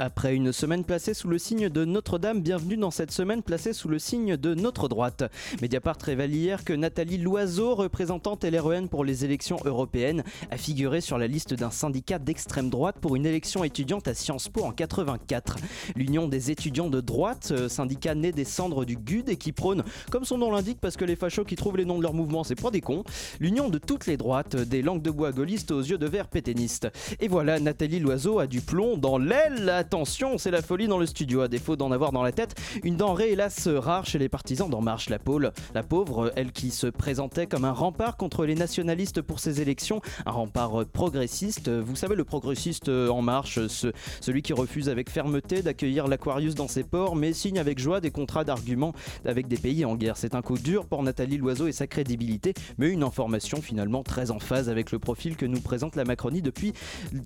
Après 0.00 0.34
une 0.34 0.52
semaine 0.52 0.82
placée 0.82 1.14
sous 1.14 1.28
le 1.28 1.38
signe 1.38 1.68
de 1.68 1.84
Notre-Dame, 1.84 2.40
bienvenue 2.40 2.76
dans 2.76 2.90
cette 2.90 3.12
semaine 3.12 3.44
placée 3.44 3.72
sous 3.72 3.86
le 3.86 4.00
signe 4.00 4.36
de 4.36 4.52
notre 4.52 4.88
droite. 4.88 5.22
Mediapart 5.62 5.98
révèle 6.02 6.34
hier 6.34 6.64
que 6.64 6.72
Nathalie 6.72 7.18
Loiseau, 7.18 7.76
représentante 7.76 8.44
LREN 8.44 8.88
pour 8.88 9.04
les 9.04 9.24
élections 9.24 9.60
européennes, 9.64 10.24
a 10.50 10.56
figuré 10.56 11.00
sur 11.00 11.16
la 11.16 11.28
liste 11.28 11.54
d'un 11.54 11.70
syndicat 11.70 12.18
d'extrême 12.18 12.70
droite 12.70 12.96
pour 13.00 13.14
une 13.14 13.24
élection 13.24 13.62
étudiante 13.62 14.08
à 14.08 14.14
Sciences 14.14 14.48
Po 14.48 14.64
en 14.64 14.72
84. 14.72 15.58
L'Union 15.94 16.26
des 16.26 16.50
étudiants 16.50 16.90
de 16.90 17.00
droite, 17.00 17.50
euh, 17.52 17.68
syndicat 17.68 18.16
né 18.16 18.32
des 18.32 18.44
cendres 18.44 18.84
du 18.84 18.96
GUD 18.96 19.28
et 19.28 19.36
qui 19.36 19.52
prône, 19.52 19.84
comme 20.10 20.24
son 20.24 20.38
nom 20.38 20.50
l'indique 20.50 20.80
parce 20.80 20.96
que 20.96 21.04
les 21.04 21.14
fachos 21.14 21.44
qui 21.44 21.54
trouvent 21.54 21.76
les 21.76 21.84
noms 21.84 21.98
de 21.98 22.02
leur 22.02 22.14
mouvement, 22.14 22.42
c'est 22.42 22.60
pas 22.60 22.72
des 22.72 22.80
cons, 22.80 23.04
l'union 23.38 23.68
de 23.68 23.78
toutes 23.78 24.06
les 24.06 24.16
droites, 24.16 24.56
des 24.56 24.82
langues 24.82 25.02
de 25.02 25.12
bois 25.12 25.30
gaullistes 25.30 25.70
aux 25.70 25.82
yeux 25.82 25.98
de 25.98 26.06
verre 26.08 26.26
péténistes. 26.26 26.88
Et 27.20 27.28
voilà, 27.28 27.60
Nathalie 27.60 28.00
Loiseau 28.00 28.40
a 28.40 28.48
du 28.48 28.60
plomb 28.60 28.96
dans 28.96 29.18
l'aile 29.18 29.83
Attention, 29.84 30.38
c'est 30.38 30.50
la 30.50 30.62
folie 30.62 30.88
dans 30.88 30.96
le 30.96 31.04
studio, 31.04 31.42
à 31.42 31.48
défaut 31.48 31.76
d'en 31.76 31.92
avoir 31.92 32.10
dans 32.10 32.22
la 32.22 32.32
tête. 32.32 32.54
Une 32.84 32.96
denrée 32.96 33.32
hélas 33.32 33.68
rare 33.68 34.06
chez 34.06 34.18
les 34.18 34.30
partisans 34.30 34.70
d'En 34.70 34.80
Marche, 34.80 35.10
la 35.10 35.18
pôle. 35.18 35.52
La 35.74 35.82
pauvre, 35.82 36.32
elle 36.36 36.52
qui 36.52 36.70
se 36.70 36.86
présentait 36.86 37.46
comme 37.46 37.66
un 37.66 37.72
rempart 37.72 38.16
contre 38.16 38.46
les 38.46 38.54
nationalistes 38.54 39.20
pour 39.20 39.40
ces 39.40 39.60
élections, 39.60 40.00
un 40.24 40.30
rempart 40.30 40.86
progressiste. 40.86 41.68
Vous 41.68 41.96
savez, 41.96 42.14
le 42.14 42.24
progressiste 42.24 42.88
En 42.88 43.20
Marche, 43.20 43.58
celui 44.22 44.40
qui 44.40 44.54
refuse 44.54 44.88
avec 44.88 45.10
fermeté 45.10 45.60
d'accueillir 45.60 46.08
l'Aquarius 46.08 46.54
dans 46.54 46.66
ses 46.66 46.82
ports, 46.82 47.14
mais 47.14 47.34
signe 47.34 47.58
avec 47.58 47.78
joie 47.78 48.00
des 48.00 48.10
contrats 48.10 48.44
d'arguments 48.44 48.94
avec 49.26 49.48
des 49.48 49.58
pays 49.58 49.84
en 49.84 49.96
guerre. 49.96 50.16
C'est 50.16 50.34
un 50.34 50.40
coup 50.40 50.56
dur 50.56 50.86
pour 50.86 51.02
Nathalie 51.02 51.36
Loiseau 51.36 51.66
et 51.66 51.72
sa 51.72 51.86
crédibilité, 51.86 52.54
mais 52.78 52.88
une 52.88 53.02
information 53.02 53.60
finalement 53.60 54.02
très 54.02 54.30
en 54.30 54.38
phase 54.38 54.70
avec 54.70 54.92
le 54.92 54.98
profil 54.98 55.36
que 55.36 55.44
nous 55.44 55.60
présente 55.60 55.94
la 55.94 56.04
Macronie 56.04 56.40
depuis 56.40 56.72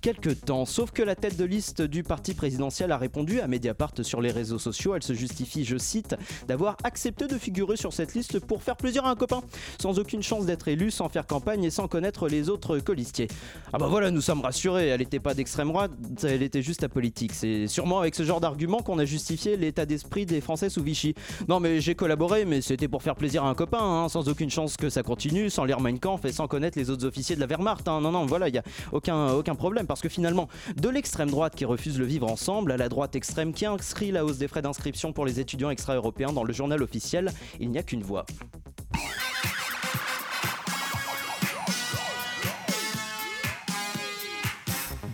quelques 0.02 0.40
temps. 0.40 0.64
Sauf 0.64 0.90
que 0.90 1.04
la 1.04 1.14
tête 1.14 1.36
de 1.36 1.44
liste 1.44 1.82
du 1.82 2.02
parti 2.02 2.34
présidentiel 2.34 2.47
présidentielle 2.48 2.92
a 2.92 2.96
répondu 2.96 3.42
à 3.42 3.46
Mediapart 3.46 3.92
sur 4.00 4.22
les 4.22 4.30
réseaux 4.30 4.58
sociaux. 4.58 4.94
Elle 4.94 5.02
se 5.02 5.12
justifie, 5.12 5.66
je 5.66 5.76
cite, 5.76 6.16
d'avoir 6.46 6.78
accepté 6.82 7.26
de 7.26 7.36
figurer 7.36 7.76
sur 7.76 7.92
cette 7.92 8.14
liste 8.14 8.40
pour 8.40 8.62
faire 8.62 8.74
plaisir 8.74 9.04
à 9.04 9.10
un 9.10 9.16
copain, 9.16 9.42
sans 9.78 9.98
aucune 9.98 10.22
chance 10.22 10.46
d'être 10.46 10.66
élue, 10.66 10.90
sans 10.90 11.10
faire 11.10 11.26
campagne 11.26 11.64
et 11.64 11.68
sans 11.70 11.88
connaître 11.88 12.26
les 12.26 12.48
autres 12.48 12.78
colistiers. 12.78 13.28
Ah 13.74 13.76
bah 13.76 13.86
voilà, 13.86 14.10
nous 14.10 14.22
sommes 14.22 14.40
rassurés, 14.40 14.88
elle 14.88 15.00
n'était 15.00 15.20
pas 15.20 15.34
d'extrême 15.34 15.68
droite, 15.68 15.90
elle 16.22 16.42
était 16.42 16.62
juste 16.62 16.82
apolitique. 16.84 17.32
C'est 17.34 17.66
sûrement 17.66 17.98
avec 17.98 18.14
ce 18.14 18.22
genre 18.22 18.40
d'argument 18.40 18.78
qu'on 18.78 18.98
a 18.98 19.04
justifié 19.04 19.58
l'état 19.58 19.84
d'esprit 19.84 20.24
des 20.24 20.40
Français 20.40 20.70
sous 20.70 20.82
Vichy. 20.82 21.14
Non 21.48 21.60
mais 21.60 21.82
j'ai 21.82 21.94
collaboré, 21.94 22.46
mais 22.46 22.62
c'était 22.62 22.88
pour 22.88 23.02
faire 23.02 23.16
plaisir 23.16 23.44
à 23.44 23.50
un 23.50 23.54
copain, 23.54 23.82
hein, 23.82 24.08
sans 24.08 24.26
aucune 24.30 24.48
chance 24.48 24.78
que 24.78 24.88
ça 24.88 25.02
continue, 25.02 25.50
sans 25.50 25.66
lire 25.66 25.80
Mein 25.80 25.98
Kampf 25.98 26.24
et 26.24 26.32
sans 26.32 26.48
connaître 26.48 26.78
les 26.78 26.88
autres 26.88 27.04
officiers 27.04 27.36
de 27.36 27.40
la 27.40 27.46
Wehrmacht. 27.46 27.86
Hein. 27.88 28.00
Non, 28.00 28.10
non, 28.10 28.24
voilà, 28.24 28.48
il 28.48 28.52
n'y 28.52 28.58
a 28.58 28.64
aucun, 28.92 29.32
aucun 29.32 29.54
problème, 29.54 29.86
parce 29.86 30.00
que 30.00 30.08
finalement, 30.08 30.48
de 30.76 30.88
l'extrême 30.88 31.28
droite 31.28 31.54
qui 31.54 31.66
refuse 31.66 31.98
le 31.98 32.06
vivre 32.06 32.30
en 32.30 32.37
ensemble 32.38 32.70
à 32.70 32.76
la 32.76 32.88
droite 32.88 33.16
extrême 33.16 33.52
qui 33.52 33.66
inscrit 33.66 34.12
la 34.12 34.24
hausse 34.24 34.38
des 34.38 34.46
frais 34.46 34.62
d'inscription 34.62 35.12
pour 35.12 35.26
les 35.26 35.40
étudiants 35.40 35.70
extra-européens 35.70 36.32
dans 36.32 36.44
le 36.44 36.52
journal 36.52 36.80
officiel? 36.84 37.32
Il 37.58 37.68
n'y 37.68 37.78
a 37.78 37.82
qu'une 37.82 38.04
voix. 38.04 38.26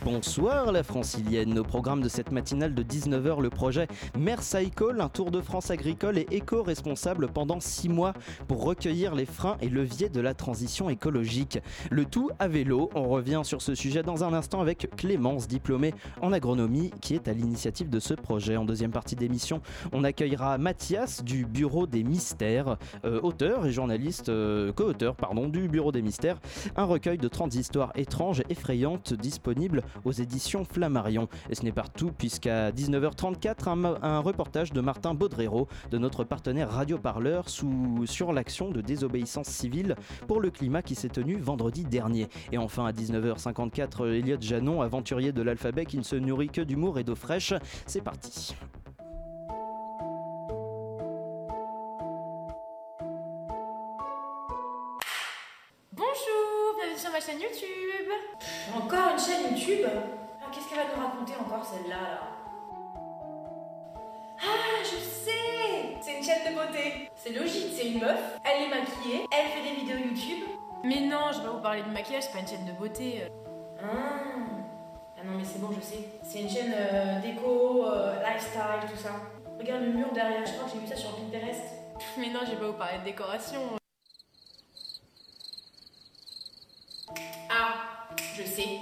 Bonsoir 0.04 0.70
la 0.70 0.82
francilienne. 0.82 1.58
Au 1.58 1.62
programme 1.62 2.02
de 2.02 2.10
cette 2.10 2.30
matinale 2.30 2.74
de 2.74 2.82
19h, 2.82 3.40
le 3.40 3.48
projet 3.48 3.88
Cycle, 4.38 5.00
un 5.00 5.08
tour 5.08 5.30
de 5.30 5.40
France 5.40 5.70
agricole 5.70 6.18
et 6.18 6.26
éco-responsable 6.30 7.28
pendant 7.28 7.58
6 7.58 7.88
mois 7.88 8.12
pour 8.46 8.64
recueillir 8.64 9.14
les 9.14 9.24
freins 9.24 9.56
et 9.62 9.70
leviers 9.70 10.10
de 10.10 10.20
la 10.20 10.34
transition 10.34 10.90
écologique. 10.90 11.58
Le 11.90 12.04
tout 12.04 12.30
à 12.38 12.48
vélo. 12.48 12.90
On 12.94 13.08
revient 13.08 13.40
sur 13.44 13.62
ce 13.62 13.74
sujet 13.74 14.02
dans 14.02 14.24
un 14.24 14.34
instant 14.34 14.60
avec 14.60 14.94
Clémence, 14.94 15.48
diplômée 15.48 15.94
en 16.20 16.34
agronomie, 16.34 16.90
qui 17.00 17.14
est 17.14 17.26
à 17.26 17.32
l'initiative 17.32 17.88
de 17.88 17.98
ce 17.98 18.12
projet. 18.12 18.58
En 18.58 18.66
deuxième 18.66 18.92
partie 18.92 19.16
d'émission, 19.16 19.62
on 19.92 20.04
accueillera 20.04 20.58
Mathias 20.58 21.24
du 21.24 21.46
Bureau 21.46 21.86
des 21.86 22.04
Mystères, 22.04 22.76
euh, 23.06 23.20
auteur 23.22 23.64
et 23.64 23.72
journaliste, 23.72 24.28
euh, 24.28 24.70
co-auteur 24.70 25.16
pardon, 25.16 25.48
du 25.48 25.66
Bureau 25.66 25.92
des 25.92 26.02
Mystères, 26.02 26.40
un 26.76 26.84
recueil 26.84 27.16
de 27.16 27.28
30 27.28 27.54
histoires 27.54 27.92
étranges 27.94 28.40
et 28.40 28.52
effrayantes 28.52 29.14
disponibles 29.14 29.82
aux 30.04 30.12
éditions 30.12 30.64
Flammarion. 30.64 31.28
Et 31.50 31.54
ce 31.54 31.62
n'est 31.62 31.72
pas 31.72 31.84
tout, 31.84 32.12
puisqu'à 32.12 32.70
19h34, 32.70 33.98
un, 34.02 34.18
reportage 34.18 34.72
de 34.72 34.80
Martin 34.80 35.14
Baudrero, 35.14 35.68
de 35.90 35.98
notre 35.98 36.24
partenaire 36.24 36.70
Radio 36.70 36.98
Parleur, 36.98 37.48
sous, 37.48 38.06
sur 38.06 38.32
l'action 38.32 38.70
de 38.70 38.80
désobéissance 38.80 39.48
civile 39.48 39.96
pour 40.26 40.40
le 40.40 40.50
climat 40.50 40.82
qui 40.82 40.94
s'est 40.94 41.08
tenue 41.08 41.36
vendredi 41.36 41.84
dernier. 41.84 42.28
Et 42.52 42.58
enfin, 42.58 42.86
à 42.86 42.92
19h54, 42.92 44.08
Elliot 44.08 44.36
Janon, 44.40 44.82
aventurier 44.82 45.32
de 45.32 45.42
l'alphabet 45.42 45.84
qui 45.84 45.98
ne 45.98 46.02
se 46.02 46.16
nourrit 46.16 46.48
que 46.48 46.60
d'humour 46.60 46.98
et 46.98 47.04
d'eau 47.04 47.14
fraîche. 47.14 47.54
C'est 47.86 48.02
parti. 48.02 48.54
Bonjour, 55.92 56.74
bienvenue 56.76 56.98
sur 56.98 57.10
ma 57.12 57.20
chaîne 57.20 57.40
YouTube. 57.40 57.73
Encore 58.72 59.12
une 59.12 59.18
chaîne 59.18 59.56
YouTube 59.56 59.86
ah, 59.86 60.46
Qu'est-ce 60.52 60.68
qu'elle 60.68 60.78
va 60.78 60.84
nous 60.96 61.02
raconter 61.02 61.32
encore 61.38 61.64
celle-là 61.64 61.96
là 61.96 62.20
Ah, 64.40 64.82
je 64.82 64.96
sais 64.96 65.96
C'est 66.00 66.18
une 66.18 66.24
chaîne 66.24 66.50
de 66.50 66.56
beauté. 66.56 67.10
C'est 67.14 67.32
logique, 67.32 67.72
c'est 67.76 67.88
une 67.88 68.00
meuf, 68.00 68.38
elle 68.44 68.62
est 68.62 68.68
maquillée, 68.68 69.26
elle 69.30 69.48
fait 69.48 69.62
des 69.62 69.80
vidéos 69.80 69.98
YouTube. 69.98 70.44
Mais 70.82 71.00
non, 71.00 71.32
je 71.32 71.40
vais 71.40 71.48
vous 71.48 71.60
parler 71.60 71.82
de 71.82 71.90
maquillage, 71.90 72.24
c'est 72.24 72.32
pas 72.32 72.40
une 72.40 72.48
chaîne 72.48 72.64
de 72.64 72.72
beauté. 72.72 73.24
Ah, 73.82 73.86
ah 75.18 75.24
non 75.24 75.36
mais 75.36 75.44
c'est 75.44 75.60
bon, 75.60 75.70
je 75.74 75.80
sais. 75.80 76.08
C'est 76.22 76.40
une 76.40 76.50
chaîne 76.50 76.74
euh, 76.74 77.20
déco, 77.20 77.86
euh, 77.86 78.16
lifestyle, 78.22 78.88
tout 78.90 78.96
ça. 78.96 79.10
Regarde 79.58 79.82
le 79.82 79.92
mur 79.92 80.12
derrière, 80.12 80.44
je 80.44 80.52
crois 80.52 80.64
que 80.64 80.72
j'ai 80.74 80.80
vu 80.80 80.86
ça 80.86 80.96
sur 80.96 81.16
Pinterest. 81.16 81.62
Mais 82.18 82.30
non, 82.30 82.40
je 82.44 82.52
vais 82.52 82.56
pas 82.56 82.66
vous 82.66 82.72
parler 82.78 82.98
de 82.98 83.04
décoration. 83.04 83.60
Je 88.36 88.42
sais. 88.42 88.80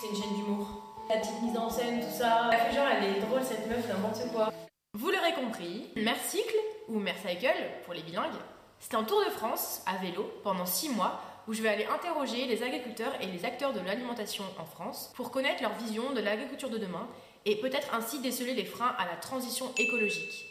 C'est 0.00 0.08
une 0.08 0.14
chaîne 0.14 0.36
d'humour. 0.36 0.68
La 1.10 1.16
petite 1.16 1.42
mise 1.42 1.58
en 1.58 1.68
scène, 1.68 2.00
tout 2.00 2.16
ça. 2.16 2.48
Elle 2.52 2.58
fait 2.58 2.76
genre, 2.76 2.86
elle 2.86 3.16
est 3.16 3.20
drôle 3.20 3.42
cette 3.42 3.68
meuf, 3.68 3.88
n'importe 3.88 4.32
quoi. 4.32 4.52
Vous 4.94 5.10
l'aurez 5.10 5.32
compris, 5.34 5.88
Mercycle, 5.96 6.56
ou 6.88 7.00
Mercycle 7.00 7.48
pour 7.84 7.94
les 7.94 8.02
bilingues, 8.02 8.38
c'est 8.78 8.94
un 8.94 9.02
tour 9.02 9.20
de 9.24 9.30
France 9.30 9.82
à 9.86 9.96
vélo 9.96 10.30
pendant 10.44 10.64
6 10.64 10.90
mois 10.90 11.20
où 11.48 11.54
je 11.54 11.62
vais 11.62 11.68
aller 11.68 11.86
interroger 11.86 12.46
les 12.46 12.62
agriculteurs 12.62 13.12
et 13.20 13.26
les 13.26 13.44
acteurs 13.44 13.72
de 13.72 13.80
l'alimentation 13.80 14.44
en 14.60 14.64
France 14.64 15.12
pour 15.16 15.32
connaître 15.32 15.62
leur 15.62 15.74
vision 15.74 16.12
de 16.12 16.20
l'agriculture 16.20 16.70
de 16.70 16.78
demain 16.78 17.08
et 17.46 17.56
peut-être 17.56 17.94
ainsi 17.94 18.20
déceler 18.20 18.54
les 18.54 18.64
freins 18.64 18.94
à 18.96 19.06
la 19.06 19.16
transition 19.16 19.66
écologique. 19.76 20.46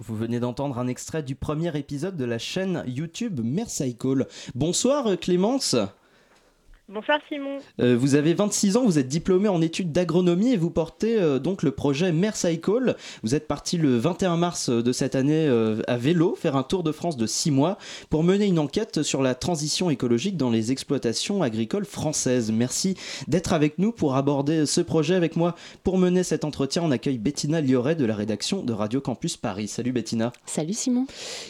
Vous 0.00 0.16
venez 0.16 0.40
d'entendre 0.40 0.78
un 0.78 0.88
extrait 0.88 1.22
du 1.22 1.34
premier 1.34 1.76
épisode 1.76 2.16
de 2.16 2.24
la 2.24 2.38
chaîne 2.38 2.82
YouTube 2.86 3.40
Mercycle. 3.44 4.26
Bonsoir 4.54 5.18
Clémence. 5.20 5.76
Bonsoir 6.86 7.18
Simon. 7.30 7.56
Euh, 7.80 7.96
vous 7.96 8.14
avez 8.14 8.34
26 8.34 8.76
ans, 8.76 8.84
vous 8.84 8.98
êtes 8.98 9.08
diplômé 9.08 9.48
en 9.48 9.62
études 9.62 9.90
d'agronomie 9.90 10.52
et 10.52 10.58
vous 10.58 10.68
portez 10.68 11.18
euh, 11.18 11.38
donc 11.38 11.62
le 11.62 11.70
projet 11.70 12.12
Mercycle. 12.12 12.94
Vous 13.22 13.34
êtes 13.34 13.48
parti 13.48 13.78
le 13.78 13.96
21 13.96 14.36
mars 14.36 14.68
de 14.68 14.92
cette 14.92 15.14
année 15.14 15.46
euh, 15.48 15.80
à 15.88 15.96
vélo 15.96 16.34
faire 16.34 16.56
un 16.56 16.62
tour 16.62 16.82
de 16.82 16.92
France 16.92 17.16
de 17.16 17.26
6 17.26 17.52
mois 17.52 17.78
pour 18.10 18.22
mener 18.22 18.44
une 18.44 18.58
enquête 18.58 19.02
sur 19.02 19.22
la 19.22 19.34
transition 19.34 19.88
écologique 19.88 20.36
dans 20.36 20.50
les 20.50 20.72
exploitations 20.72 21.42
agricoles 21.42 21.86
françaises. 21.86 22.52
Merci 22.52 22.98
d'être 23.28 23.54
avec 23.54 23.78
nous 23.78 23.90
pour 23.90 24.14
aborder 24.14 24.66
ce 24.66 24.82
projet 24.82 25.14
avec 25.14 25.36
moi. 25.36 25.54
Pour 25.84 25.96
mener 25.96 26.22
cet 26.22 26.44
entretien, 26.44 26.82
on 26.84 26.90
accueille 26.90 27.16
Bettina 27.16 27.62
Lioret 27.62 27.94
de 27.94 28.04
la 28.04 28.14
rédaction 28.14 28.62
de 28.62 28.74
Radio 28.74 29.00
Campus 29.00 29.38
Paris. 29.38 29.68
Salut 29.68 29.92
Bettina. 29.92 30.34
Salut 30.44 30.74
Simon. 30.74 31.06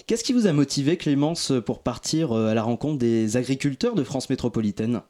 Qu'est-ce 0.07 0.23
qui 0.23 0.33
vous 0.33 0.47
a 0.47 0.53
motivé 0.53 0.97
Clémence 0.97 1.53
pour 1.67 1.81
partir 1.81 2.33
à 2.33 2.55
la 2.55 2.63
rencontre 2.63 2.99
des 2.99 3.37
agriculteurs 3.37 3.97
de 3.97 4.05
France 4.05 4.31
métropolitaine? 4.31 5.03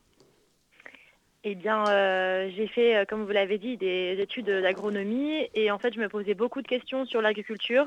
Eh 1.46 1.54
bien, 1.54 1.84
euh, 1.88 2.50
j'ai 2.56 2.66
fait, 2.66 2.96
euh, 2.96 3.04
comme 3.04 3.22
vous 3.24 3.30
l'avez 3.30 3.58
dit, 3.58 3.76
des 3.76 4.16
études 4.18 4.48
d'agronomie 4.48 5.46
et 5.54 5.70
en 5.70 5.78
fait, 5.78 5.92
je 5.92 6.00
me 6.00 6.08
posais 6.08 6.32
beaucoup 6.32 6.62
de 6.62 6.66
questions 6.66 7.04
sur 7.04 7.20
l'agriculture 7.20 7.86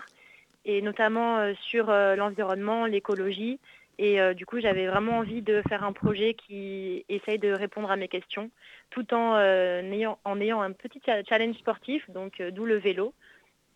et 0.64 0.84
notamment 0.84 1.40
euh, 1.40 1.54
sur 1.62 1.88
l'environnement, 1.88 2.86
l'écologie 2.86 3.60
Et 3.98 4.20
du 4.36 4.46
coup, 4.46 4.60
j'avais 4.60 4.86
vraiment 4.86 5.18
envie 5.18 5.42
de 5.42 5.64
faire 5.68 5.84
un 5.84 5.92
projet 5.92 6.36
qui 6.36 7.04
essaye 7.10 7.40
de 7.40 7.52
répondre 7.52 7.90
à 7.90 7.96
mes 7.96 8.08
questions, 8.08 8.52
tout 8.92 9.12
en, 9.16 9.36
ayant, 9.40 10.20
un 10.62 10.72
petit 10.72 11.02
challenge 11.28 11.56
sportif, 11.56 12.08
donc 12.12 12.40
d'où 12.40 12.66
le 12.66 12.78
vélo. 12.78 13.16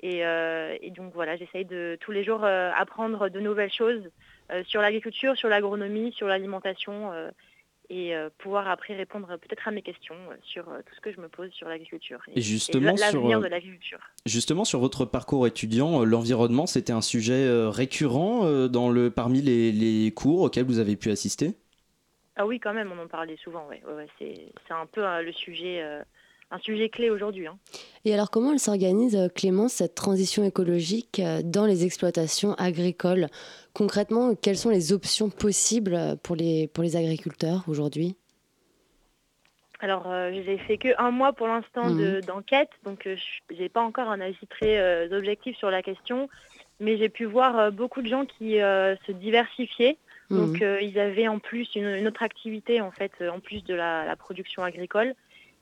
Et 0.03 0.21
donc 0.95 1.11
voilà, 1.15 1.37
j'essaye 1.37 1.65
de 1.65 1.97
tous 2.01 2.11
les 2.11 2.23
jours 2.23 2.43
apprendre 2.43 3.29
de 3.29 3.39
nouvelles 3.39 3.73
choses 3.73 4.11
sur 4.65 4.81
l'agriculture, 4.81 5.35
sur 5.35 5.49
l'agronomie, 5.49 6.11
sur 6.11 6.27
l'alimentation 6.27 7.11
et 7.91 8.15
euh, 8.15 8.29
pouvoir 8.37 8.69
après 8.69 8.95
répondre 8.95 9.27
peut-être 9.27 9.67
à 9.67 9.71
mes 9.71 9.81
questions 9.81 10.15
euh, 10.29 10.35
sur 10.43 10.69
euh, 10.69 10.79
tout 10.85 10.95
ce 10.95 11.01
que 11.01 11.11
je 11.11 11.19
me 11.19 11.27
pose 11.27 11.51
sur 11.51 11.67
l'agriculture 11.67 12.21
et, 12.33 12.39
justement 12.39 12.95
l'avenir 12.97 13.41
de 13.41 13.47
l'agriculture. 13.47 13.99
Justement 14.25 14.63
sur 14.63 14.79
votre 14.79 15.03
parcours 15.03 15.45
étudiant, 15.45 16.05
l'environnement 16.05 16.67
c'était 16.67 16.93
un 16.93 17.01
sujet 17.01 17.45
récurrent 17.67 18.67
dans 18.67 18.89
le 18.89 19.11
parmi 19.11 19.41
les, 19.41 20.13
cours 20.15 20.41
auxquels 20.41 20.65
vous 20.65 20.79
avez 20.79 20.95
pu 20.95 21.11
assister? 21.11 21.57
Ah 22.37 22.45
oui, 22.45 22.59
quand 22.59 22.73
même, 22.73 22.91
on 22.91 23.03
en 23.03 23.07
parlait 23.07 23.37
souvent. 23.43 23.67
Ouais. 23.67 23.81
c'est 24.17 24.73
un 24.73 24.85
peu 24.85 25.01
le 25.21 25.33
sujet 25.33 25.83
un 26.51 26.59
sujet 26.59 26.89
clé 26.89 27.09
aujourd'hui. 27.09 27.47
Hein. 27.47 27.57
Et 28.05 28.13
alors 28.13 28.29
comment 28.29 28.51
elle 28.51 28.59
s'organise, 28.59 29.15
euh, 29.15 29.29
Clémence, 29.29 29.73
cette 29.73 29.95
transition 29.95 30.43
écologique 30.43 31.19
euh, 31.19 31.41
dans 31.43 31.65
les 31.65 31.85
exploitations 31.85 32.53
agricoles? 32.55 33.27
Concrètement, 33.73 34.35
quelles 34.35 34.57
sont 34.57 34.69
les 34.69 34.91
options 34.91 35.29
possibles 35.29 35.93
euh, 35.93 36.15
pour 36.21 36.35
les, 36.35 36.67
pour 36.67 36.83
les 36.83 36.97
agriculteurs 36.97 37.63
aujourd'hui? 37.67 38.15
Alors, 39.83 40.13
j'ai 40.31 40.59
fait 40.59 40.77
que 40.77 40.89
un 40.99 41.09
mois 41.09 41.33
pour 41.33 41.47
l'instant 41.47 41.89
mmh. 41.89 42.21
d'enquête, 42.27 42.69
donc 42.85 43.07
je 43.07 43.55
n'ai 43.55 43.67
pas 43.67 43.81
encore 43.81 44.09
un 44.09 44.21
avis 44.21 44.45
très 44.47 45.11
objectif 45.11 45.57
sur 45.57 45.71
la 45.71 45.81
question, 45.81 46.29
mais 46.79 46.97
j'ai 46.97 47.09
pu 47.09 47.25
voir 47.25 47.71
beaucoup 47.71 48.03
de 48.03 48.07
gens 48.07 48.27
qui 48.27 48.57
se 48.57 49.11
diversifiaient. 49.11 49.97
Mmh. 50.29 50.37
Donc, 50.37 50.63
ils 50.83 50.99
avaient 50.99 51.27
en 51.27 51.39
plus 51.39 51.67
une, 51.73 52.07
autre 52.07 52.21
activité, 52.21 52.79
en 52.79 52.91
fait, 52.91 53.11
en 53.27 53.39
plus 53.39 53.63
de 53.63 53.73
la 53.73 54.15
production 54.17 54.61
agricole. 54.61 55.15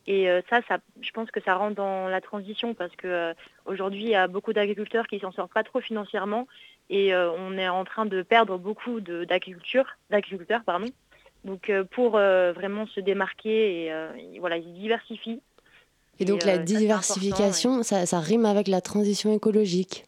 Et 0.10 0.28
euh, 0.28 0.42
ça, 0.50 0.62
ça, 0.68 0.80
je 1.02 1.12
pense 1.12 1.30
que 1.30 1.40
ça 1.40 1.54
rentre 1.54 1.76
dans 1.76 2.08
la 2.08 2.20
transition 2.20 2.74
parce 2.74 2.92
qu'aujourd'hui, 2.96 4.06
euh, 4.06 4.08
il 4.08 4.12
y 4.12 4.16
a 4.16 4.28
beaucoup 4.28 4.54
d'agriculteurs 4.54 5.06
qui 5.06 5.20
s'en 5.20 5.32
sortent 5.32 5.54
pas 5.54 5.64
trop 5.64 5.82
financièrement 5.82 6.48
et 6.90 7.14
euh, 7.14 7.32
on 7.32 7.56
est 7.60 7.70
en 7.70 7.86
train 7.86 8.08
de 8.08 8.24
perdre 8.24 8.58
beaucoup 8.58 9.02
d'agriculteurs. 9.02 9.96
Pardon. 10.66 10.88
Donc 11.46 11.72
pour 11.92 12.14
vraiment 12.14 12.88
se 12.88 13.00
démarquer, 13.00 13.86
et, 13.86 14.40
voilà, 14.40 14.58
ils 14.58 14.74
diversifient. 14.74 15.42
Et 16.20 16.26
donc 16.26 16.44
la 16.44 16.58
diversification, 16.58 17.84
ça, 17.84 18.20
rime 18.20 18.46
avec 18.46 18.68
la 18.68 18.82
transition 18.82 19.32
écologique 19.32 20.06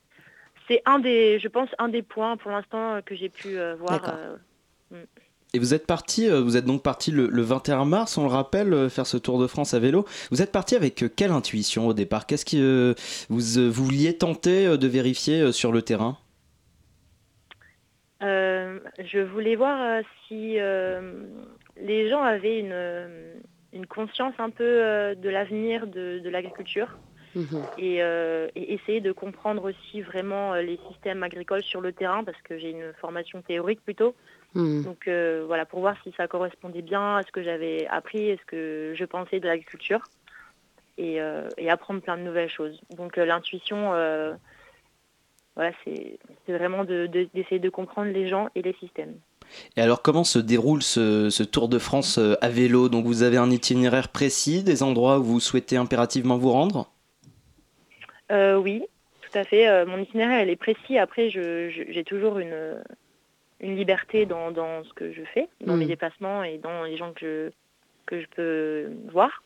C'est 0.67 0.81
un 0.85 0.97
des, 0.97 1.39
je 1.39 1.47
pense, 1.47 1.69
un 1.77 1.89
des 1.89 2.01
points 2.01 2.37
pour 2.37 2.49
l'instant 2.49 3.01
que 3.05 3.15
j'ai 3.15 3.29
pu 3.29 3.55
voir. 3.79 4.01
Et 5.53 5.59
vous 5.59 5.73
êtes 5.73 5.85
parti, 5.85 6.29
euh, 6.29 6.39
vous 6.39 6.55
êtes 6.55 6.63
donc 6.63 6.81
parti 6.81 7.11
le, 7.11 7.41
21 7.41 7.83
mars, 7.83 8.17
on 8.17 8.23
le 8.23 8.29
rappelle, 8.29 8.73
euh, 8.73 8.89
faire 8.89 9.05
ce 9.05 9.17
Tour 9.17 9.39
de 9.39 9.47
France 9.47 9.73
à 9.73 9.79
vélo. 9.79 10.05
Vous 10.31 10.41
êtes 10.41 10.51
parti 10.51 10.75
avec 10.75 11.03
euh, 11.03 11.09
quelle 11.13 11.31
intuition 11.31 11.87
au 11.87 11.93
départ? 11.93 12.25
Qu'est-ce 12.25 12.45
que 12.45 12.95
vous, 13.29 13.39
vous 13.39 13.71
vouliez 13.71 14.17
tenter 14.17 14.77
de 14.77 14.87
vérifier 14.87 15.51
sur 15.51 15.71
le 15.71 15.81
terrain? 15.81 16.17
Je 19.03 19.19
voulais 19.19 19.55
voir 19.55 20.03
si 20.27 20.57
les 21.77 22.09
gens 22.09 22.21
avaient 22.21 22.59
une, 22.59 23.85
conscience 23.87 24.33
un 24.37 24.51
peu 24.51 25.15
de 25.15 25.29
l'avenir 25.29 25.87
de, 25.87 26.29
l'agriculture. 26.29 26.97
Mhm. 27.35 27.63
Et, 27.77 27.95
et, 27.97 28.73
essayer 28.73 29.01
de 29.01 29.11
comprendre 29.11 29.69
aussi 29.71 30.01
vraiment 30.01 30.53
les 30.55 30.79
systèmes 30.89 31.23
agricoles 31.23 31.63
sur 31.63 31.81
le 31.81 31.91
terrain, 31.91 32.23
parce 32.23 32.39
que 32.43 32.59
j'ai 32.59 32.69
une 32.69 32.93
formation 33.01 33.41
théorique 33.41 33.83
plutôt. 33.83 34.15
Hmm. 34.53 34.83
Donc 34.83 35.07
euh, 35.07 35.43
voilà, 35.47 35.65
pour 35.65 35.79
voir 35.79 35.95
si 36.03 36.13
ça 36.17 36.27
correspondait 36.27 36.81
bien 36.81 37.17
à 37.17 37.23
ce 37.23 37.31
que 37.31 37.41
j'avais 37.41 37.87
appris 37.87 38.29
et 38.29 38.37
ce 38.37 38.45
que 38.45 38.93
je 38.97 39.05
pensais 39.05 39.39
de 39.39 39.47
l'agriculture. 39.47 40.01
Et, 40.97 41.21
euh, 41.21 41.47
apprendre 41.69 42.01
plein 42.01 42.17
de 42.17 42.23
nouvelles 42.23 42.49
choses. 42.49 42.79
Donc 42.95 43.17
euh, 43.17 43.25
l'intuition, 43.25 43.91
voilà, 45.55 45.71
c'est 45.83 46.17
vraiment 46.47 46.83
d'essayer 46.83 47.59
de, 47.59 47.69
comprendre 47.69 48.11
les 48.11 48.27
gens 48.27 48.49
et 48.55 48.61
les 48.61 48.73
systèmes. 48.73 49.15
Et 49.75 49.81
alors 49.81 50.01
comment 50.01 50.23
se 50.23 50.39
déroule 50.39 50.81
ce, 50.81 51.43
Tour 51.43 51.69
de 51.69 51.79
France 51.79 52.19
à 52.41 52.49
vélo? 52.49 52.89
Donc 52.89 53.05
vous 53.05 53.23
avez 53.23 53.37
un 53.37 53.49
itinéraire 53.49 54.09
précis, 54.09 54.63
des 54.63 54.83
endroits 54.83 55.19
où 55.19 55.23
vous 55.23 55.39
souhaitez 55.39 55.77
impérativement 55.77 56.37
vous 56.37 56.51
rendre? 56.51 56.91
Oui, 58.29 58.83
tout 59.21 59.37
à 59.37 59.43
fait. 59.43 59.85
mon 59.85 59.97
itinéraire 59.97 60.39
elle 60.41 60.49
est 60.49 60.55
précis. 60.55 60.97
Après, 60.97 61.29
j'ai 61.29 62.03
toujours 62.05 62.39
une, 62.39 62.81
une 63.61 63.75
liberté 63.75 64.25
dans, 64.25 64.51
ce 64.83 64.93
que 64.93 65.13
je 65.13 65.23
fais, 65.33 65.47
dans 65.61 65.77
mes 65.77 65.85
mm. 65.85 65.89
déplacements 65.89 66.43
et 66.43 66.57
dans 66.57 66.83
les 66.83 66.97
gens 66.97 67.13
que 67.13 67.19
je, 67.21 67.51
que 68.05 68.21
je 68.21 68.27
peux 68.35 68.89
voir. 69.11 69.43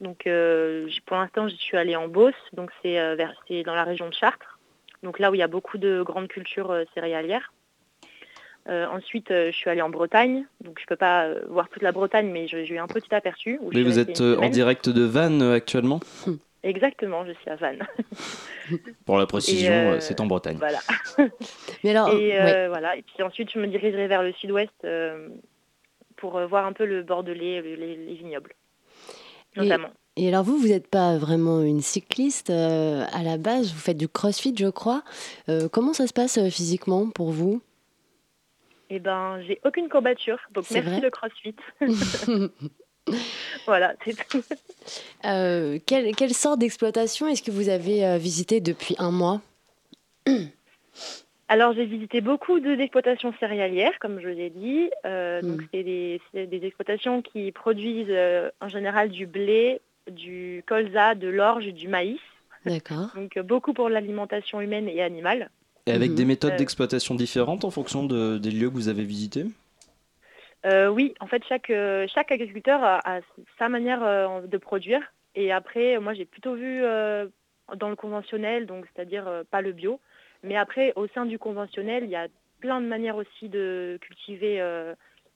Donc 0.00 0.26
euh, 0.26 0.88
pour 1.06 1.16
l'instant, 1.16 1.48
je 1.48 1.56
suis 1.56 1.76
allée 1.76 1.96
en 1.96 2.08
Beauce, 2.08 2.34
donc 2.52 2.70
euh, 2.84 3.16
c'est 3.48 3.62
dans 3.64 3.74
la 3.74 3.84
région 3.84 4.08
de 4.08 4.14
Chartres, 4.14 4.58
donc 5.02 5.18
là 5.18 5.30
où 5.30 5.34
il 5.34 5.38
y 5.38 5.42
a 5.42 5.48
beaucoup 5.48 5.78
de 5.78 6.02
grandes 6.02 6.28
cultures 6.28 6.70
euh, 6.70 6.84
céréalières. 6.94 7.52
ensuite, 8.68 9.30
je 9.30 9.50
suis 9.50 9.70
allée 9.70 9.82
en 9.82 9.88
Bretagne, 9.88 10.44
donc 10.62 10.78
je 10.78 10.84
ne 10.84 10.88
peux 10.88 10.96
pas 10.96 11.32
voir 11.48 11.68
toute 11.68 11.82
la 11.82 11.92
Bretagne, 11.92 12.30
mais 12.30 12.46
j'ai 12.46 12.68
eu 12.68 12.78
un 12.78 12.86
petit 12.86 13.12
aperçu. 13.14 13.58
Mais 13.72 13.82
vous 13.82 13.98
êtes 13.98 14.20
en 14.20 14.50
direct 14.50 14.88
de 14.88 15.02
Vannes 15.02 15.42
actuellement? 15.42 16.00
Exactement, 16.62 17.24
je 17.24 17.32
suis 17.32 17.50
à 17.50 17.56
Vannes. 17.56 17.86
Pour 19.06 19.18
la 19.18 19.26
précision, 19.26 19.72
euh, 19.72 20.00
c'est 20.00 20.20
en 20.20 20.26
Bretagne. 20.26 20.56
Voilà. 20.58 20.80
Mais 21.84 21.90
alors, 21.90 22.10
et, 22.10 22.38
euh, 22.38 22.68
voilà. 22.68 22.96
et 22.96 23.02
puis 23.02 23.22
ensuite, 23.22 23.50
je 23.52 23.58
me 23.58 23.68
dirigerai 23.68 24.08
vers 24.08 24.22
le 24.22 24.32
sud-ouest 24.32 24.72
euh, 24.84 25.28
pour 26.16 26.40
voir 26.46 26.66
un 26.66 26.72
peu 26.72 26.84
le 26.84 27.02
Bordelais, 27.02 27.62
les, 27.62 27.76
les 27.76 28.14
vignobles, 28.14 28.54
notamment. 29.56 29.90
Et, 30.16 30.26
alors 30.26 30.42
vous, 30.42 30.58
vous 30.58 30.68
n'êtes 30.68 30.88
pas 30.88 31.16
vraiment 31.16 31.62
une 31.62 31.80
cycliste 31.80 32.50
à 32.50 33.22
la 33.22 33.38
base, 33.38 33.72
vous 33.72 33.78
faites 33.78 33.96
du 33.96 34.08
crossfit, 34.08 34.52
je 34.58 34.66
crois. 34.66 35.04
comment 35.70 35.92
ça 35.92 36.08
se 36.08 36.12
passe 36.12 36.40
physiquement 36.50 37.08
pour 37.10 37.30
vous? 37.30 37.62
Eh 38.90 38.98
ben, 38.98 39.40
j'ai 39.46 39.60
aucune 39.64 39.88
courbature, 39.88 40.40
donc 40.50 40.68
merci 40.72 41.00
le 41.00 41.10
crossfit. 41.10 41.54
voilà, 43.66 43.94
c'est 44.04 44.16
tout. 44.28 44.42
Euh, 45.24 45.78
quelle, 45.86 46.34
sorte 46.34 46.60
d'exploitation 46.60 47.28
est-ce 47.28 47.42
que 47.42 47.50
vous 47.50 47.68
avez 47.68 48.06
euh, 48.06 48.18
visité 48.18 48.60
depuis 48.60 48.94
un 48.98 49.10
mois? 49.10 49.40
Alors 51.48 51.72
j'ai 51.72 51.86
visité 51.86 52.20
beaucoup 52.20 52.60
d'exploitations 52.60 53.32
céréalières, 53.40 53.98
comme 54.00 54.20
je 54.20 54.28
l'ai 54.28 54.50
dit. 54.50 54.90
Euh, 55.06 55.40
donc 55.40 55.62
hmm. 55.62 55.66
c'est 55.72 55.82
des, 55.82 56.60
exploitations 56.62 57.22
qui 57.22 57.52
produisent 57.52 58.14
en 58.60 58.68
général 58.68 59.08
du 59.08 59.26
blé, 59.26 59.80
du 60.10 60.62
colza, 60.66 61.14
de 61.14 61.28
l'orge, 61.28 61.66
du 61.68 61.88
maïs. 61.88 62.20
D'accord. 62.66 63.10
Donc 63.14 63.38
beaucoup 63.38 63.72
pour 63.72 63.88
l'alimentation 63.88 64.60
humaine 64.60 64.88
et 64.88 65.02
animale. 65.02 65.50
Et 65.86 65.92
avec 65.92 66.12
des 66.14 66.24
hmm. 66.24 66.28
méthodes 66.28 66.56
d'exploitation 66.56 67.14
différentes 67.14 67.64
en 67.64 67.70
fonction 67.70 68.04
des 68.04 68.50
lieux 68.50 68.68
que 68.68 68.74
vous 68.74 68.88
avez 68.88 69.04
visités? 69.04 69.46
Euh, 70.66 70.88
oui, 70.88 71.14
en 71.20 71.26
fait, 71.26 71.42
chaque, 71.48 71.70
euh, 71.70 72.06
chaque 72.12 72.32
agriculteur 72.32 72.82
a, 72.82 73.20
sa 73.58 73.68
manière 73.68 74.02
euh, 74.02 74.40
de 74.42 74.58
produire. 74.58 75.00
Et 75.34 75.52
après, 75.52 75.98
moi, 75.98 76.14
j'ai 76.14 76.24
plutôt 76.24 76.54
vu 76.54 76.82
dans 77.76 77.88
le 77.88 77.96
conventionnel, 77.96 78.66
donc 78.66 78.86
c'est-à-dire 78.86 79.44
pas 79.50 79.60
le 79.60 79.72
bio. 79.72 80.00
Mais 80.42 80.56
après, 80.56 80.92
au 80.96 81.06
sein 81.08 81.26
du 81.26 81.38
conventionnel, 81.38 82.04
il 82.04 82.10
y 82.10 82.16
a 82.16 82.26
plein 82.60 82.80
de 82.80 82.86
manières 82.86 83.14
aussi 83.14 83.48
de 83.48 83.98
cultiver 84.00 84.60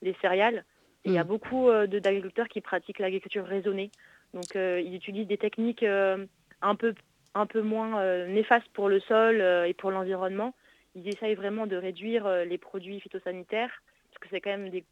les 0.00 0.16
céréales. 0.20 0.64
Et 1.04 1.10
il 1.10 1.14
y 1.14 1.18
a 1.18 1.24
mm. 1.24 1.28
beaucoup 1.28 1.70
d'agriculteurs 1.86 2.48
qui 2.48 2.60
pratiquent 2.60 2.98
l'agriculture 2.98 3.44
raisonnée. 3.44 3.92
Donc, 4.34 4.56
ils 4.56 4.94
utilisent 4.94 5.28
des 5.28 5.38
techniques 5.38 5.84
un, 5.84 6.74
peu, 6.74 6.94
un 7.34 7.46
peu 7.46 7.60
moins 7.60 8.26
néfastes 8.26 8.72
pour 8.72 8.88
le 8.88 8.98
sol 8.98 9.40
et 9.40 9.74
pour 9.74 9.92
l'environnement. 9.92 10.52
Ils 10.96 11.06
essayent 11.06 11.36
vraiment 11.36 11.68
de 11.68 11.76
réduire 11.76 12.28
les 12.44 12.58
produits 12.58 12.98
phytosanitaires 12.98 13.82
que 14.22 14.28
c'est 14.30 14.40
quand 14.40 14.50
même 14.50 14.70
des 14.70 14.84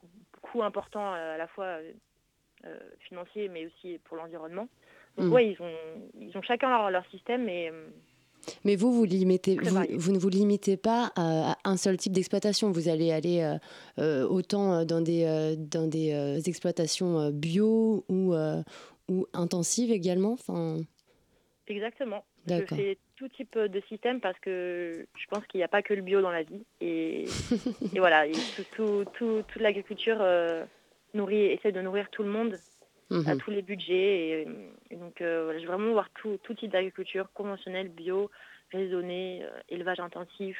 coûts 0.42 0.62
importants 0.62 1.14
euh, 1.14 1.34
à 1.34 1.38
la 1.38 1.46
fois 1.46 1.64
euh, 1.64 1.92
euh, 2.66 2.78
financiers 3.08 3.48
mais 3.48 3.66
aussi 3.66 3.98
pour 4.04 4.16
l'environnement. 4.16 4.68
Donc 5.16 5.28
mm. 5.28 5.32
ouais, 5.32 5.50
ils 5.50 5.62
ont, 5.62 5.74
ils 6.20 6.36
ont 6.36 6.42
chacun 6.42 6.68
leur, 6.68 6.90
leur 6.90 7.06
système 7.10 7.48
et 7.48 7.70
mais 8.64 8.74
vous, 8.74 8.90
vous, 8.90 9.04
limitez, 9.04 9.58
vous, 9.58 10.12
ne 10.12 10.18
vous 10.18 10.28
limitez 10.30 10.78
pas 10.78 11.12
à, 11.14 11.58
un 11.64 11.76
seul 11.76 11.98
type 11.98 12.14
d'exploitation. 12.14 12.72
Vous 12.72 12.88
allez 12.88 13.12
aller 13.12 13.58
autant 13.98 14.86
dans 14.86 15.02
des, 15.02 15.56
dans 15.58 15.86
des 15.86 16.40
exploitations 16.46 17.28
bio 17.32 18.02
ou, 18.08 18.34
ou 19.10 19.26
intensives 19.34 19.92
également 19.92 20.32
enfin... 20.32 20.78
Exactement. 21.66 22.24
Je 22.48 22.64
fais 22.64 22.98
tout 23.20 23.28
type 23.28 23.58
de 23.58 23.80
système 23.82 24.18
parce 24.18 24.38
que 24.40 25.06
je 25.14 25.26
pense 25.28 25.46
qu'il 25.46 25.58
n'y 25.58 25.64
a 25.64 25.68
pas 25.68 25.82
que 25.82 25.92
le 25.92 26.00
bio 26.00 26.22
dans 26.22 26.30
la 26.30 26.42
vie. 26.42 26.64
Et, 26.80 27.26
voilà, 27.96 28.24
toute 28.72 29.56
l'agriculture 29.56 30.16
euh, 30.20 30.64
nourrit, 31.12 31.44
essaie 31.44 31.70
de 31.70 31.82
nourrir 31.82 32.08
tout 32.08 32.22
le 32.22 32.30
monde 32.30 32.58
à 33.10 33.34
mhm. 33.34 33.38
tous 33.38 33.50
les 33.50 33.60
budgets. 33.60 34.46
Et, 34.90 34.96
donc, 34.96 35.20
euh, 35.20 35.44
voilà, 35.44 35.58
je 35.58 35.66
veux 35.66 35.72
vraiment 35.72 35.92
voir 35.92 36.08
tout, 36.14 36.38
type 36.56 36.72
d'agriculture, 36.72 37.28
conventionnelle, 37.34 37.88
bio, 37.88 38.30
raisonné, 38.72 39.42
euh, 39.42 39.50
élevage 39.68 40.00
intensif, 40.00 40.56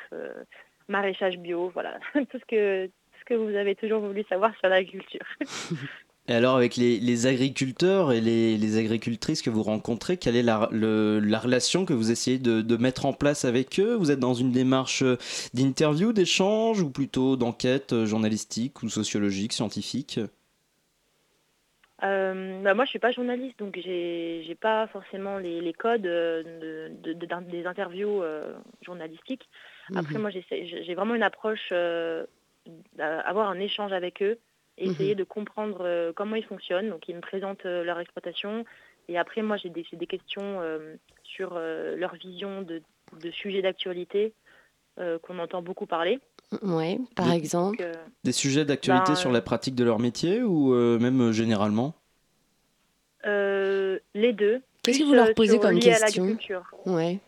maraîchage 0.87 1.39
bio, 1.39 1.71
voilà, 1.71 1.99
tout 2.13 2.39
ce 2.39 2.45
que 2.45 2.91
ce 3.21 3.25
que 3.25 3.35
vous 3.35 3.55
avez 3.55 3.75
toujours 3.75 4.01
voulu 4.01 4.23
savoir 4.25 4.55
sur 4.59 4.69
l'agriculture. 4.69 5.27
Et 6.31 6.33
alors, 6.33 6.55
avec 6.55 6.77
les, 6.77 7.27
agriculteurs 7.27 8.13
et 8.13 8.21
les, 8.21 8.79
agricultrices 8.79 9.43
que 9.43 9.51
vous 9.51 9.65
rencontrez, 9.65 10.17
quelle 10.17 10.37
est 10.37 10.45
la, 10.45 10.59
relation 10.59 11.85
que 11.85 11.93
vous 11.93 12.13
essayez 12.13 12.39
de, 12.39 12.77
mettre 12.77 13.05
en 13.05 13.13
place 13.13 13.45
avec 13.45 13.81
eux? 13.81 13.97
Vous 13.97 14.13
êtes 14.13 14.21
dans 14.21 14.35
une 14.35 14.53
démarche 14.53 15.03
d'interview, 15.55 16.13
d'échange, 16.13 16.83
ou 16.83 16.91
plutôt 16.91 17.35
d'enquête 17.35 18.05
journalistique 18.05 18.85
ou 18.85 18.89
sociologique, 18.89 19.53
scientifique? 19.53 20.21
Euh, 22.05 22.63
bah 22.63 22.75
moi, 22.75 22.85
je 22.85 22.91
suis 22.91 23.01
pas 23.01 23.11
journaliste, 23.11 23.59
donc 23.59 23.77
j'ai 23.83 24.45
n'ai 24.47 24.55
pas 24.55 24.87
forcément 24.87 25.37
les, 25.39 25.73
codes 25.73 26.03
de, 26.03 26.93
des 27.51 27.67
interviews 27.67 28.23
euh, 28.23 28.55
journalistiques. 28.83 29.49
Après, 29.97 30.15
mhm. 30.15 30.21
moi, 30.21 30.31
j'ai 30.31 30.95
vraiment 30.95 31.17
une 31.17 31.25
approche 31.25 31.71
euh, 31.73 32.25
d'avoir 32.95 33.51
un 33.51 33.59
échange 33.59 33.93
avec 33.93 34.23
eux, 34.23 34.39
essayer 34.79 35.15
mhm. 35.15 35.19
de 35.19 35.25
comprendre 35.25 36.13
comment 36.17 36.37
ils 36.37 36.45
fonctionnent. 36.45 36.91
Donc, 36.91 37.09
ils 37.09 37.17
me 37.17 37.21
présentent 37.21 37.65
leur 37.65 37.99
exploitation, 37.99 38.65
et 39.09 39.19
après, 39.19 39.43
moi, 39.43 39.57
j'ai 39.57 39.71
des, 39.71 39.85
des, 39.93 40.07
questions 40.07 40.61
sur 41.23 41.59
leur 41.59 42.15
vision 42.15 42.63
de, 42.63 42.83
sujets 43.31 43.63
d'actualité 43.63 44.33
qu'on 44.97 45.39
entend 45.39 45.63
beaucoup 45.63 45.87
parler. 45.87 46.21
Oui, 46.63 47.01
par 47.15 47.33
exemple. 47.33 47.85
Des 48.25 48.33
sujets 48.33 48.65
d'actualité 48.65 49.13
ben, 49.13 49.17
sur 49.17 49.31
la 49.31 49.41
pratique 49.41 49.75
de 49.75 49.85
leur 49.85 49.99
métier 49.99 50.43
ou 50.43 50.75
euh, 50.75 50.99
même 50.99 51.21
euh, 51.21 51.33
généralement? 51.33 51.95
Euh, 53.27 53.99
Les 54.15 54.33
deux. 54.33 54.61
Qu'est-ce 54.83 55.01
que 55.01 55.05
vous 55.05 55.15
leur 55.15 55.33
posez 55.35 55.59
comme 55.59 55.79
question? 55.79 56.37
Ouais. 56.87 57.21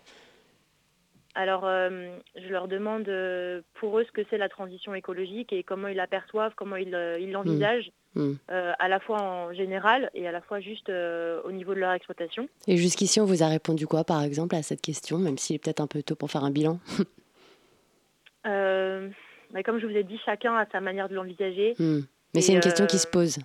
Alors, 1.35 1.63
je 1.63 2.49
leur 2.49 2.69
demande 2.69 3.05
pour 3.75 3.99
eux 3.99 4.05
ce 4.05 4.13
que 4.13 4.21
c'est 4.29 4.37
la 4.37 4.49
transition 4.49 4.95
écologique 4.95 5.53
et 5.53 5.63
comment 5.63 5.89
ils 5.89 5.97
l'aperçoivent, 5.97 6.53
comment 6.55 6.77
ils 6.77 6.91
l'envisagent, 7.31 7.91
hmm. 8.15 8.33
Hmm. 8.33 8.37
à 8.79 8.89
la 8.89 9.01
fois 9.01 9.23
en 9.23 9.53
général 9.55 10.11
et 10.15 10.29
à 10.29 10.33
la 10.33 10.43
fois 10.43 10.61
juste 10.61 10.91
au 10.91 11.53
niveau 11.53 11.75
de 11.75 11.81
leur 11.81 11.93
exploitation. 11.93 12.49
Et 12.69 12.77
jusqu'ici, 12.77 13.21
on 13.21 13.25
vous 13.25 13.43
a 13.43 13.49
répondu 13.49 13.87
quoi, 13.87 14.05
par 14.05 14.23
exemple, 14.23 14.55
à 14.57 14.63
cette 14.63 14.83
question, 14.83 15.19
même 15.19 15.39
s'il 15.39 15.57
est 15.57 15.59
peut-être 15.59 15.81
un 15.81 15.87
peu 15.87 16.03
tôt 16.03 16.17
pour 16.17 16.31
faire 16.31 16.45
un 16.45 16.51
bilan? 16.51 16.79
Euh, 18.47 19.09
mais 19.53 19.63
comme 19.63 19.79
je 19.79 19.87
vous 19.87 19.97
ai 19.97 20.03
dit, 20.03 20.19
chacun 20.25 20.57
a 20.57 20.67
sa 20.71 20.81
manière 20.81 21.09
de 21.09 21.15
l'envisager. 21.15 21.75
Hmm. 21.79 22.01
Mais 22.35 22.41
c'est 22.41 22.53
une 22.53 22.61
question 22.61 22.87
qui 22.87 22.99
se 22.99 23.07
euh, 23.07 23.11
pose. 23.11 23.39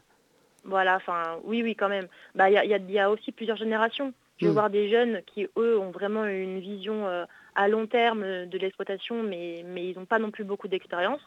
Voilà, 0.64 0.96
enfin, 0.96 1.40
oui, 1.44 1.62
oui, 1.64 1.76
quand 1.76 1.90
même. 1.90 2.08
Bah, 2.36 2.50
il 2.50 2.54
y, 2.54 2.58
a, 2.58 2.66
y, 2.66 3.00
a, 3.00 3.12
aussi 3.12 3.32
plusieurs 3.32 3.58
générations. 3.58 4.14
Je 4.38 4.46
veux 4.46 4.52
hmm. 4.52 4.54
voir 4.54 4.70
des 4.70 4.90
jeunes 4.90 5.22
qui, 5.26 5.48
eux, 5.58 5.80
ont 5.80 5.92
vraiment 5.92 6.26
une 6.26 6.60
vision 6.60 7.08
euh, 7.08 7.26
à 7.58 7.68
long 7.68 7.88
terme 7.88 8.46
de 8.46 8.58
l'exploitation, 8.58 9.22
mais, 9.24 9.64
mais 9.66 9.90
ils 9.90 9.98
n'ont 9.98 10.06
pas 10.06 10.20
non 10.20 10.32
plus 10.32 10.46
beaucoup 10.46 10.70
d'expérience. 10.70 11.22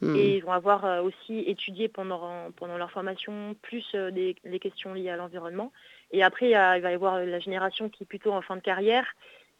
Hmm. 0.00 0.14
Et 0.14 0.36
ils 0.36 0.44
vont 0.44 0.52
avoir 0.52 1.04
aussi 1.04 1.40
étudié 1.46 1.88
pendant, 1.88 2.50
pendant 2.52 2.76
leur 2.76 2.90
formation 2.90 3.56
plus 3.62 3.94
des, 3.94 4.36
les 4.44 4.58
questions 4.60 4.94
liées 4.94 5.10
à 5.10 5.16
l'environnement. 5.16 5.72
Et 6.12 6.22
après, 6.22 6.50
il 6.50 6.52
va 6.52 6.78
y 6.78 6.94
avoir 6.94 7.24
la 7.24 7.38
génération 7.40 7.88
qui 7.88 8.04
est 8.04 8.06
plutôt 8.06 8.32
en 8.32 8.42
fin 8.42 8.56
de 8.56 8.62
carrière 8.62 9.06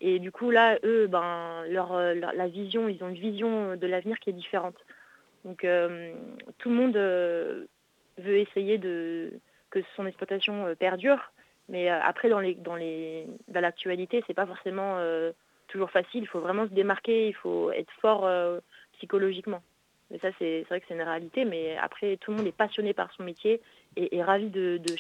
et 0.04 0.18
du 0.18 0.32
coup, 0.32 0.50
là, 0.50 0.78
eux, 0.82 1.06
ben, 1.06 1.64
leur, 1.68 1.96
la 1.96 2.48
vision, 2.48 2.88
ils 2.88 3.02
ont 3.04 3.08
une 3.08 3.14
vision 3.14 3.76
de 3.76 3.86
l'avenir 3.86 4.18
qui 4.18 4.30
est 4.30 4.32
différente. 4.32 4.74
Donc, 5.44 5.64
euh, 5.64 6.12
tout 6.58 6.70
le 6.70 6.74
monde 6.74 6.96
euh, 6.96 7.66
veut 8.18 8.36
essayer 8.38 8.78
de, 8.78 9.32
que 9.70 9.78
son 9.94 10.04
exploitation 10.06 10.66
euh, 10.66 10.74
perdure. 10.74 11.32
Mais 11.68 11.88
après, 11.88 12.28
dans 12.28 12.40
les, 12.40 12.56
dans 12.56 12.74
les, 12.74 13.28
dans 13.46 13.60
l'actualité, 13.60 14.24
c'est 14.26 14.34
pas 14.34 14.44
forcément 14.44 14.98
toujours 15.72 15.90
facile. 15.90 16.22
Il 16.22 16.28
faut 16.28 16.40
vraiment 16.40 16.66
se 16.66 16.72
démarquer. 16.72 17.28
Il 17.28 17.34
faut 17.34 17.70
être 17.72 17.92
fort 18.00 18.28
psychologiquement. 18.94 19.62
Mais 20.10 20.18
ça, 20.18 20.28
c'est 20.38 20.64
vrai 20.68 20.80
que 20.80 20.86
c'est 20.88 20.94
une 20.94 21.02
réalité. 21.02 21.44
Mais 21.44 21.76
après, 21.78 22.16
tout 22.18 22.30
le 22.30 22.36
monde 22.36 22.46
est 22.46 22.56
passionné 22.56 22.92
par 22.92 23.10
son 23.12 23.24
métier 23.24 23.60
et 23.96 24.22
ravi 24.22 24.48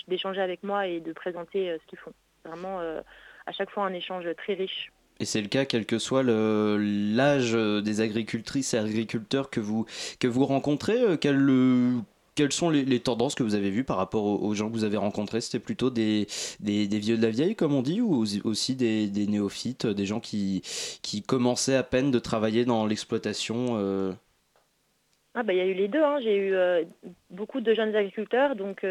d'échanger 0.06 0.40
de, 0.40 0.44
avec 0.44 0.62
moi 0.62 0.86
et 0.86 1.00
de 1.00 1.12
présenter 1.12 1.76
ce 1.80 1.86
qu'ils 1.86 1.98
font. 1.98 2.12
Vraiment 2.44 2.80
à 2.80 3.52
chaque 3.52 3.70
fois 3.70 3.84
un 3.84 3.92
échange 3.92 4.26
très 4.36 4.54
riche. 4.54 4.90
Et 5.20 5.24
c'est 5.24 5.40
le 5.40 5.48
cas 5.48 5.64
quel 5.64 5.86
que 5.86 5.98
soit 5.98 6.22
l'âge 6.24 7.52
des 7.52 8.00
agricultrices 8.00 8.74
et 8.74 8.78
agriculteurs 8.78 9.50
que 9.50 9.60
vous, 9.60 9.86
que 10.18 10.26
vous 10.26 10.44
rencontrez. 10.44 11.00
Euh, 11.00 11.16
quelles 12.34 12.52
sont 12.52 12.70
les, 12.70 13.00
tendances 13.00 13.34
que 13.34 13.42
vous 13.42 13.54
avez 13.54 13.70
vues 13.70 13.84
par 13.84 13.96
rapport 13.96 14.24
aux, 14.24 14.54
gens 14.54 14.68
que 14.68 14.74
vous 14.74 14.84
avez 14.84 14.96
rencontrés? 14.96 15.40
C'était 15.40 15.62
plutôt 15.62 15.90
des, 15.90 16.26
des, 16.60 16.86
vieux 16.86 17.16
de 17.16 17.22
la 17.22 17.30
vieille, 17.30 17.54
comme 17.54 17.74
on 17.74 17.82
dit, 17.82 18.00
ou 18.00 18.24
aussi 18.44 18.74
des, 18.74 19.26
néophytes, 19.26 19.86
des 19.86 20.06
gens 20.06 20.20
qui, 20.20 20.62
qui 21.02 21.22
commençaient 21.22 21.76
à 21.76 21.82
peine 21.82 22.10
de 22.10 22.18
travailler 22.18 22.64
dans 22.64 22.86
l'exploitation 22.86 23.76
euh? 23.78 24.12
ah 25.34 25.42
bah, 25.42 25.52
Il 25.52 25.58
y 25.58 25.62
a 25.62 25.66
eu 25.66 25.74
les 25.74 25.88
deux. 25.88 26.02
Hein. 26.02 26.18
J'ai 26.22 26.36
eu 26.36 26.54
euh, 26.54 26.84
beaucoup 27.30 27.60
de 27.60 27.74
jeunes 27.74 27.94
agriculteurs, 27.94 28.56
donc 28.56 28.86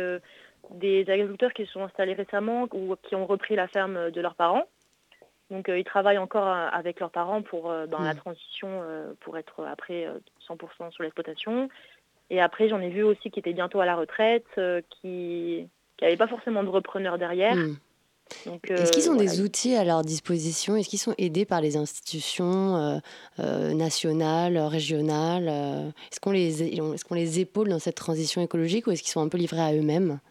des 0.72 1.10
agriculteurs 1.10 1.54
qui 1.54 1.66
se 1.66 1.72
sont 1.72 1.84
installés 1.84 2.14
récemment 2.14 2.68
ou 2.74 2.96
qui 3.04 3.16
ont 3.16 3.26
repris 3.26 3.56
la 3.56 3.68
ferme 3.68 4.12
de 4.12 4.22
leurs 4.22 4.36
parents. 4.36 4.66
Donc 5.52 5.68
euh, 5.68 5.78
ils 5.78 5.84
travaillent 5.84 6.18
encore 6.18 6.48
euh, 6.48 6.70
avec 6.72 7.00
leurs 7.00 7.12
parents 7.12 7.42
pour 7.42 7.70
euh, 7.70 7.86
dans 7.86 8.00
la 8.00 8.14
mm. 8.14 8.18
transition 8.18 8.84
pour 9.20 9.38
être 9.38 9.64
après 9.66 10.08
100% 10.48 10.92
sur 10.92 11.04
l'exploitation. 11.04 11.70
Et 12.32 12.42
après 12.42 12.68
j'en 12.68 12.80
ai 12.80 12.90
vu 12.90 13.04
aussi 13.04 13.30
qui 13.30 13.40
étaient 13.40 13.54
bientôt 13.54 13.80
à 13.80 13.86
la 13.86 13.96
retraite, 13.96 14.48
qui 14.90 15.68
n'avaient 16.02 16.18
pas 16.18 16.28
forcément 16.28 16.64
de 16.64 16.70
repreneurs 16.70 17.20
derrière. 17.20 17.56
Mm. 17.56 17.76
Est-ce 18.46 18.94
qu'ils 18.94 19.12
ont 19.12 19.16
des 19.16 19.42
outils 19.42 19.76
à 19.76 19.84
leur 19.84 20.04
disposition? 20.04 20.78
Est-ce 20.78 20.88
qu'ils 20.88 21.00
sont 21.00 21.14
aidés 21.18 21.44
par 21.44 21.60
les 21.60 21.76
institutions 21.76 23.02
nationales, 23.38 24.58
régionales 24.58 25.50
Est-ce 25.50 26.22
qu'on 26.22 26.32
les, 26.32 26.64
est 26.64 27.04
qu'on 27.04 27.16
les 27.16 27.42
épaule 27.42 27.68
dans 27.68 27.80
cette 27.80 27.98
transition 27.98 28.42
écologique 28.42 28.88
ou 28.88 28.92
est-ce 28.92 29.04
qu'ils 29.04 29.12
sont 29.12 29.22
un 29.22 29.28
peu 29.28 29.38
livrés 29.38 29.60
à 29.60 29.74
eux-mêmes? 29.74 30.22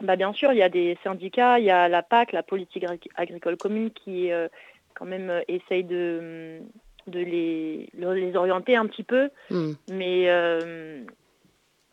Bah, 0.00 0.16
Bien 0.16 0.32
sûr, 0.32 0.52
il 0.52 0.58
y 0.58 0.62
a 0.62 0.68
des 0.68 0.96
syndicats, 1.02 1.58
il 1.58 1.64
y 1.64 1.70
a 1.70 1.88
la 1.88 2.02
PAC, 2.02 2.32
la 2.32 2.42
politique 2.42 2.84
agricole 3.16 3.56
commune, 3.56 3.90
qui 3.90 4.30
euh, 4.30 4.48
quand 4.94 5.06
même 5.06 5.30
euh, 5.30 5.40
essaye 5.48 5.84
de, 5.84 6.60
de 7.08 7.20
les, 7.20 7.90
les 7.94 8.36
orienter 8.36 8.76
un 8.76 8.86
petit 8.86 9.02
peu. 9.02 9.30
Hmm. 9.50 9.72
Mais, 9.90 10.24
euh, 10.28 11.02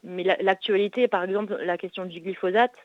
mais 0.03 0.23
l'actualité, 0.23 1.07
par 1.07 1.23
exemple, 1.23 1.57
la 1.63 1.77
question 1.77 2.05
du 2.05 2.19
glyphosate, 2.19 2.75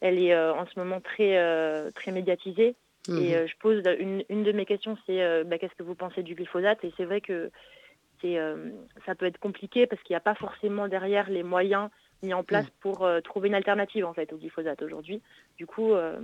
elle 0.00 0.18
est 0.18 0.36
en 0.36 0.66
ce 0.66 0.78
moment 0.78 1.00
très, 1.00 1.92
très 1.92 2.12
médiatisée. 2.12 2.74
Hmm. 3.08 3.18
Et 3.18 3.46
je 3.46 3.56
pose 3.58 3.82
une, 3.98 4.24
une, 4.28 4.42
de 4.42 4.52
mes 4.52 4.66
questions, 4.66 4.96
c'est 5.06 5.44
bah, 5.44 5.58
qu'est-ce 5.58 5.74
que 5.74 5.84
vous 5.84 5.94
pensez 5.94 6.22
du 6.22 6.34
glyphosate? 6.34 6.84
Et 6.84 6.92
c'est 6.96 7.04
vrai 7.04 7.20
que 7.20 7.50
c'est 8.20 8.38
ça 9.06 9.14
peut 9.14 9.26
être 9.26 9.38
compliqué 9.38 9.86
parce 9.86 10.02
qu'il 10.02 10.14
n'y 10.14 10.18
a 10.18 10.20
pas 10.20 10.34
forcément 10.34 10.88
derrière 10.88 11.30
les 11.30 11.42
moyens 11.42 11.88
mis 12.22 12.34
en 12.34 12.42
place 12.42 12.66
mm. 12.66 12.72
pour 12.80 13.04
euh, 13.04 13.20
trouver 13.20 13.48
une 13.48 13.54
alternative 13.54 14.04
en 14.04 14.14
fait 14.14 14.32
au 14.32 14.36
glyphosate 14.36 14.82
aujourd'hui. 14.82 15.20
Du 15.56 15.66
coup, 15.66 15.92
euh, 15.92 16.18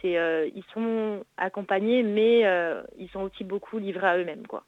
c'est, 0.00 0.18
euh, 0.18 0.48
ils 0.54 0.64
sont 0.74 1.24
accompagnés, 1.36 2.02
mais 2.02 2.40
ils 2.98 3.08
sont 3.10 3.20
aussi 3.20 3.44
beaucoup 3.44 3.78
livrés 3.78 4.08
à 4.08 4.18
eux-mêmes, 4.18 4.46
quoi. 4.46 4.64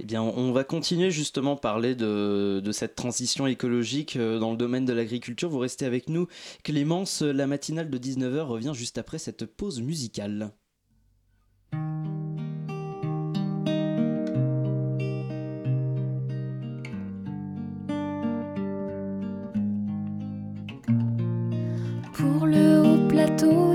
Eh 0.00 0.04
bien, 0.04 0.22
on 0.22 0.52
va 0.52 0.62
continuer 0.62 1.10
justement 1.10 1.54
à 1.54 1.60
parler 1.60 1.94
de, 1.94 2.60
de, 2.62 2.72
cette 2.72 2.96
transition 2.96 3.46
écologique 3.46 4.18
dans 4.18 4.50
le 4.50 4.56
domaine 4.56 4.84
de 4.84 4.92
l'agriculture. 4.92 5.48
Vous 5.48 5.58
restez 5.58 5.86
avec 5.86 6.08
nous. 6.10 6.26
Clémence, 6.64 7.22
la 7.22 7.46
matinale 7.46 7.88
de 7.88 7.98
19h 7.98 8.40
revient 8.40 8.72
juste 8.74 8.98
après 8.98 9.18
cette 9.18 9.46
pause 9.46 9.80
musicale. 9.80 10.52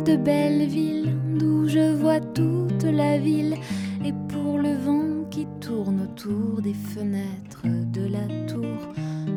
de 0.01 0.15
Belleville, 0.15 1.15
d'où 1.37 1.67
je 1.67 1.93
vois 1.93 2.19
toute 2.19 2.83
la 2.83 3.17
ville, 3.17 3.55
et 4.03 4.13
pour 4.29 4.57
le 4.57 4.73
vent 4.73 5.20
tourne 5.59 6.01
autour 6.01 6.61
des 6.61 6.73
fenêtres 6.73 7.65
de 7.65 8.07
la 8.07 8.45
tour, 8.47 8.93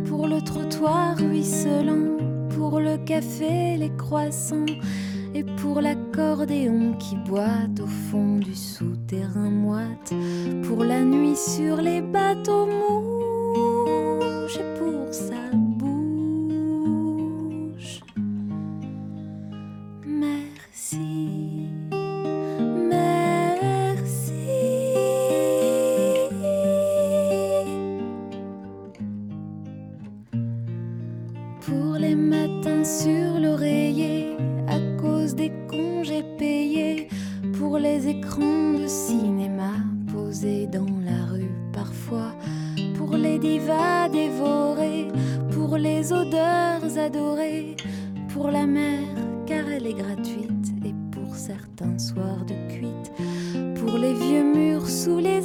pour 0.06 0.26
le 0.26 0.40
trottoir 0.40 1.16
ruisselant, 1.16 2.16
pour 2.50 2.80
le 2.80 2.96
café, 3.04 3.76
les 3.76 3.94
croissants, 3.96 4.66
et 5.34 5.42
pour 5.42 5.80
l'accordéon 5.80 6.94
qui 6.98 7.16
boite 7.28 7.80
au 7.80 7.86
fond 7.86 8.36
du 8.36 8.54
souterrain 8.54 9.50
moite, 9.50 10.14
pour 10.62 10.84
la 10.84 11.02
nuit 11.02 11.36
sur 11.36 11.76
les 11.76 12.00
bateaux 12.00 12.66
mouches, 12.66 13.33
écrans 38.06 38.74
de 38.74 38.86
cinéma 38.86 39.72
posés 40.12 40.66
dans 40.66 40.98
la 41.00 41.24
rue 41.32 41.54
parfois 41.72 42.32
pour 42.96 43.16
les 43.16 43.38
divas 43.38 44.08
dévorées, 44.08 45.08
pour 45.52 45.76
les 45.76 46.12
odeurs 46.12 46.98
adorées, 46.98 47.76
pour 48.28 48.50
la 48.50 48.66
mer 48.66 49.00
car 49.46 49.68
elle 49.68 49.86
est 49.86 49.94
gratuite 49.94 50.68
et 50.84 50.94
pour 51.12 51.34
certains 51.34 51.98
soirs 51.98 52.44
de 52.46 52.54
cuite, 52.74 53.12
pour 53.76 53.96
les 53.98 54.14
vieux 54.14 54.44
murs 54.44 54.88
sous 54.88 55.18
les 55.18 55.43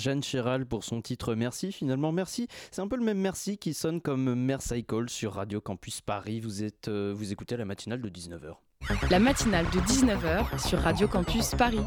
Jeanne 0.00 0.22
Chéral 0.22 0.66
pour 0.66 0.82
son 0.82 1.02
titre 1.02 1.34
Merci. 1.34 1.72
Finalement, 1.72 2.10
merci. 2.10 2.48
C'est 2.70 2.80
un 2.80 2.88
peu 2.88 2.96
le 2.96 3.04
même 3.04 3.18
merci 3.18 3.58
qui 3.58 3.74
sonne 3.74 4.00
comme 4.00 4.34
Mercycle 4.34 5.08
sur 5.08 5.34
Radio 5.34 5.60
Campus 5.60 6.00
Paris. 6.00 6.40
Vous, 6.40 6.64
êtes, 6.64 6.88
euh, 6.88 7.12
vous 7.14 7.32
écoutez 7.32 7.56
la 7.56 7.66
matinale 7.66 8.00
de 8.00 8.08
19h. 8.08 8.56
La 9.10 9.18
matinale 9.18 9.66
de 9.66 9.80
19h 9.80 10.66
sur 10.66 10.78
Radio 10.80 11.06
Campus 11.06 11.50
Paris. 11.50 11.84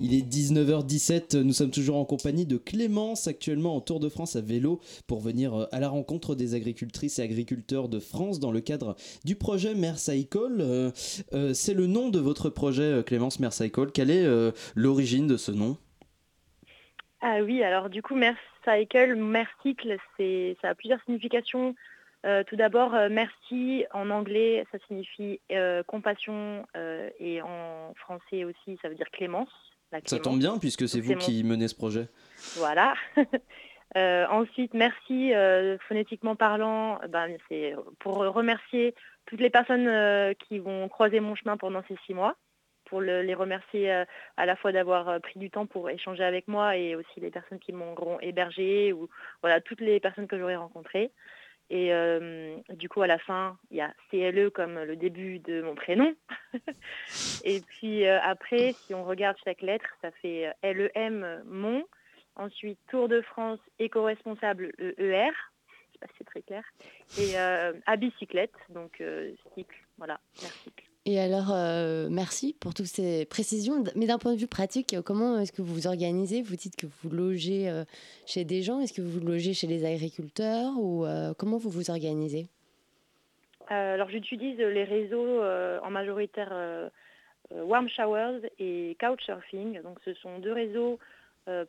Il 0.00 0.12
est 0.12 0.20
19h17, 0.20 1.38
nous 1.38 1.54
sommes 1.54 1.70
toujours 1.70 1.96
en 1.96 2.04
compagnie 2.04 2.44
de 2.44 2.58
Clémence, 2.58 3.28
actuellement 3.28 3.76
en 3.76 3.80
Tour 3.80 3.98
de 3.98 4.10
France 4.10 4.36
à 4.36 4.42
vélo, 4.42 4.80
pour 5.06 5.20
venir 5.20 5.54
euh, 5.54 5.66
à 5.72 5.80
la 5.80 5.88
rencontre 5.88 6.34
des 6.34 6.54
agricultrices 6.54 7.18
et 7.18 7.22
agriculteurs 7.22 7.88
de 7.88 7.98
France 7.98 8.38
dans 8.38 8.52
le 8.52 8.60
cadre 8.60 8.94
du 9.24 9.36
projet 9.36 9.74
Mercycle. 9.74 10.58
Euh, 10.60 10.90
euh, 11.32 11.54
c'est 11.54 11.72
le 11.72 11.86
nom 11.86 12.10
de 12.10 12.18
votre 12.18 12.50
projet, 12.50 13.02
Clémence 13.06 13.40
Mercycle. 13.40 13.90
Quelle 13.90 14.10
est 14.10 14.26
l'origine 14.74 15.26
de 15.26 15.36
ce 15.36 15.50
nom? 15.50 15.76
Ah 17.20 17.38
oui, 17.42 17.62
alors 17.62 17.88
du 17.88 18.02
coup, 18.02 18.14
Mercycle, 18.14 19.16
Mercycle, 19.16 19.96
ça 20.18 20.68
a 20.68 20.74
plusieurs 20.74 21.02
significations. 21.04 21.74
tout 22.46 22.56
d'abord, 22.56 22.92
merci 23.10 23.84
en 23.92 24.10
anglais, 24.10 24.66
ça 24.70 24.78
signifie 24.86 25.40
compassion 25.86 26.66
et 27.18 27.40
en 27.40 27.94
français 27.94 28.44
aussi, 28.44 28.78
ça 28.82 28.88
veut 28.88 28.94
dire 28.94 29.10
clémence. 29.10 29.48
Ça 30.04 30.18
tombe 30.18 30.38
bien 30.38 30.58
puisque 30.58 30.88
c'est 30.88 31.00
vous 31.00 31.16
qui 31.16 31.42
menez 31.44 31.68
ce 31.68 31.74
projet. 31.74 32.08
Voilà. 32.56 32.94
Euh, 33.96 34.26
ensuite, 34.28 34.74
merci 34.74 35.32
euh, 35.32 35.78
phonétiquement 35.88 36.36
parlant. 36.36 36.98
Ben, 37.08 37.34
c'est 37.48 37.74
pour 38.00 38.16
remercier 38.16 38.94
toutes 39.26 39.40
les 39.40 39.48
personnes 39.48 39.86
euh, 39.86 40.34
qui 40.34 40.58
vont 40.58 40.88
croiser 40.88 41.20
mon 41.20 41.34
chemin 41.34 41.56
pendant 41.56 41.82
ces 41.88 41.96
six 42.04 42.12
mois, 42.12 42.36
pour 42.86 43.00
les 43.00 43.34
remercier 43.34 43.90
à 43.90 44.46
la 44.46 44.56
fois 44.56 44.72
d'avoir 44.72 45.20
pris 45.20 45.38
du 45.38 45.50
temps 45.50 45.66
pour 45.66 45.90
échanger 45.90 46.24
avec 46.24 46.48
moi 46.48 46.76
et 46.76 46.94
aussi 46.94 47.20
les 47.20 47.30
personnes 47.30 47.58
qui 47.58 47.72
m'auront 47.72 48.18
hébergé 48.20 48.92
ou 48.92 49.08
voilà 49.42 49.60
toutes 49.60 49.80
les 49.80 50.00
personnes 50.00 50.26
que 50.26 50.38
j'aurai 50.38 50.56
rencontrées. 50.56 51.10
Et 51.68 51.92
euh, 51.92 52.56
du 52.70 52.88
coup, 52.88 53.02
à 53.02 53.06
la 53.06 53.18
fin, 53.18 53.58
il 53.70 53.78
y 53.78 53.80
a 53.80 53.92
CLE 54.10 54.50
comme 54.50 54.78
le 54.78 54.96
début 54.96 55.40
de 55.40 55.62
mon 55.62 55.74
prénom. 55.74 56.14
et 57.44 57.60
puis 57.60 58.06
euh, 58.06 58.20
après, 58.22 58.72
si 58.72 58.94
on 58.94 59.04
regarde 59.04 59.36
chaque 59.44 59.62
lettre, 59.62 59.88
ça 60.00 60.10
fait 60.22 60.52
euh, 60.64 60.88
LEM, 60.94 61.42
mon. 61.46 61.84
Ensuite, 62.36 62.78
Tour 62.88 63.08
de 63.08 63.20
France, 63.22 63.58
éco-responsable, 63.78 64.72
ER. 64.78 64.92
Je 64.98 65.92
sais 65.92 65.98
pas 66.00 66.06
si 66.08 66.14
c'est 66.18 66.24
très 66.24 66.42
clair. 66.42 66.64
Et 67.18 67.36
à 67.38 67.96
bicyclette, 67.96 68.52
donc 68.68 69.02
cycle. 69.54 69.82
Voilà, 69.96 70.20
merci. 70.42 70.70
Et 71.08 71.20
alors, 71.20 71.52
euh, 71.52 72.08
merci 72.10 72.56
pour 72.60 72.74
toutes 72.74 72.86
ces 72.86 73.26
précisions. 73.26 73.84
Mais 73.94 74.06
d'un 74.06 74.18
point 74.18 74.34
de 74.34 74.40
vue 74.40 74.48
pratique, 74.48 74.96
comment 75.04 75.38
est-ce 75.38 75.52
que 75.52 75.62
vous 75.62 75.72
vous 75.72 75.86
organisez? 75.86 76.42
Vous 76.42 76.56
dites 76.56 76.74
que 76.74 76.86
vous 76.86 77.08
logez 77.08 77.70
euh, 77.70 77.84
chez 78.26 78.44
des 78.44 78.62
gens. 78.62 78.80
Est-ce 78.80 78.92
que 78.92 79.02
vous 79.02 79.24
logez 79.24 79.54
chez 79.54 79.68
les 79.68 79.86
agriculteurs 79.86 80.72
ou 80.76 81.06
euh, 81.06 81.32
comment 81.38 81.58
vous 81.58 81.70
vous 81.70 81.90
organisez? 81.90 82.48
Alors, 83.68 84.10
j'utilise 84.10 84.58
les 84.58 84.82
réseaux 84.82 85.42
en 85.42 85.90
majoritaire 85.90 86.90
Warm 87.52 87.88
Showers 87.88 88.40
et 88.58 88.96
Couchsurfing. 89.00 89.82
Donc, 89.82 89.98
ce 90.04 90.12
sont 90.14 90.38
deux 90.40 90.52
réseaux 90.52 90.98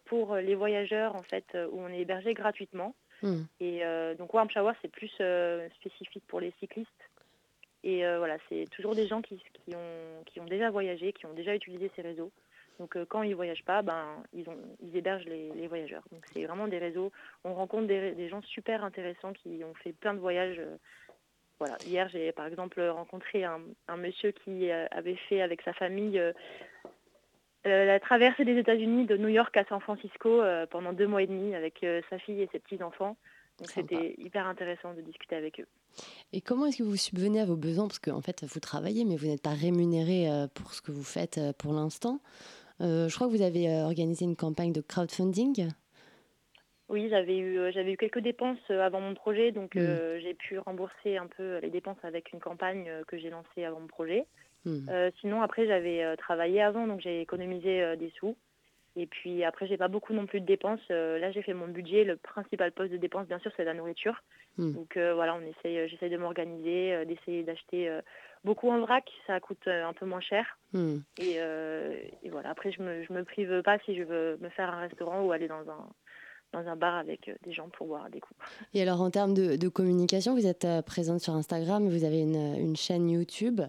pour 0.05 0.35
les 0.35 0.53
voyageurs 0.53 1.15
en 1.15 1.23
fait 1.23 1.45
où 1.71 1.79
on 1.79 1.89
est 1.89 2.01
hébergé 2.01 2.35
gratuitement. 2.35 2.93
Hmm. 3.23 3.41
Et 3.59 3.81
donc, 4.19 4.31
Warm 4.31 4.49
Showers, 4.51 4.75
c'est 4.83 4.91
plus 4.91 5.11
spécifique 5.79 6.23
pour 6.27 6.39
les 6.39 6.53
cyclistes. 6.59 7.06
Et 7.83 8.05
euh, 8.05 8.17
voilà, 8.17 8.37
c'est 8.49 8.65
toujours 8.71 8.95
des 8.95 9.07
gens 9.07 9.21
qui, 9.21 9.39
ont, 9.73 10.45
déjà 10.45 10.69
voyagé, 10.69 11.13
qui 11.13 11.25
ont 11.25 11.33
déjà 11.33 11.55
utilisé 11.55 11.91
ces 11.95 12.01
réseaux. 12.01 12.31
Donc 12.79 12.95
euh, 12.95 13.05
quand 13.07 13.23
ils 13.23 13.31
ne 13.31 13.35
voyagent 13.35 13.63
pas, 13.63 13.81
ben, 13.81 14.23
ils 14.33 14.95
hébergent 14.95 15.25
les, 15.25 15.67
voyageurs. 15.67 16.03
Donc 16.11 16.23
c'est 16.33 16.45
vraiment 16.45 16.67
des 16.67 16.77
réseaux. 16.77 17.11
On 17.43 17.53
rencontre 17.53 17.87
des, 17.87 18.29
gens 18.29 18.41
super 18.41 18.83
intéressants 18.83 19.33
qui 19.33 19.63
ont 19.63 19.73
fait 19.75 19.93
plein 19.93 20.13
de 20.13 20.19
voyages. 20.19 20.59
Euh, 20.59 20.77
voilà. 21.59 21.77
Hier, 21.85 22.07
j'ai 22.09 22.31
par 22.31 22.45
exemple 22.45 22.81
rencontré 22.81 23.43
un, 23.43 23.61
monsieur 23.97 24.31
qui 24.31 24.69
avait 24.69 25.15
fait 25.15 25.41
avec 25.41 25.63
sa 25.63 25.73
famille 25.73 26.21
la 27.65 27.99
traversée 27.99 28.45
des 28.45 28.57
États-Unis 28.59 29.07
de 29.07 29.17
New 29.17 29.27
York 29.27 29.57
à 29.57 29.65
San 29.65 29.79
Francisco 29.81 30.43
pendant 30.69 30.93
deux 30.93 31.07
mois 31.07 31.23
et 31.23 31.25
demi 31.25 31.55
avec 31.55 31.83
sa 32.11 32.19
fille 32.19 32.43
et 32.43 32.49
ses 32.51 32.59
petits-enfants. 32.59 33.17
Donc 33.59 33.69
c'était 33.69 34.15
hyper 34.19 34.45
intéressant 34.45 34.93
de 34.93 35.01
discuter 35.01 35.35
avec 35.35 35.59
eux. 35.59 35.67
Et 36.31 36.41
comment 36.41 36.67
est-ce 36.67 36.77
que 36.77 36.83
vous 36.83 36.95
subvenez 36.95 37.41
à 37.41 37.45
vos 37.45 37.55
besoins? 37.55 37.87
Parce 37.87 37.99
qu'en 37.99 38.21
fait, 38.21 38.43
vous 38.43 38.59
travaillez, 38.59 39.03
mais 39.03 39.15
vous 39.15 39.27
n'êtes 39.27 39.41
pas 39.41 39.53
rémunéré 39.53 40.29
euh, 40.29 40.47
pour 40.53 40.73
ce 40.73 40.81
que 40.81 40.91
vous 40.91 41.03
faites 41.03 41.37
euh, 41.37 41.53
pour 41.57 41.73
l'instant. 41.73 42.19
Euh, 42.81 43.09
je 43.09 43.15
crois 43.15 43.27
que 43.27 43.31
vous 43.31 43.41
avez 43.41 43.81
organisé 43.81 44.25
une 44.25 44.35
campagne 44.35 44.71
de 44.71 44.81
crowdfunding. 44.81 45.69
Oui, 46.89 47.09
j'avais 47.09 47.37
eu, 47.37 47.59
j'avais 47.73 47.93
eu 47.93 47.97
quelques 47.97 48.19
dépenses 48.19 48.59
avant 48.69 49.01
mon 49.01 49.13
projet, 49.13 49.51
donc 49.51 49.75
hmm. 49.75 50.19
j'ai 50.21 50.35
pu 50.35 50.57
rembourser 50.59 51.17
un 51.17 51.27
peu 51.27 51.57
les 51.57 51.69
dépenses 51.69 51.97
avec 52.03 52.31
une 52.31 52.39
campagne 52.39 52.89
que 53.07 53.17
j'ai 53.17 53.29
lancée 53.29 53.65
avant 53.65 53.81
mon 53.81 53.87
projet. 53.87 54.25
Hmm. 54.63 54.87
sinon, 55.19 55.41
après, 55.41 55.67
j'avais 55.67 56.15
travaillé 56.15 56.61
avant, 56.61 56.87
donc 56.87 57.01
j'ai 57.01 57.19
économisé 57.21 57.97
des 57.97 58.11
sous. 58.11 58.37
Et 58.99 59.05
puis 59.05 59.43
après, 59.43 59.67
j'ai 59.67 59.77
pas 59.77 59.87
beaucoup 59.87 60.11
non 60.11 60.25
plus 60.25 60.41
de 60.41 60.45
dépenses. 60.47 60.81
Euh, 60.89 61.19
là, 61.19 61.31
j'ai 61.31 61.43
fait 61.43 61.53
mon 61.53 61.67
budget. 61.67 62.03
Le 62.03 62.17
principal 62.17 62.71
poste 62.71 62.91
de 62.91 62.97
dépense, 62.97 63.27
bien 63.27 63.37
sûr, 63.37 63.51
c'est 63.55 63.63
la 63.63 63.75
nourriture. 63.75 64.23
Hmm. 64.57 64.73
Donc 64.73 64.97
euh, 64.97 65.13
voilà, 65.13 65.35
on 65.35 65.41
essaye, 65.41 65.77
euh, 65.77 65.87
j'essaie 65.87 66.09
de 66.09 66.17
m'organiser, 66.17 67.05
d'essayer 67.05 67.43
d'acheter 67.43 67.95
beaucoup 68.43 68.71
en 68.71 68.79
vrac. 68.79 69.07
Ça 69.27 69.39
coûte 69.39 69.67
un 69.67 69.93
peu 69.93 70.07
moins 70.07 70.19
cher. 70.19 70.57
Hmm. 70.73 70.97
Et, 71.19 71.37
voilà, 72.31 72.49
après, 72.49 72.71
je 72.71 72.81
me, 72.81 73.03
je 73.03 73.13
me 73.13 73.23
prive 73.23 73.61
pas 73.61 73.77
si 73.85 73.95
je 73.95 74.01
veux 74.01 74.37
me 74.41 74.49
faire 74.49 74.73
un 74.73 74.79
restaurant 74.79 75.21
ou 75.23 75.31
aller 75.31 75.47
dans 75.47 75.69
un, 75.69 75.89
dans 76.53 76.67
un 76.67 76.75
bar 76.75 76.95
avec 76.95 77.29
des 77.43 77.53
gens 77.53 77.69
pour 77.69 77.85
boire 77.85 78.09
des 78.09 78.19
coups. 78.19 78.39
Et 78.73 78.81
alors, 78.81 79.01
en 79.01 79.11
termes 79.11 79.35
de, 79.35 79.69
communication, 79.69 80.33
vous 80.33 80.47
êtes 80.47 80.67
présente 80.87 81.19
sur 81.19 81.33
Instagram, 81.33 81.87
vous 81.87 82.03
avez 82.03 82.21
une, 82.21 82.55
une 82.57 82.75
chaîne 82.75 83.07
YouTube. 83.11 83.61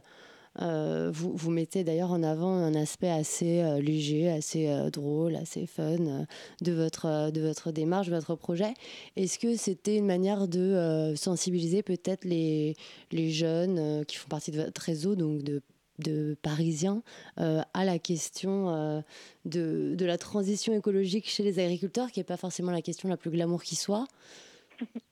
Euh, 0.60 1.10
vous, 1.12 1.50
mettez 1.50 1.84
d'ailleurs 1.84 2.10
en 2.10 2.22
avant 2.22 2.52
un 2.52 2.74
aspect 2.74 3.10
assez 3.10 3.62
euh, 3.62 3.80
léger, 3.80 4.30
assez 4.30 4.68
euh, 4.68 4.90
drôle, 4.90 5.36
assez 5.36 5.66
fun 5.66 6.26
de, 6.60 6.72
votre, 6.72 7.30
de 7.30 7.40
votre 7.40 7.70
démarche, 7.70 8.08
de 8.08 8.14
votre 8.14 8.34
projet. 8.34 8.74
Est-ce 9.16 9.38
que 9.38 9.56
c'était 9.56 9.96
une 9.96 10.06
manière 10.06 10.48
de 10.48 11.14
sensibiliser 11.16 11.82
peut-être 11.82 12.24
les, 12.24 12.74
les 13.12 13.30
jeunes 13.30 14.04
qui 14.06 14.16
font 14.16 14.28
partie 14.28 14.50
de 14.50 14.62
votre 14.62 14.80
réseau, 14.80 15.14
donc 15.16 15.42
de 15.42 15.62
de 15.98 16.36
Parisiens 16.42 17.02
à 17.38 17.84
la 17.84 17.98
question 17.98 19.02
de, 19.46 19.96
de, 19.96 20.06
la 20.06 20.16
transition 20.16 20.72
écologique 20.72 21.28
chez 21.28 21.42
les 21.42 21.58
agriculteurs, 21.58 22.12
qui 22.12 22.20
n'est 22.20 22.24
pas 22.24 22.36
forcément 22.36 22.70
la 22.70 22.82
question 22.82 23.08
la 23.08 23.16
plus 23.16 23.32
glamour 23.32 23.64
qui 23.64 23.74
soit? 23.74 24.06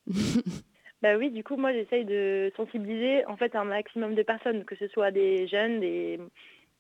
bah 1.07 1.17
oui, 1.17 1.31
du 1.31 1.45
coup, 1.45 1.57
moi, 1.57 1.73
j'essaye 1.73 2.05
de 2.05 2.53
sensibiliser 2.57 3.25
en 3.27 3.37
fait 3.37 3.55
un 3.55 3.63
maximum 3.63 4.17
de 4.17 4.23
personnes, 4.25 4.65
que 4.65 4.75
ce 4.75 4.89
soit 4.89 5.13
des 5.13 5.47
jeunes, 5.47 5.79
des, 5.79 6.19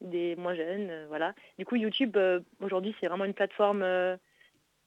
des 0.00 0.34
moins 0.34 0.56
jeunes, 0.56 0.90
voilà. 1.08 1.32
Du 1.60 1.64
coup, 1.64 1.76
YouTube, 1.76 2.18
aujourd'hui, 2.60 2.92
c'est 3.00 3.06
vraiment 3.06 3.24
une 3.24 3.34
plateforme 3.34 3.84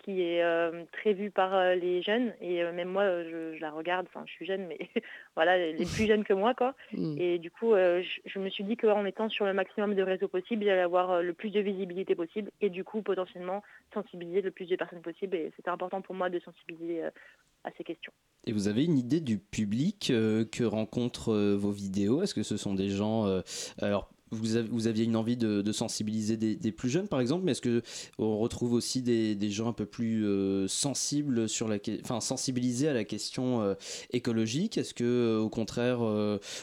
qui 0.03 0.21
est 0.21 0.43
euh, 0.43 0.83
très 0.91 1.13
vue 1.13 1.31
par 1.31 1.53
euh, 1.53 1.75
les 1.75 2.01
jeunes 2.01 2.33
et 2.41 2.63
euh, 2.63 2.71
même 2.71 2.89
moi 2.89 3.03
je, 3.23 3.59
la 3.59 3.71
regarde, 3.71 4.07
enfin 4.09 4.23
je 4.25 4.31
suis 4.31 4.45
jeune 4.45 4.67
mais 4.67 4.77
voilà 5.35 5.57
les 5.57 5.85
plus 5.85 6.07
jeunes 6.07 6.23
que 6.23 6.33
moi 6.33 6.53
quoi. 6.53 6.75
Mm. 6.91 7.17
Et 7.19 7.37
du 7.37 7.51
coup 7.51 7.73
je, 7.75 8.39
me 8.39 8.49
suis 8.49 8.63
dit 8.63 8.75
qu'en 8.75 9.05
étant 9.05 9.29
sur 9.29 9.45
le 9.45 9.53
maximum 9.53 9.93
de 9.93 10.01
réseaux 10.01 10.27
possibles, 10.27 10.63
j'allais 10.65 10.81
avoir 10.81 11.21
le 11.21 11.33
plus 11.33 11.51
de 11.51 11.59
visibilité 11.59 12.15
possible 12.15 12.51
et 12.61 12.69
du 12.69 12.83
coup 12.83 13.01
potentiellement 13.01 13.61
sensibiliser 13.93 14.41
le 14.41 14.49
plus 14.49 14.65
de 14.65 14.75
personnes 14.75 15.01
possible 15.01 15.35
et 15.35 15.51
c'était 15.55 15.69
important 15.69 16.01
pour 16.01 16.15
moi 16.15 16.29
de 16.29 16.39
sensibiliser 16.39 17.03
à 17.03 17.71
ces 17.77 17.83
questions. 17.83 18.11
Et 18.47 18.51
vous 18.51 18.67
avez 18.67 18.85
une 18.85 18.97
idée 18.97 19.21
du 19.21 19.37
public 19.37 20.07
que 20.07 20.63
rencontrent 20.63 21.33
vos 21.55 21.71
vidéos? 21.71 22.23
Est-ce 22.23 22.33
que 22.33 22.43
ce 22.43 22.57
sont 22.57 22.73
des 22.73 22.89
gens 22.89 23.41
alors 23.79 24.09
vous, 24.31 24.87
aviez 24.87 25.05
une 25.05 25.15
envie 25.15 25.37
de, 25.37 25.71
sensibiliser 25.71 26.37
des, 26.37 26.71
plus 26.71 26.89
jeunes, 26.89 27.07
par 27.07 27.21
exemple, 27.21 27.45
mais 27.45 27.51
est-ce 27.51 27.61
que 27.61 27.81
on 28.17 28.37
retrouve 28.37 28.73
aussi 28.73 29.01
des, 29.01 29.49
gens 29.49 29.67
un 29.69 29.73
peu 29.73 29.85
plus 29.85 30.25
euh, 30.25 30.67
sensibles 30.67 31.49
sur 31.49 31.67
la, 31.67 31.77
enfin 32.03 32.19
sensibilisés 32.19 32.87
à 32.87 32.93
la 32.93 33.03
question 33.03 33.61
euh, 33.61 33.73
écologique? 34.11 34.77
Est-ce 34.77 34.93
que, 34.93 35.03
euh, 35.03 35.39
au 35.39 35.49
contraire, 35.49 35.99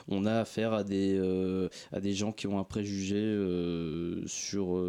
on 0.08 0.26
a 0.26 0.34
affaire 0.34 0.72
à 0.72 0.84
des 0.84 2.12
gens 2.12 2.32
qui 2.32 2.46
ont 2.46 2.58
un 2.58 2.64
préjugé 2.64 3.16
sur 4.26 4.82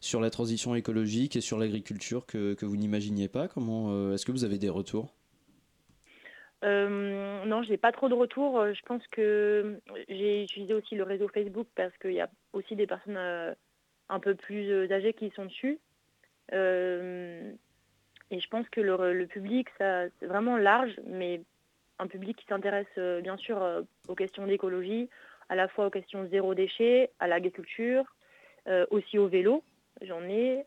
sur 0.00 0.20
la 0.20 0.30
transition 0.30 0.74
écologique 0.74 1.36
et 1.36 1.40
sur 1.40 1.58
l'agriculture 1.58 2.26
que, 2.26 2.54
que 2.54 2.66
vous 2.66 2.76
n'imaginiez 2.76 3.28
pas? 3.28 3.48
Comment 3.48 4.12
est-ce 4.12 4.26
que 4.26 4.32
vous 4.32 4.44
avez 4.44 4.58
des 4.58 4.68
retours? 4.68 5.19
Euh, 6.62 7.44
non, 7.44 7.62
j'ai 7.62 7.76
pas 7.76 7.92
trop 7.92 8.08
de 8.08 8.14
retours. 8.14 8.58
Euh, 8.58 8.72
je 8.74 8.82
pense 8.82 9.06
que 9.08 9.80
j'ai 10.08 10.44
utilisé 10.44 10.74
aussi 10.74 10.94
le 10.94 11.04
réseau 11.04 11.28
Facebook 11.28 11.66
parce 11.74 11.96
qu'il 11.98 12.12
y 12.12 12.20
a 12.20 12.28
aussi 12.52 12.76
des 12.76 12.86
personnes 12.86 13.16
euh, 13.16 13.54
un 14.08 14.20
peu 14.20 14.34
plus 14.34 14.90
âgées 14.92 15.14
qui 15.14 15.30
sont 15.30 15.46
dessus. 15.46 15.78
et 16.52 18.40
je 18.40 18.48
pense 18.48 18.68
que 18.68 18.80
le, 18.80 19.26
public, 19.26 19.68
c'est 19.78 20.26
vraiment 20.26 20.56
large, 20.56 20.92
mais 21.06 21.42
un 21.98 22.06
public 22.06 22.36
qui 22.36 22.46
s'intéresse 22.46 22.98
bien 23.22 23.36
sûr 23.36 23.84
aux 24.08 24.14
questions 24.14 24.46
d'écologie, 24.46 25.08
à 25.48 25.54
la 25.54 25.68
fois 25.68 25.86
aux 25.86 25.90
questions 25.90 26.26
zéro 26.28 26.54
déchet, 26.54 27.10
à 27.20 27.28
l'agriculture, 27.28 28.04
aussi 28.90 29.18
au 29.18 29.28
vélo. 29.28 29.62
J'en 30.02 30.22
ai. 30.22 30.64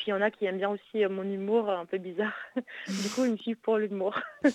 Puis 0.00 0.08
il 0.08 0.10
y 0.12 0.14
en 0.14 0.22
a 0.22 0.30
qui 0.30 0.46
aiment 0.46 0.56
bien 0.56 0.70
aussi 0.70 1.04
euh, 1.04 1.10
mon 1.10 1.24
humour 1.24 1.68
un 1.68 1.84
peu 1.84 1.98
bizarre. 1.98 2.32
du 2.56 3.10
coup, 3.14 3.26
ils 3.26 3.32
me 3.32 3.36
suivent 3.36 3.60
pour 3.60 3.76
l'humour. 3.76 4.18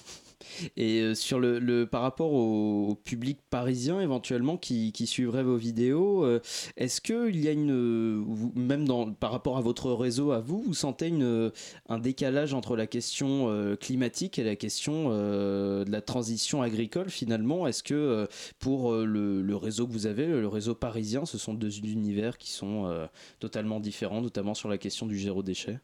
Et 0.76 1.02
euh, 1.02 1.14
sur 1.14 1.40
le, 1.40 1.86
par 1.86 2.02
rapport 2.02 2.34
au, 2.34 2.96
public 3.06 3.38
parisien 3.52 4.02
éventuellement 4.02 4.58
qui, 4.58 4.92
suivrait 5.06 5.44
vos 5.44 5.56
vidéos, 5.56 6.26
euh, 6.26 6.42
est-ce 6.78 7.00
qu'il 7.00 7.40
y 7.40 7.48
a 7.48 7.52
une, 7.52 8.26
même 8.56 8.88
par 9.20 9.32
rapport 9.32 9.58
à 9.58 9.62
votre 9.62 9.92
réseau 9.92 10.32
à 10.32 10.40
vous, 10.40 10.64
vous 10.64 10.74
sentez 10.74 11.10
une, 11.10 11.52
un 11.90 12.00
décalage 12.00 12.56
entre 12.56 12.76
la 12.76 12.88
question 12.88 13.76
climatique 13.80 14.40
et 14.40 14.44
la 14.44 14.56
question 14.56 15.10
de 15.10 15.92
la 15.92 16.02
transition 16.02 16.64
agricole 16.64 17.10
finalement? 17.10 17.68
Est-ce 17.68 17.84
que 17.84 18.28
pour 18.60 18.94
le, 18.94 19.42
le, 19.42 19.56
réseau 19.56 19.86
que 19.86 19.92
vous 19.92 20.08
avez, 20.08 20.26
le 20.26 20.48
réseau 20.48 20.74
parisien, 20.74 21.26
ce 21.26 21.38
sont 21.38 21.54
deux 21.54 21.80
univers 21.80 22.38
qui 22.38 22.50
sont 22.50 23.08
totalement 23.40 23.80
différents, 23.80 24.22
notamment 24.22 24.54
sur 24.54 24.70
la 24.70 24.78
question 24.78 25.06
du 25.06 25.18
zéro 25.36 25.44
déchet 25.44 25.80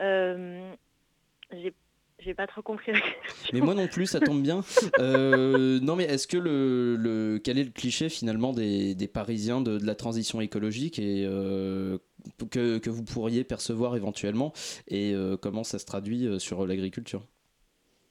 euh, 0.00 0.72
J'ai 2.18 2.34
pas 2.34 2.46
trop 2.46 2.62
compris 2.62 2.92
Mais 3.52 3.60
moi 3.60 3.74
non 3.74 3.86
plus, 3.86 4.06
ça 4.06 4.20
tombe 4.20 4.42
bien. 4.42 4.62
Euh, 4.98 5.80
non, 5.80 5.96
mais 5.96 6.04
est-ce 6.04 6.26
que 6.26 6.36
le, 6.36 6.96
le, 6.96 7.38
quel 7.38 7.58
est 7.58 7.64
le 7.64 7.70
cliché 7.70 8.08
finalement 8.08 8.52
des, 8.52 8.94
des 8.94 9.08
Parisiens 9.08 9.60
de, 9.60 9.78
la 9.84 9.94
transition 9.94 10.40
écologique 10.40 10.98
et 10.98 11.24
euh, 11.26 11.98
que, 12.50 12.78
que, 12.78 12.90
vous 12.90 13.04
pourriez 13.04 13.42
percevoir 13.42 13.96
éventuellement 13.96 14.52
et 14.86 15.12
euh, 15.14 15.36
comment 15.36 15.64
ça 15.64 15.78
se 15.78 15.86
traduit 15.86 16.38
sur 16.40 16.66
l'agriculture? 16.66 17.26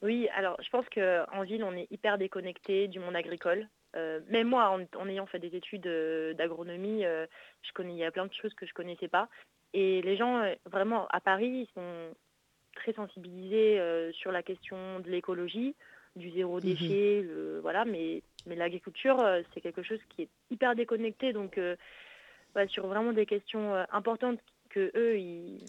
Oui, 0.02 0.28
alors 0.36 0.58
je 0.62 0.70
pense 0.70 0.86
qu'en 0.90 1.44
ville, 1.44 1.64
on 1.64 1.74
est 1.74 1.88
hyper 1.92 2.18
déconnecté 2.18 2.88
du 2.88 3.00
monde 3.00 3.16
agricole. 3.16 3.70
Euh, 3.96 4.20
même 4.30 4.48
moi, 4.48 4.78
en, 4.98 5.08
ayant 5.08 5.26
fait 5.26 5.40
des 5.40 5.56
études 5.56 5.88
euh, 5.88 6.34
d'agronomie, 6.34 7.06
euh, 7.06 7.26
je 7.62 7.72
connais, 7.74 7.94
il 7.94 7.98
y 7.98 8.06
a 8.06 8.12
plein 8.12 8.26
de 8.26 8.34
choses 8.34 8.54
que 8.54 8.66
je 8.66 8.72
ne 8.72 8.76
connaissais 8.76 9.08
pas. 9.08 9.28
Et 9.74 10.02
les 10.02 10.18
gens, 10.18 10.44
vraiment, 10.66 11.08
à 11.10 11.22
Paris, 11.22 11.68
ils 11.68 11.74
sont 11.74 12.14
très 12.76 12.94
sensibilisés 12.94 13.80
sur 14.12 14.32
la 14.32 14.44
question 14.44 15.00
de 15.00 15.10
l'écologie, 15.10 15.76
du 16.18 16.30
zéro 16.32 16.56
mhm. 16.56 16.62
déchet, 16.62 17.26
voilà, 17.62 17.86
mais, 17.86 18.22
mais 18.46 18.56
l'agriculture, 18.56 19.18
c'est 19.54 19.62
quelque 19.62 19.82
chose 19.82 20.00
qui 20.10 20.24
est 20.24 20.30
hyper 20.50 20.76
déconnecté. 20.76 21.32
Donc, 21.32 21.58
sur 22.68 22.88
vraiment 22.88 23.14
des 23.14 23.26
questions 23.26 23.74
importantes 23.94 24.40
que 24.70 24.92
eux, 24.94 25.18
ils, 25.18 25.64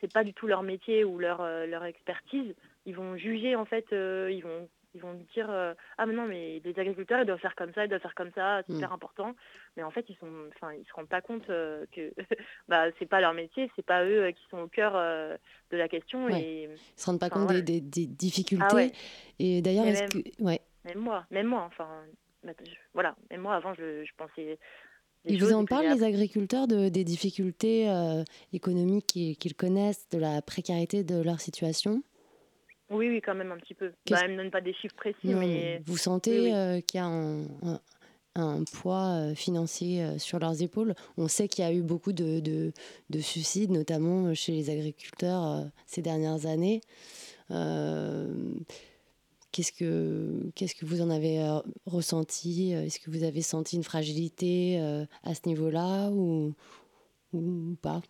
c'est 0.00 0.12
pas 0.12 0.22
du 0.22 0.34
tout 0.34 0.46
leur 0.46 0.62
métier 0.62 1.02
ou 1.02 1.18
leur, 1.18 1.42
leur 1.66 1.84
expertise. 1.84 2.54
Ils 2.86 2.94
vont 2.94 3.16
juger, 3.16 3.56
en 3.56 3.64
fait, 3.64 3.86
ils 3.90 4.42
vont 4.44 4.68
ils 4.94 5.00
vont 5.00 5.14
dire 5.34 5.50
euh, 5.50 5.74
ah 5.98 6.06
mais 6.06 6.14
non 6.14 6.26
mais 6.26 6.60
les 6.64 6.78
agriculteurs 6.78 7.20
ils 7.20 7.26
doivent 7.26 7.40
faire 7.40 7.54
comme 7.54 7.72
ça 7.74 7.84
ils 7.84 7.88
doivent 7.88 8.00
faire 8.00 8.14
comme 8.14 8.30
ça 8.34 8.62
c'est 8.66 8.74
hyper 8.74 8.90
mm. 8.90 8.94
important. 8.94 9.34
Mais 9.76 9.82
en 9.82 9.90
fait 9.90 10.04
ils 10.08 10.16
sont 10.16 10.30
enfin 10.54 10.72
ils 10.72 10.86
se 10.86 10.92
rendent 10.92 11.08
pas 11.08 11.20
compte 11.20 11.48
euh, 11.50 11.84
que 11.92 12.12
bah 12.68 12.86
c'est 12.98 13.06
pas 13.06 13.20
leur 13.20 13.34
métier 13.34 13.70
c'est 13.76 13.84
pas 13.84 14.04
eux 14.04 14.24
euh, 14.24 14.32
qui 14.32 14.42
sont 14.50 14.58
au 14.58 14.68
cœur 14.68 14.92
de 14.92 15.76
la 15.76 15.88
question 15.88 16.28
et 16.28 16.68
ils 16.96 17.00
se 17.00 17.06
rendent 17.06 17.20
pas 17.20 17.30
compte 17.30 17.52
des, 17.52 17.80
difficultés. 17.80 18.92
Ah 18.92 18.96
et 19.38 19.62
d'ailleurs 19.62 19.86
est-ce 19.86 20.06
que 20.06 20.42
ouais. 20.42 20.60
même 20.84 20.98
moi 20.98 21.26
même 21.30 21.46
moi 21.46 21.62
enfin 21.62 21.88
bah, 22.44 22.52
voilà 22.94 23.14
même 23.30 23.42
moi 23.42 23.54
avant 23.54 23.74
je, 23.74 24.04
je 24.04 24.12
pensais 24.16 24.58
ils 25.24 25.42
vous 25.42 25.52
en 25.52 25.66
parlent, 25.66 25.92
les 25.92 26.04
agriculteurs, 26.04 26.68
de, 26.68 26.88
des 26.88 27.04
difficultés 27.04 27.92
économiques 28.52 29.36
qu'ils 29.38 29.54
connaissent, 29.54 30.08
de 30.10 30.16
la 30.16 30.40
précarité 30.40 31.02
de 31.02 31.20
leur 31.20 31.40
situation? 31.40 32.02
Oui, 32.90 33.08
oui, 33.08 33.20
quand 33.20 33.34
même 33.34 33.52
un 33.52 33.58
petit 33.58 33.74
peu. 33.74 33.92
Bah, 34.10 34.20
elle 34.24 34.32
ne 34.32 34.36
donne 34.38 34.50
pas 34.50 34.60
des 34.60 34.72
chiffres 34.74 34.94
précis, 34.94 35.34
mais... 35.34 35.82
Vous 35.84 35.96
sentez 35.96 36.54
euh, 36.54 36.80
qu'il 36.80 36.98
y 36.98 37.02
a 37.02 37.06
un, 37.06 38.64
poids 38.72 39.08
euh, 39.08 39.34
financier 39.34 40.02
euh, 40.02 40.18
sur 40.18 40.38
leurs 40.38 40.62
épaules? 40.62 40.94
On 41.16 41.28
sait 41.28 41.48
qu'il 41.48 41.64
y 41.64 41.68
a 41.68 41.72
eu 41.72 41.82
beaucoup 41.82 42.12
de, 42.12 42.40
de, 42.40 43.20
suicides, 43.20 43.70
notamment 43.70 44.32
chez 44.34 44.52
les 44.52 44.70
agriculteurs 44.70 45.66
ces 45.86 46.00
dernières 46.00 46.46
années. 46.46 46.80
qu'est-ce 49.52 49.72
que 49.72 50.50
qu'est-ce 50.54 50.74
que 50.74 50.86
vous 50.86 51.02
en 51.02 51.10
avez 51.10 51.40
ressenti? 51.84 52.72
Est-ce 52.72 53.00
que 53.00 53.10
vous 53.10 53.24
avez 53.24 53.42
senti 53.42 53.76
une 53.76 53.84
fragilité 53.84 54.78
à 55.24 55.34
ce 55.34 55.40
niveau-là 55.46 56.10
ou, 56.10 56.54
ou 57.34 57.76
pas? 57.82 58.00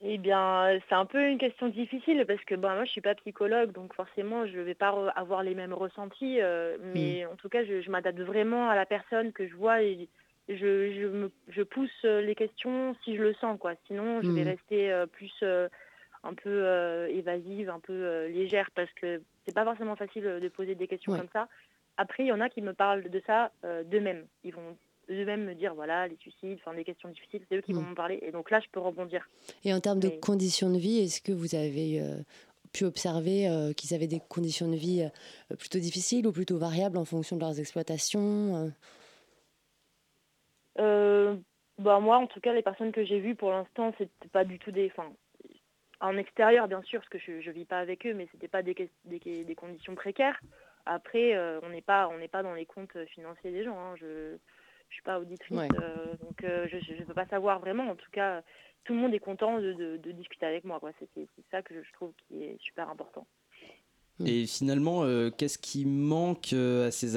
Eh 0.00 0.18
bien, 0.18 0.78
c'est 0.88 0.94
un 0.94 1.06
peu 1.06 1.28
une 1.28 1.38
question 1.38 1.68
difficile 1.68 2.24
parce 2.26 2.42
que 2.44 2.54
bon, 2.54 2.68
moi, 2.68 2.84
je 2.84 2.90
suis 2.90 3.00
pas 3.00 3.16
psychologue, 3.16 3.72
donc 3.72 3.94
forcément, 3.94 4.46
je 4.46 4.56
ne 4.56 4.62
vais 4.62 4.74
pas 4.74 4.94
avoir 5.16 5.42
les 5.42 5.56
mêmes 5.56 5.72
ressentis. 5.72 6.40
Euh, 6.40 6.76
mais 6.94 7.24
mm. 7.24 7.32
en 7.32 7.36
tout 7.36 7.48
cas, 7.48 7.64
je, 7.64 7.90
m'adapte 7.90 8.20
vraiment 8.20 8.70
à 8.70 8.76
la 8.76 8.86
personne 8.86 9.32
que 9.32 9.48
je 9.48 9.56
vois 9.56 9.82
et 9.82 10.08
je, 10.48 11.28
je, 11.48 11.62
pousse 11.62 11.90
euh, 12.04 12.20
les 12.20 12.36
questions 12.36 12.94
si 13.02 13.16
je 13.16 13.22
le 13.22 13.34
sens, 13.34 13.58
quoi. 13.58 13.72
Sinon, 13.88 14.22
je 14.22 14.30
vais 14.30 14.44
mm. 14.44 14.48
rester 14.48 14.92
euh, 14.92 15.06
plus 15.06 15.32
un 16.22 16.34
peu 16.34 17.08
évasive, 17.10 17.68
un 17.68 17.80
peu 17.80 18.26
légère 18.26 18.70
parce 18.74 18.90
que 19.00 19.20
c'est 19.46 19.54
pas 19.54 19.64
forcément 19.64 19.96
facile 19.96 20.38
de 20.40 20.48
poser 20.48 20.74
des 20.74 20.86
questions 20.86 21.16
comme 21.16 21.28
ça. 21.32 21.48
Après, 21.96 22.22
il 22.22 22.26
y 22.26 22.32
en 22.32 22.40
a 22.40 22.48
qui 22.48 22.60
me 22.62 22.72
parlent 22.72 23.08
de 23.08 23.22
ça 23.26 23.50
d'eux-mêmes. 23.84 24.26
Ils 24.44 24.54
vont 24.54 24.76
eux-mêmes 25.10 25.44
me 25.44 25.54
dire 25.54 25.74
voilà 25.74 26.08
les 26.08 26.16
suicides, 26.16 26.58
enfin 26.60 26.74
des 26.74 26.84
questions 26.84 27.08
difficiles, 27.08 27.42
c'est 27.48 27.56
eux 27.56 27.60
qui 27.60 27.72
vont 27.72 27.82
mm. 27.82 27.88
m'en 27.88 27.94
parler 27.94 28.18
et 28.22 28.32
donc 28.32 28.50
là 28.50 28.60
je 28.60 28.66
peux 28.70 28.80
rebondir. 28.80 29.28
Et 29.64 29.72
en 29.72 29.80
termes 29.80 30.00
de 30.00 30.08
conditions 30.08 30.70
de 30.70 30.78
vie, 30.78 30.98
est-ce 30.98 31.20
que 31.20 31.32
vous 31.32 31.54
avez 31.54 32.00
euh, 32.00 32.16
pu 32.72 32.84
observer 32.84 33.48
euh, 33.48 33.72
qu'ils 33.72 33.94
avaient 33.94 34.06
des 34.06 34.20
conditions 34.28 34.68
de 34.68 34.76
vie 34.76 35.08
euh, 35.50 35.56
plutôt 35.56 35.78
difficiles 35.78 36.26
ou 36.26 36.32
plutôt 36.32 36.58
variables 36.58 36.98
en 36.98 37.04
fonction 37.04 37.36
de 37.36 37.40
leurs 37.40 37.58
exploitations 37.58 38.72
bah 41.78 42.00
moi 42.00 42.18
en 42.18 42.26
tout 42.26 42.40
cas 42.40 42.52
les 42.52 42.62
personnes 42.62 42.90
que 42.90 43.04
j'ai 43.04 43.20
vues 43.20 43.36
pour 43.36 43.52
l'instant 43.52 43.94
c'était 43.98 44.28
pas 44.32 44.44
du 44.44 44.58
tout 44.58 44.72
des 44.72 44.86
enfin 44.86 45.12
en 46.00 46.16
extérieur 46.16 46.66
bien 46.66 46.82
sûr 46.82 46.98
parce 46.98 47.08
que 47.08 47.18
je, 47.20 47.40
je 47.40 47.50
vis 47.52 47.66
pas 47.66 47.78
avec 47.78 48.04
eux 48.04 48.14
mais 48.14 48.26
c'était 48.32 48.48
pas 48.48 48.64
des, 48.64 48.74
des, 49.04 49.44
des, 49.44 49.54
conditions 49.54 49.94
précaires 49.94 50.40
après 50.86 51.38
on 51.62 51.68
n'est 51.68 51.82
pas 51.82 52.08
on 52.08 52.18
n'est 52.18 52.26
pas 52.26 52.42
dans 52.42 52.54
les 52.54 52.66
comptes 52.66 52.98
financiers 53.06 53.52
des 53.52 53.62
gens 53.62 53.78
hein. 53.78 53.94
je 53.94 54.38
je 54.88 54.94
suis 54.94 55.02
pas 55.02 55.20
auditrice, 55.20 55.58
euh, 55.80 56.16
donc 56.22 56.44
euh, 56.44 56.66
je 56.68 56.76
ne 56.94 57.04
peux 57.04 57.14
pas 57.14 57.26
savoir 57.26 57.60
vraiment. 57.60 57.90
En 57.90 57.96
tout 57.96 58.10
cas, 58.10 58.42
tout 58.84 58.94
le 58.94 59.00
monde 59.00 59.14
est 59.14 59.18
content 59.18 59.58
de, 59.58 59.96
discuter 60.12 60.46
avec 60.46 60.64
moi. 60.64 60.80
C'est 60.98 61.26
ça 61.50 61.62
que 61.62 61.82
je 61.82 61.92
trouve 61.92 62.12
qui 62.26 62.42
est 62.42 62.58
super 62.60 62.88
important. 62.88 63.26
Et 64.24 64.46
finalement, 64.46 65.04
qu'est-ce 65.36 65.58
qui 65.58 65.84
manque 65.84 66.52
à 66.52 66.90
ces 66.90 67.16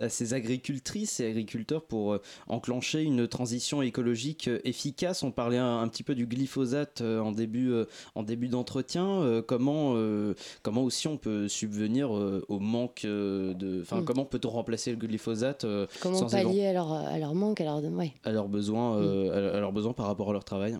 à 0.00 0.08
ces 0.08 0.34
agricultrices 0.34 1.20
et 1.20 1.28
agriculteurs 1.28 1.84
pour 1.84 2.14
euh, 2.14 2.22
enclencher 2.46 3.02
une 3.02 3.26
transition 3.26 3.82
écologique 3.82 4.48
euh, 4.48 4.60
efficace? 4.64 5.22
On 5.22 5.32
parlait 5.32 5.58
un, 5.58 5.86
petit 5.88 6.02
peu 6.02 6.14
du 6.14 6.26
glyphosate 6.26 7.00
euh, 7.00 7.20
en 7.20 7.32
début, 7.32 7.72
en 8.14 8.22
début 8.22 8.48
d'entretien. 8.48 9.42
comment, 9.46 9.94
comment 10.62 10.82
aussi 10.82 11.08
on 11.08 11.16
peut 11.16 11.48
subvenir 11.48 12.10
au 12.10 12.58
manque 12.58 13.02
de... 13.04 13.80
Enfin, 13.82 14.00
mm. 14.00 14.04
comment 14.04 14.24
peut-on 14.24 14.50
remplacer 14.50 14.90
le 14.90 14.96
glyphosate 14.96 15.66
Comment 16.00 16.26
pallier 16.26 16.66
à 16.66 16.72
leur, 16.72 16.92
à 16.92 17.18
leur 17.18 17.34
manque, 17.34 17.60
à 17.60 17.64
leur, 17.64 17.82
ouais. 17.82 18.12
à 18.24 18.30
leurs 18.30 18.48
besoins, 18.48 19.00
mm. 19.00 19.30
à 19.30 19.60
leurs 19.60 19.72
besoins 19.72 19.92
par 19.92 20.06
rapport 20.06 20.30
à 20.30 20.32
leur 20.32 20.44
travail? 20.44 20.78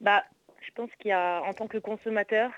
Bah, 0.00 0.22
Je 0.60 0.70
pense 0.74 0.90
qu'il 1.00 1.10
y 1.10 1.12
a, 1.12 1.42
en 1.42 1.52
tant 1.52 1.66
que 1.66 1.78
consommateur, 1.78 2.50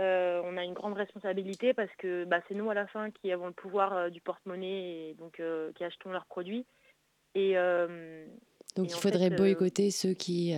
euh, 0.00 0.40
on 0.44 0.56
a 0.56 0.64
une 0.64 0.72
grande 0.72 0.94
responsabilité 0.94 1.74
parce 1.74 1.90
que 1.98 2.24
bah, 2.24 2.40
c'est 2.48 2.54
nous 2.54 2.70
à 2.70 2.74
la 2.74 2.86
fin 2.86 3.10
qui 3.10 3.30
avons 3.32 3.48
le 3.48 3.52
pouvoir 3.52 3.92
euh, 3.92 4.08
du 4.08 4.20
porte-monnaie 4.22 5.10
et 5.10 5.14
donc 5.18 5.40
euh, 5.40 5.72
qui 5.74 5.84
achetons 5.84 6.10
leurs 6.10 6.26
produits. 6.26 6.64
Et, 7.34 7.54
donc 8.76 8.90
il 8.90 8.96
faudrait 8.96 9.30
boycotter 9.30 9.92
ceux 9.92 10.14
qui, 10.14 10.52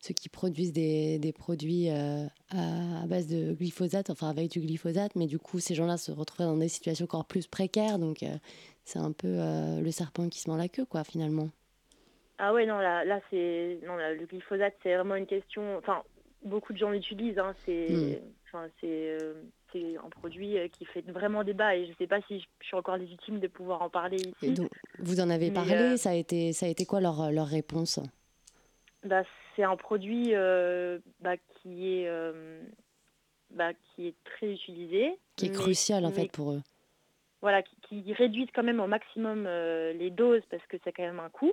ceux 0.00 0.12
qui 0.12 0.28
produisent 0.28 0.72
des, 0.74 1.34
produits 1.34 1.88
à, 1.88 3.06
base 3.06 3.26
de 3.26 3.54
glyphosate, 3.54 4.10
enfin 4.10 4.28
avec 4.28 4.50
du 4.50 4.60
glyphosate, 4.60 5.16
mais 5.16 5.26
du 5.26 5.38
coup 5.38 5.60
ces 5.60 5.74
gens-là 5.74 5.96
se 5.96 6.12
retrouvent 6.12 6.44
dans 6.44 6.58
des 6.58 6.68
situations 6.68 7.04
encore 7.04 7.24
plus 7.24 7.46
précaires. 7.46 7.98
Donc 7.98 8.22
c'est 8.84 8.98
un 8.98 9.12
peu 9.12 9.38
le 9.82 9.90
serpent 9.90 10.28
qui 10.28 10.40
se 10.40 10.50
mord 10.50 10.58
la 10.58 10.68
queue, 10.68 10.84
quoi, 10.84 11.04
finalement. 11.04 11.48
Ah 12.36 12.52
ouais, 12.52 12.66
non, 12.66 12.78
là, 12.78 13.06
là 13.06 13.20
c'est 13.30 13.78
non, 13.86 13.96
le 13.96 14.26
glyphosate, 14.26 14.74
c'est 14.82 14.94
vraiment 14.94 15.14
une 15.14 15.26
question. 15.26 15.78
Enfin, 15.78 16.02
beaucoup 16.44 16.74
de 16.74 16.78
gens 16.78 16.90
l'utilisent. 16.90 17.38
Hein, 17.38 17.54
c'est 17.64 17.88
hmm. 17.88 18.16
Euh, 18.54 19.34
c'est 19.72 19.96
un 19.96 20.08
produit 20.08 20.58
euh, 20.58 20.68
qui 20.68 20.84
fait 20.86 21.02
vraiment 21.02 21.44
débat 21.44 21.76
et 21.76 21.84
je 21.84 21.90
ne 21.90 21.96
sais 21.96 22.06
pas 22.06 22.20
si 22.22 22.40
je 22.40 22.66
suis 22.66 22.76
encore 22.76 22.96
légitime 22.96 23.38
de 23.38 23.46
pouvoir 23.46 23.82
en 23.82 23.90
parler 23.90 24.16
ici. 24.16 24.54
vous 24.98 25.20
en 25.20 25.28
avez 25.28 25.50
parlé, 25.50 25.74
euh, 25.74 25.96
ça, 25.96 26.10
a 26.10 26.14
été, 26.14 26.52
ça 26.52 26.66
a 26.66 26.68
été 26.68 26.86
quoi 26.86 27.00
leur, 27.00 27.30
leur 27.30 27.46
réponse? 27.46 28.00
Bah, 29.04 29.22
C'est 29.54 29.64
un 29.64 29.76
produit 29.76 30.32
bah, 30.32 31.36
qui, 31.36 31.88
est, 31.88 32.10
bah, 33.50 33.72
qui 33.74 34.08
est 34.08 34.14
très 34.24 34.52
utilisé. 34.52 35.18
Qui 35.36 35.46
est 35.46 35.52
crucial 35.52 36.04
en 36.04 36.10
fait 36.10 36.30
pour 36.32 36.52
eux. 36.52 36.62
Voilà, 37.40 37.62
qui, 37.62 38.02
qui 38.02 38.12
réduisent 38.14 38.50
quand 38.52 38.64
même 38.64 38.80
au 38.80 38.88
maximum 38.88 39.44
les 39.44 40.10
doses 40.10 40.42
parce 40.50 40.64
que 40.66 40.76
c'est 40.82 40.92
quand 40.92 41.04
même 41.04 41.20
un 41.20 41.30
coût. 41.30 41.52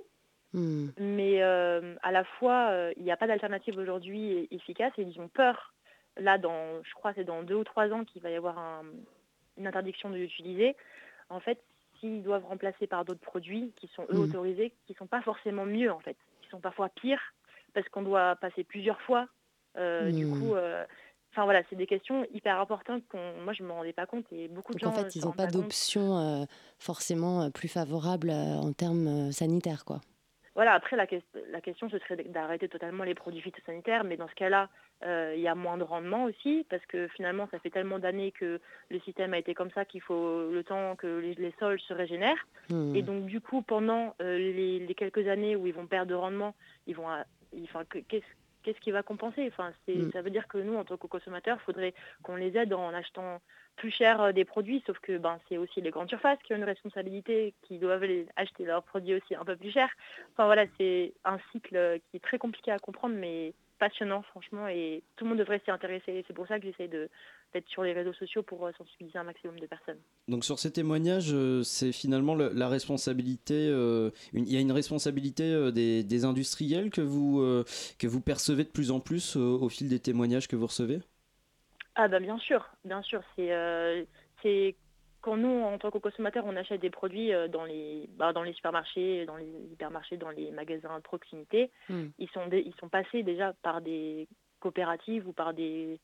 Hmm. 0.52 0.88
Mais 0.98 1.42
à 1.42 2.12
la 2.12 2.24
fois, 2.38 2.90
il 2.96 3.04
n'y 3.04 3.12
a 3.12 3.16
pas 3.16 3.26
d'alternative 3.26 3.76
aujourd'hui 3.76 4.48
efficace 4.50 4.92
et 4.96 5.02
ils 5.02 5.20
ont 5.20 5.28
peur 5.28 5.74
là, 6.18 6.38
dans, 6.38 6.82
je 6.82 6.94
crois 6.94 7.12
c'est 7.14 7.24
dans 7.24 7.42
deux 7.42 7.54
ou 7.54 7.64
trois 7.64 7.90
ans 7.90 8.04
qu'il 8.04 8.22
va 8.22 8.30
y 8.30 8.34
avoir 8.34 8.82
une 9.56 9.66
interdiction 9.66 10.10
de 10.10 10.16
l'utiliser. 10.16 10.76
En 11.28 11.40
fait, 11.40 11.60
s'ils 11.98 12.22
doivent 12.22 12.44
remplacer 12.44 12.86
par 12.86 13.04
d'autres 13.04 13.20
produits 13.20 13.72
qui 13.76 13.88
sont 13.88 14.06
eux 14.10 14.16
mmh. 14.16 14.20
autorisés, 14.20 14.72
qui 14.86 14.92
ne 14.92 14.96
sont 14.96 15.06
pas 15.06 15.22
forcément 15.22 15.64
mieux 15.64 15.90
en 15.90 16.00
fait, 16.00 16.16
qui 16.42 16.48
sont 16.48 16.60
parfois 16.60 16.88
pires, 16.88 17.34
parce 17.74 17.88
qu'on 17.88 18.02
doit 18.02 18.36
passer 18.36 18.64
plusieurs 18.64 19.00
fois. 19.02 19.28
Euh, 19.76 20.10
du 20.10 20.24
mmh. 20.24 20.40
coup, 20.40 20.54
euh, 20.54 20.84
enfin 21.32 21.44
voilà, 21.44 21.62
c'est 21.68 21.76
des 21.76 21.86
questions 21.86 22.26
hyper 22.32 22.58
importantes 22.60 23.02
qu'on, 23.08 23.42
moi 23.44 23.52
je 23.52 23.62
me 23.62 23.72
rendais 23.72 23.92
pas 23.92 24.06
compte 24.06 24.24
et 24.32 24.48
beaucoup 24.48 24.72
de 24.72 24.78
gens. 24.78 24.88
En 24.88 24.92
fait, 24.92 25.14
ils 25.16 25.24
n'ont 25.24 25.32
pas 25.32 25.46
d'option 25.46 26.18
euh, 26.18 26.44
forcément 26.78 27.50
plus 27.50 27.68
favorable 27.68 28.30
en 28.30 28.72
termes 28.72 29.32
sanitaires, 29.32 29.84
quoi. 29.84 30.00
Voilà, 30.56 30.72
après 30.72 30.96
la, 30.96 31.06
la 31.50 31.60
question 31.60 31.90
ce 31.90 31.98
serait 31.98 32.16
d'arrêter 32.24 32.68
totalement 32.68 33.04
les 33.04 33.14
produits 33.14 33.42
phytosanitaires, 33.42 34.04
mais 34.04 34.16
dans 34.16 34.26
ce 34.26 34.34
cas-là, 34.34 34.70
euh, 35.04 35.34
il 35.36 35.42
y 35.42 35.48
a 35.48 35.54
moins 35.54 35.76
de 35.76 35.82
rendement 35.82 36.24
aussi, 36.24 36.64
parce 36.70 36.84
que 36.86 37.08
finalement, 37.08 37.46
ça 37.50 37.58
fait 37.58 37.68
tellement 37.68 37.98
d'années 37.98 38.32
que 38.32 38.58
le 38.88 39.00
système 39.00 39.34
a 39.34 39.38
été 39.38 39.52
comme 39.52 39.70
ça 39.72 39.84
qu'il 39.84 40.00
faut 40.00 40.50
le 40.50 40.64
temps 40.64 40.96
que 40.96 41.18
les, 41.36 41.54
sols 41.58 41.78
se 41.80 41.92
régénèrent. 41.92 42.46
Hmm. 42.70 42.96
Et 42.96 43.02
donc, 43.02 43.26
du 43.26 43.42
coup, 43.42 43.60
pendant 43.60 44.14
euh, 44.22 44.38
les, 44.38 44.94
quelques 44.94 45.28
années 45.28 45.56
où 45.56 45.66
ils 45.66 45.74
vont 45.74 45.86
perdre 45.86 46.08
de 46.08 46.14
rendement, 46.14 46.54
ils 46.86 46.96
vont, 46.96 47.08
enfin, 47.64 47.84
qu'est-ce 48.08 48.24
qui 48.74 48.90
va 48.90 49.02
compenser? 49.02 49.46
Enfin, 49.48 49.72
hmm. 49.88 50.10
Ça 50.12 50.22
veut 50.22 50.30
dire 50.30 50.48
que 50.48 50.58
nous, 50.58 50.76
en 50.76 50.84
tant 50.84 50.96
que 50.96 51.06
consommateurs, 51.06 51.58
il 51.60 51.64
faudrait 51.64 51.94
qu'on 52.22 52.36
les 52.36 52.56
aide 52.56 52.72
en 52.72 52.92
achetant 52.94 53.40
plus 53.76 53.90
cher 53.90 54.20
euh, 54.20 54.32
des 54.32 54.44
produits, 54.44 54.82
sauf 54.86 54.98
que 55.00 55.18
ben, 55.18 55.38
c'est 55.48 55.58
aussi 55.58 55.80
les 55.80 55.90
grandes 55.90 56.08
surfaces 56.08 56.38
qui 56.42 56.52
ont 56.54 56.56
une 56.56 56.64
responsabilité, 56.64 57.54
qui 57.62 57.78
doivent 57.78 58.04
acheter 58.36 58.64
leurs 58.64 58.82
produits 58.82 59.14
aussi 59.14 59.34
un 59.34 59.44
peu 59.44 59.56
plus 59.56 59.70
cher. 59.70 59.88
Enfin 60.32 60.46
voilà, 60.46 60.64
c'est 60.78 61.12
un 61.24 61.38
cycle 61.52 62.00
qui 62.10 62.16
est 62.16 62.24
très 62.24 62.38
compliqué 62.38 62.70
à 62.70 62.78
comprendre, 62.78 63.14
mais 63.16 63.52
passionnant 63.78 64.22
franchement 64.22 64.68
et 64.68 65.02
tout 65.16 65.24
le 65.24 65.30
monde 65.30 65.38
devrait 65.38 65.60
s'y 65.64 65.70
intéresser. 65.70 66.24
C'est 66.26 66.34
pour 66.34 66.46
ça 66.46 66.58
que 66.58 66.64
j'essaie 66.64 66.88
d'être 67.52 67.68
sur 67.68 67.82
les 67.82 67.92
réseaux 67.92 68.12
sociaux 68.12 68.42
pour 68.42 68.66
euh, 68.66 68.72
sensibiliser 68.76 69.18
un 69.18 69.24
maximum 69.24 69.58
de 69.58 69.66
personnes. 69.66 69.98
Donc 70.28 70.44
sur 70.44 70.58
ces 70.58 70.72
témoignages, 70.72 71.32
euh, 71.32 71.62
c'est 71.62 71.92
finalement 71.92 72.34
la 72.34 72.68
responsabilité, 72.68 73.68
euh, 73.68 74.10
il 74.32 74.50
y 74.52 74.56
a 74.56 74.60
une 74.60 74.72
responsabilité 74.72 75.70
des, 75.72 76.24
industriels 76.24 76.90
que 76.90 77.00
vous, 77.00 77.40
que 77.98 78.06
vous 78.06 78.20
percevez 78.20 78.64
de 78.64 78.70
plus 78.70 78.90
en 78.90 79.00
plus 79.00 79.36
au 79.36 79.68
fil 79.68 79.88
des 79.88 80.00
témoignages 80.00 80.48
que 80.48 80.56
vous 80.56 80.66
recevez? 80.66 81.00
Ah 81.94 82.08
bah 82.08 82.20
bien 82.20 82.38
sûr, 82.38 82.66
bien 82.84 83.02
sûr. 83.02 83.22
C'est 83.36 84.74
quand 85.20 85.36
nous, 85.36 85.62
en 85.62 85.78
tant 85.78 85.90
que 85.90 85.98
consommateurs, 85.98 86.44
on 86.46 86.56
achète 86.56 86.80
des 86.80 86.90
produits 86.90 87.30
dans 87.50 87.64
les, 87.64 88.08
bah, 88.16 88.32
dans 88.32 88.42
les 88.42 88.54
supermarchés, 88.54 89.26
dans 89.26 89.36
les 89.36 89.50
hypermarchés, 89.72 90.16
dans 90.16 90.30
les 90.30 90.50
magasins 90.52 90.96
de 90.96 91.02
proximité, 91.02 91.70
hmm. 91.88 92.06
ils, 92.18 92.28
sont 92.30 92.48
ils 92.50 92.74
sont 92.80 92.88
passés 92.88 93.22
déjà 93.22 93.52
par 93.62 93.82
des 93.82 94.26
coopératives 94.60 95.28
ou 95.28 95.32
par 95.32 95.52
des, 95.52 96.00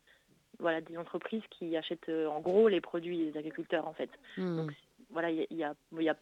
voilà, 0.62 0.80
des 0.80 0.96
entreprises 0.96 1.42
qui 1.50 1.76
achètent 1.76 2.08
euh, 2.08 2.26
en 2.28 2.40
gros 2.40 2.68
les 2.68 2.80
produits 2.80 3.30
des 3.30 3.38
agriculteurs 3.38 3.86
en 3.86 3.92
fait. 3.92 4.10
Hmm. 4.38 4.56
Donc 4.56 4.72
voilà, 5.10 5.30
il 5.30 5.46
y 5.50 5.64
a, 5.64 5.74
y 5.98 6.08
a, 6.08 6.16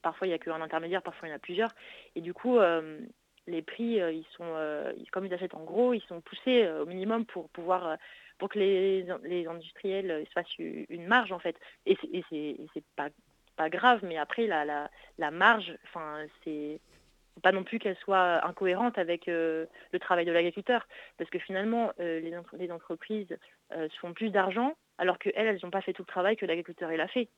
parfois 0.00 0.26
il 0.26 0.30
n'y 0.30 0.34
a 0.34 0.38
qu'un 0.38 0.62
intermédiaire, 0.62 1.02
parfois 1.02 1.28
il 1.28 1.30
y 1.30 1.34
en 1.34 1.36
a 1.36 1.40
plusieurs. 1.40 1.74
Et 2.14 2.22
du 2.22 2.32
coup, 2.32 2.58
euh, 2.58 3.00
les 3.46 3.62
prix, 3.62 3.98
ils 3.98 4.26
sont, 4.36 4.54
comme 5.12 5.26
ils 5.26 5.34
achètent 5.34 5.54
en 5.54 5.62
gros, 5.62 5.92
ils 5.92 6.02
sont 6.08 6.20
poussés 6.20 6.68
au 6.68 6.86
minimum 6.86 7.26
pour 7.26 7.48
pouvoir 7.50 7.96
pour 8.38 8.48
que 8.48 8.58
les, 8.58 9.06
les 9.22 9.46
industriels 9.46 10.24
se 10.26 10.32
fassent 10.32 10.58
une 10.58 11.06
marge 11.06 11.30
en 11.30 11.38
fait. 11.38 11.56
Et 11.84 11.96
c'est 12.28 12.84
pas, 12.96 13.08
pas 13.56 13.70
grave, 13.70 14.00
mais 14.02 14.16
après 14.16 14.48
la, 14.48 14.64
la, 14.64 14.90
la 15.18 15.30
marge, 15.30 15.76
enfin 15.84 16.26
c'est 16.42 16.80
pas 17.42 17.52
non 17.52 17.64
plus 17.64 17.78
qu'elle 17.78 17.96
soit 17.96 18.44
incohérente 18.46 18.98
avec 18.98 19.28
euh, 19.28 19.66
le 19.92 19.98
travail 19.98 20.24
de 20.24 20.32
l'agriculteur, 20.32 20.86
parce 21.18 21.30
que 21.30 21.38
finalement 21.38 21.92
euh, 22.00 22.20
les, 22.20 22.32
les, 22.58 22.72
entreprises 22.72 23.36
euh, 23.72 23.88
se 23.88 23.98
font 23.98 24.12
plus 24.12 24.30
d'argent 24.30 24.74
alors 24.98 25.18
qu'elles, 25.18 25.34
elles 25.36 25.60
n'ont 25.62 25.70
pas 25.70 25.82
fait 25.82 25.92
tout 25.92 26.02
le 26.02 26.12
travail 26.12 26.36
que 26.36 26.46
l'agriculteur 26.46 26.92
il 26.92 27.00
a 27.00 27.08
fait. 27.08 27.28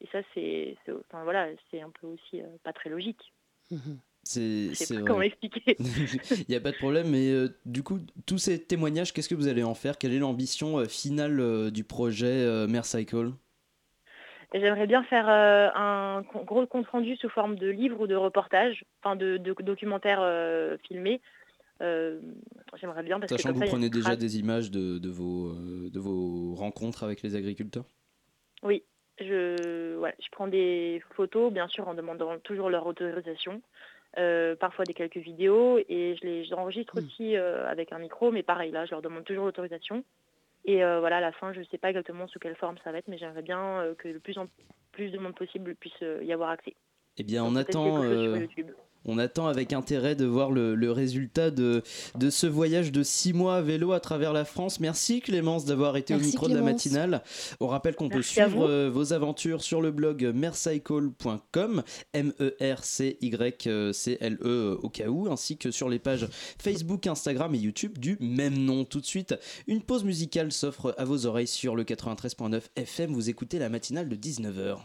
Et 0.00 0.08
ça 0.12 0.20
c'est 0.34 0.76
enfin, 1.10 1.24
voilà, 1.24 1.48
c'est 1.70 1.80
un 1.80 1.90
peu 1.90 2.06
aussi 2.06 2.42
pas 2.62 2.72
très 2.72 2.90
logique. 2.90 3.32
Mmh 3.70 3.96
c'est, 4.22 4.72
comment 5.06 5.22
expliquer. 5.22 5.76
Il 5.78 6.44
n'y 6.48 6.54
a 6.54 6.60
pas 6.60 6.72
de 6.72 6.76
problème, 6.76 7.10
mais 7.10 7.30
euh, 7.30 7.48
du 7.64 7.82
coup, 7.82 8.00
tous 8.26 8.38
ces 8.38 8.62
témoignages, 8.62 9.12
qu'est-ce 9.12 9.28
que 9.28 9.34
vous 9.34 9.48
allez 9.48 9.62
en 9.62 9.74
faire? 9.74 9.98
Quelle 9.98 10.12
est 10.12 10.18
l'ambition 10.18 10.78
euh, 10.78 10.84
finale 10.84 11.40
euh, 11.40 11.70
du 11.70 11.84
projet 11.84 12.66
Mercycle? 12.66 13.32
J'aimerais 14.52 14.86
bien 14.86 15.02
faire 15.04 15.28
un 15.28 16.22
gros 16.44 16.66
compte 16.66 16.88
rendu 16.88 17.16
sous 17.16 17.28
forme 17.28 17.56
de 17.56 17.68
livre 17.68 18.00
ou 18.00 18.06
de 18.06 18.16
reportage, 18.16 18.84
enfin 19.02 19.14
de, 19.14 19.36
de 19.36 19.54
documentaire 19.62 20.18
filmé. 20.86 21.20
J'aimerais 21.80 23.02
bien 23.04 23.20
parce 23.20 23.30
Sachant 23.30 23.52
que, 23.52 23.58
vous 23.58 23.66
prenez 23.66 23.90
déjà 23.90 24.16
des 24.16 24.38
images 24.38 24.70
de, 24.70 24.98
de, 24.98 25.08
vos, 25.08 25.54
de 25.54 25.98
vos 26.00 26.54
rencontres 26.54 27.04
avec 27.04 27.22
les 27.22 27.36
agriculteurs? 27.36 27.84
Oui, 28.62 28.82
je, 29.20 29.56
je 30.18 30.28
prends 30.32 30.48
des 30.48 31.02
photos, 31.14 31.52
bien 31.52 31.68
sûr, 31.68 31.86
en 31.86 31.94
demandant 31.94 32.38
toujours 32.38 32.70
leur 32.70 32.86
autorisation. 32.86 33.62
Euh, 34.18 34.56
parfois 34.56 34.84
des 34.84 34.92
quelques 34.92 35.18
vidéos 35.18 35.78
et 35.88 36.16
je 36.20 36.26
les 36.26 36.52
enregistre 36.52 37.00
hmm. 37.00 37.04
aussi 37.04 37.36
euh, 37.36 37.68
avec 37.68 37.92
un 37.92 37.98
micro, 38.00 38.32
mais 38.32 38.42
pareil, 38.42 38.72
là, 38.72 38.84
je 38.84 38.90
leur 38.90 39.02
demande 39.02 39.24
toujours 39.24 39.44
l'autorisation. 39.44 40.02
Et 40.64 40.84
euh, 40.84 41.00
voilà, 41.00 41.18
à 41.18 41.20
la 41.20 41.32
fin, 41.32 41.52
je 41.52 41.60
ne 41.60 41.64
sais 41.64 41.78
pas 41.78 41.88
exactement 41.88 42.28
sous 42.28 42.38
quelle 42.38 42.56
forme 42.56 42.76
ça 42.84 42.92
va 42.92 42.98
être, 42.98 43.08
mais 43.08 43.18
j'aimerais 43.18 43.42
bien 43.42 43.94
que 43.98 44.08
le 44.08 44.20
plus 44.20 44.38
en 44.38 44.46
plus 44.92 45.10
de 45.10 45.18
monde 45.18 45.34
possible 45.34 45.74
puisse 45.74 46.04
y 46.22 46.32
avoir 46.32 46.50
accès. 46.50 46.74
Eh 47.16 47.22
bien, 47.22 47.44
on 47.44 47.56
attend, 47.56 48.02
on 49.04 49.18
attend 49.18 49.46
avec 49.46 49.72
intérêt 49.72 50.14
de 50.14 50.26
voir 50.26 50.50
le, 50.50 50.92
résultat 50.92 51.50
de, 51.50 51.82
de, 52.18 52.30
ce 52.30 52.46
voyage 52.46 52.92
de 52.92 53.02
six 53.02 53.32
mois 53.32 53.56
à 53.56 53.62
vélo 53.62 53.92
à 53.92 54.00
travers 54.00 54.32
la 54.32 54.44
France. 54.44 54.80
Merci 54.80 55.20
Clémence 55.20 55.64
d'avoir 55.64 55.96
été 55.96 56.14
au 56.14 56.18
micro 56.18 56.48
de 56.48 56.54
la 56.54 56.62
matinale. 56.62 57.22
On 57.60 57.66
rappelle 57.66 57.94
qu'on 57.94 58.08
peut 58.08 58.22
suivre 58.22 58.68
euh, 58.68 58.90
vos 58.90 59.12
aventures 59.12 59.62
sur 59.62 59.80
le 59.80 59.90
blog 59.90 60.30
mercycle.com, 60.34 61.82
M-E-R-C-Y-C-L-E 62.12 62.60
au 64.82 64.88
cas 64.88 65.08
où, 65.08 65.30
ainsi 65.30 65.56
que 65.56 65.70
sur 65.70 65.88
les 65.88 65.98
pages 65.98 66.28
Facebook, 66.58 67.06
Instagram 67.06 67.54
et 67.54 67.58
YouTube 67.58 67.98
du 67.98 68.16
même 68.20 68.58
nom. 68.58 68.84
Tout 68.84 69.00
de 69.00 69.06
suite, 69.06 69.34
une 69.66 69.82
pause 69.82 70.04
musicale 70.04 70.52
s'offre 70.52 70.94
à 70.98 71.04
vos 71.04 71.26
oreilles 71.26 71.46
sur 71.46 71.76
le 71.76 71.84
93.9 71.84 72.62
FM. 72.76 73.12
Vous 73.12 73.30
écoutez 73.30 73.58
la 73.58 73.68
matinale 73.68 74.08
de 74.08 74.16
19h. 74.16 74.78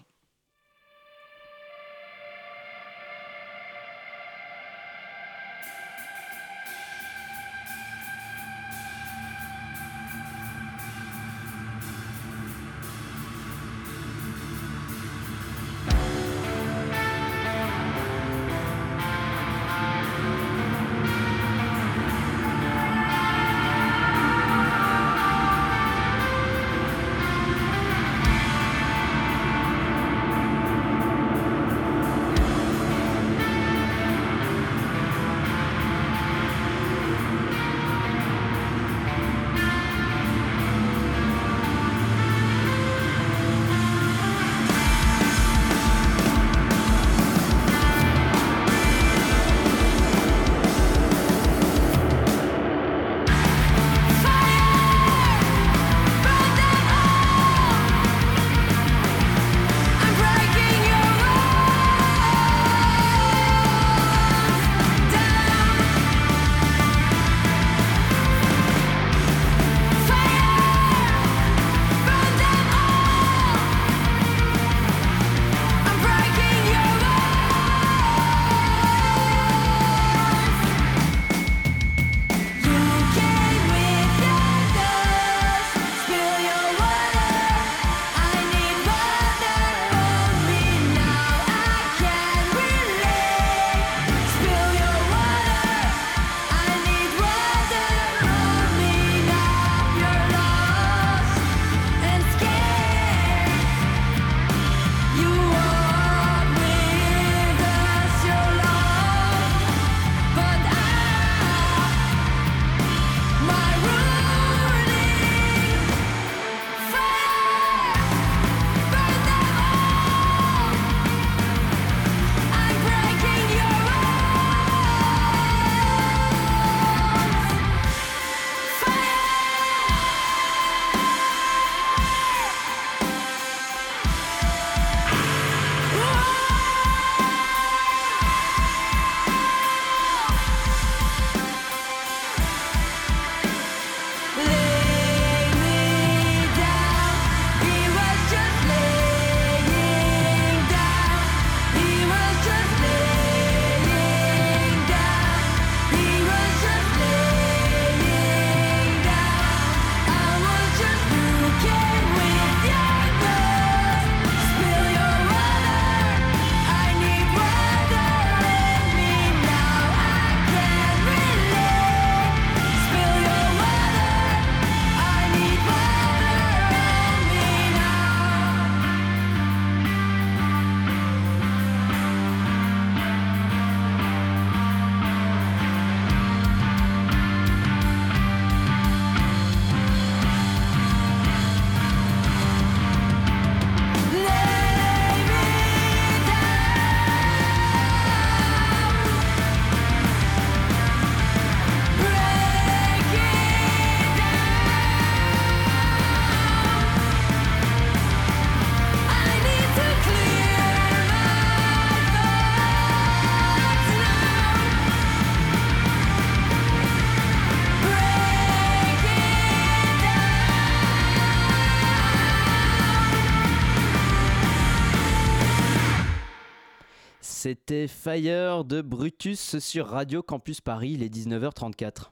Fire 227.87 228.63
de 228.63 228.81
Brutus 228.81 229.59
sur 229.59 229.87
Radio 229.87 230.21
Campus 230.21 230.61
Paris, 230.61 230.97
les 230.97 231.09
19h34. 231.09 232.11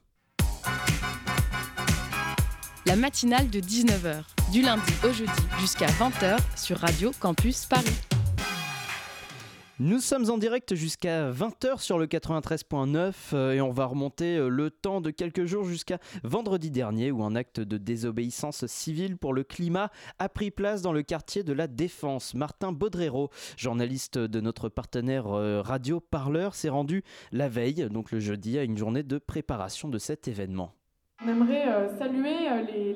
La 2.86 2.96
matinale 2.96 3.48
de 3.50 3.60
19h, 3.60 4.24
du 4.52 4.62
lundi 4.62 4.92
au 5.04 5.12
jeudi 5.12 5.32
jusqu'à 5.58 5.86
20h 5.86 6.38
sur 6.56 6.78
Radio 6.78 7.10
Campus 7.20 7.66
Paris. 7.66 8.13
Nous 9.80 9.98
sommes 9.98 10.30
en 10.30 10.38
direct 10.38 10.76
jusqu'à 10.76 11.32
20h 11.32 11.80
sur 11.80 11.98
le 11.98 12.06
93.9 12.06 13.12
euh, 13.32 13.52
et 13.54 13.60
on 13.60 13.72
va 13.72 13.86
remonter 13.86 14.36
euh, 14.36 14.46
le 14.46 14.70
temps 14.70 15.00
de 15.00 15.10
quelques 15.10 15.46
jours 15.46 15.64
jusqu'à 15.64 15.98
vendredi 16.22 16.70
dernier 16.70 17.10
où 17.10 17.24
un 17.24 17.34
acte 17.34 17.58
de 17.58 17.76
désobéissance 17.76 18.66
civile 18.66 19.16
pour 19.16 19.34
le 19.34 19.42
climat 19.42 19.90
a 20.20 20.28
pris 20.28 20.52
place 20.52 20.80
dans 20.80 20.92
le 20.92 21.02
quartier 21.02 21.42
de 21.42 21.52
la 21.52 21.66
Défense. 21.66 22.34
Martin 22.34 22.70
Baudrero, 22.70 23.30
journaliste 23.56 24.16
de 24.16 24.40
notre 24.40 24.68
partenaire 24.68 25.26
euh, 25.26 25.60
Radio 25.60 25.98
Parleur, 25.98 26.54
s'est 26.54 26.68
rendu 26.68 27.02
la 27.32 27.48
veille, 27.48 27.88
donc 27.90 28.12
le 28.12 28.20
jeudi, 28.20 28.56
à 28.60 28.62
une 28.62 28.78
journée 28.78 29.02
de 29.02 29.18
préparation 29.18 29.88
de 29.88 29.98
cet 29.98 30.28
événement. 30.28 30.72
On 31.24 31.28
aimerait 31.28 31.88
saluer 31.98 32.34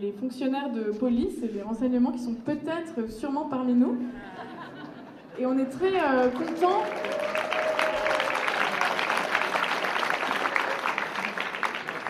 les, 0.00 0.12
fonctionnaires 0.12 0.70
de 0.70 0.92
police 0.92 1.42
et 1.42 1.48
les 1.48 1.62
renseignements 1.62 2.12
qui 2.12 2.18
sont 2.18 2.34
peut-être 2.34 3.10
sûrement 3.10 3.48
parmi 3.48 3.74
nous 3.74 3.96
et 5.38 5.46
on 5.46 5.56
est 5.56 5.66
très 5.66 5.94
euh, 5.94 6.30
content. 6.30 6.82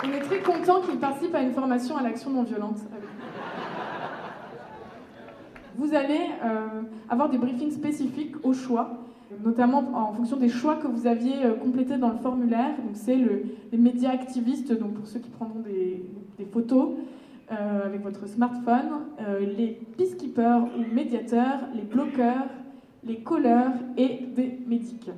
On 0.05 0.13
est 0.13 0.21
très 0.21 0.41
content 0.41 0.81
qu'il 0.81 0.99
participe 0.99 1.35
à 1.35 1.43
une 1.43 1.53
formation 1.53 1.97
à 1.97 2.03
l'action 2.03 2.31
non 2.31 2.43
violente. 2.43 2.79
Vous 5.77 5.95
allez 5.95 6.21
euh, 6.45 6.83
avoir 7.09 7.29
des 7.29 7.39
briefings 7.39 7.71
spécifiques 7.71 8.35
au 8.43 8.53
choix, 8.53 8.99
notamment 9.45 9.85
en 9.95 10.13
fonction 10.13 10.37
des 10.37 10.49
choix 10.49 10.77
que 10.77 10.87
vous 10.87 11.07
aviez 11.07 11.45
euh, 11.45 11.55
complétés 11.55 11.99
dans 11.99 12.11
le 12.11 12.19
formulaire. 12.19 12.77
Donc 12.79 12.95
c'est 12.95 13.17
le, 13.17 13.43
les 13.71 13.79
médias 13.79 14.11
activistes, 14.11 14.73
donc 14.73 14.95
pour 14.95 15.07
ceux 15.07 15.21
qui 15.21 15.31
prendront 15.31 15.61
des, 15.61 16.05
photos 16.53 16.95
avec 17.51 18.03
votre 18.03 18.29
smartphone, 18.29 19.07
les 19.41 19.81
peacekeepers 19.97 20.65
ou 20.65 20.95
médiateurs, 20.95 21.61
les 21.75 21.83
bloqueurs, 21.83 22.47
les 23.05 23.21
colleurs 23.23 23.73
et 23.97 24.27
des 24.35 24.59
médics. 24.67 25.11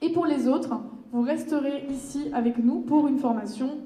Et 0.00 0.10
pour 0.10 0.26
les 0.26 0.46
autres, 0.48 0.80
vous 1.12 1.22
resterez 1.22 1.86
ici 1.90 2.30
avec 2.32 2.58
nous 2.58 2.80
pour 2.80 3.08
une 3.08 3.18
formation 3.18 3.78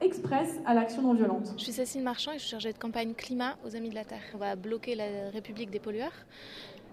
express 0.00 0.60
à 0.66 0.74
l'action 0.74 1.02
non 1.02 1.14
violente. 1.14 1.54
Je 1.56 1.62
suis 1.64 1.72
Cécile 1.72 2.02
Marchand 2.02 2.32
et 2.32 2.38
je 2.38 2.42
suis 2.42 2.50
chargée 2.50 2.72
de 2.72 2.78
campagne 2.78 3.14
climat 3.14 3.56
aux 3.64 3.76
Amis 3.76 3.90
de 3.90 3.94
la 3.94 4.04
Terre. 4.04 4.22
On 4.34 4.38
va 4.38 4.56
bloquer 4.56 4.94
la 4.94 5.30
République 5.32 5.70
des 5.70 5.78
pollueurs. 5.78 6.12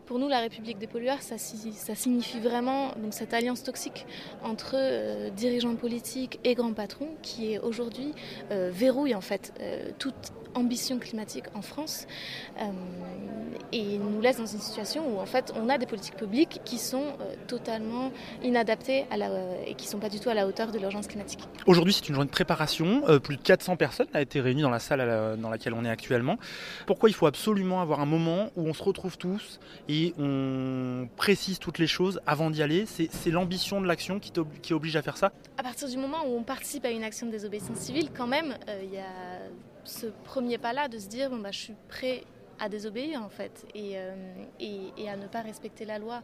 Pour 0.09 0.17
nous, 0.17 0.27
la 0.27 0.39
République 0.39 0.79
des 0.79 0.87
pollueurs, 0.87 1.21
ça, 1.21 1.37
signifie 1.37 2.39
vraiment 2.39 2.95
cette 3.11 3.31
alliance 3.31 3.61
toxique 3.61 4.07
entre 4.43 4.71
euh, 4.73 5.29
dirigeants 5.29 5.75
politiques 5.75 6.39
et 6.43 6.55
grands 6.55 6.73
patrons 6.73 7.09
qui 7.21 7.59
aujourd'hui 7.59 8.15
euh, 8.49 8.71
verrouille 8.73 9.13
en 9.13 9.21
fait 9.21 9.53
euh, 9.61 9.91
toute 9.99 10.33
ambition 10.55 10.97
climatique 10.97 11.45
en 11.53 11.61
France 11.61 12.07
et 13.71 13.99
nous 13.99 14.19
laisse 14.19 14.37
dans 14.37 14.47
une 14.47 14.59
situation 14.59 15.03
où 15.07 15.19
en 15.19 15.27
fait 15.27 15.53
on 15.55 15.69
a 15.69 15.77
des 15.77 15.85
politiques 15.85 16.15
publiques 16.15 16.59
qui 16.65 16.79
sont 16.79 17.03
totalement 17.47 18.11
inadaptées 18.43 19.05
et 19.67 19.75
qui 19.75 19.85
ne 19.85 19.91
sont 19.91 19.99
pas 19.99 20.09
du 20.09 20.19
tout 20.19 20.27
à 20.27 20.33
la 20.33 20.47
hauteur 20.47 20.71
de 20.71 20.79
l'urgence 20.79 21.05
climatique. 21.05 21.41
Aujourd'hui 21.67 21.93
c'est 21.93 22.09
une 22.09 22.15
journée 22.15 22.27
de 22.27 22.33
préparation, 22.33 23.03
plus 23.19 23.37
de 23.37 23.43
400 23.43 23.75
personnes 23.75 24.07
ont 24.15 24.19
été 24.19 24.41
réunies 24.41 24.63
dans 24.63 24.71
la 24.71 24.79
salle 24.79 25.37
dans 25.39 25.51
laquelle 25.51 25.75
on 25.75 25.85
est 25.85 25.89
actuellement. 25.89 26.37
Pourquoi 26.87 27.09
il 27.09 27.13
faut 27.13 27.27
absolument 27.27 27.79
avoir 27.79 27.99
un 27.99 28.07
moment 28.07 28.49
où 28.55 28.67
on 28.67 28.73
se 28.73 28.81
retrouve 28.81 29.19
tous 29.19 29.59
on 30.17 31.07
précise 31.15 31.59
toutes 31.59 31.77
les 31.77 31.87
choses 31.87 32.19
avant 32.25 32.49
d'y 32.49 32.61
aller 32.61 32.85
C'est 32.85 33.31
l'ambition 33.31 33.81
de 33.81 33.87
l'action 33.87 34.19
qui, 34.19 34.73
oblige 34.73 34.95
à 34.95 35.01
faire 35.01 35.17
ça? 35.17 35.31
À 35.57 35.63
partir 35.63 35.87
du 35.87 35.97
moment 35.97 36.25
où 36.27 36.37
on 36.37 36.43
participe 36.43 36.85
à 36.85 36.91
une 36.91 37.03
action 37.03 37.27
de 37.27 37.31
désobéissance 37.31 37.77
civile, 37.77 38.09
quand 38.15 38.27
même, 38.27 38.57
il 38.83 38.93
y 38.93 38.97
a 38.97 39.39
ce 39.83 40.07
premier 40.23 40.57
pas-là 40.57 40.87
de 40.87 40.97
se 40.97 41.07
dire 41.07 41.29
bon 41.29 41.37
bah 41.37 41.51
je 41.51 41.59
suis 41.59 41.75
prêt 41.87 42.23
à 42.59 42.69
désobéir 42.69 43.23
en 43.23 43.29
fait 43.29 43.65
et, 43.73 43.93
euh, 43.95 44.13
et, 44.59 45.09
à 45.09 45.15
ne 45.15 45.27
pas 45.27 45.41
respecter 45.41 45.85
la 45.85 45.97
loi 45.97 46.21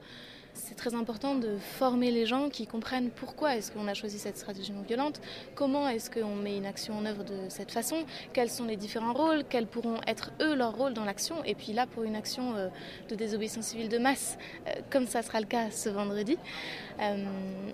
c'est 0.55 0.75
très 0.75 0.95
important 0.95 1.35
de 1.35 1.57
former 1.57 2.11
les 2.11 2.25
gens 2.25 2.49
qui 2.49 2.65
comprennent 2.65 3.09
pourquoi 3.11 3.57
est-ce 3.57 3.71
qu'on 3.71 3.87
a 3.87 3.93
choisi 3.93 4.17
cette 4.17 4.37
stratégie 4.37 4.71
non 4.71 4.81
violente, 4.81 5.21
comment 5.53 5.87
est-ce 5.87 6.09
qu'on 6.09 6.35
met 6.35 6.57
une 6.57 6.65
action 6.65 6.97
en 6.97 7.05
œuvre 7.05 7.23
de 7.23 7.49
cette 7.49 7.71
façon, 7.71 7.97
quels 8.33 8.49
sont 8.49 8.63
les 8.63 8.77
différents 8.77 9.13
rôles, 9.13 9.43
quels 9.47 9.67
pourront 9.67 9.99
être 10.07 10.31
eux 10.41 10.55
leurs 10.55 10.75
rôles 10.75 10.93
dans 10.93 11.05
l'action. 11.05 11.43
Et 11.43 11.55
puis 11.55 11.73
là, 11.73 11.85
pour 11.85 12.03
une 12.03 12.15
action 12.15 12.55
euh, 12.55 12.69
de 13.09 13.15
désobéissance 13.15 13.65
civile 13.65 13.89
de 13.89 13.97
masse, 13.97 14.37
euh, 14.67 14.71
comme 14.89 15.07
ça 15.07 15.21
sera 15.21 15.39
le 15.41 15.45
cas 15.45 15.71
ce 15.71 15.89
vendredi, 15.89 16.37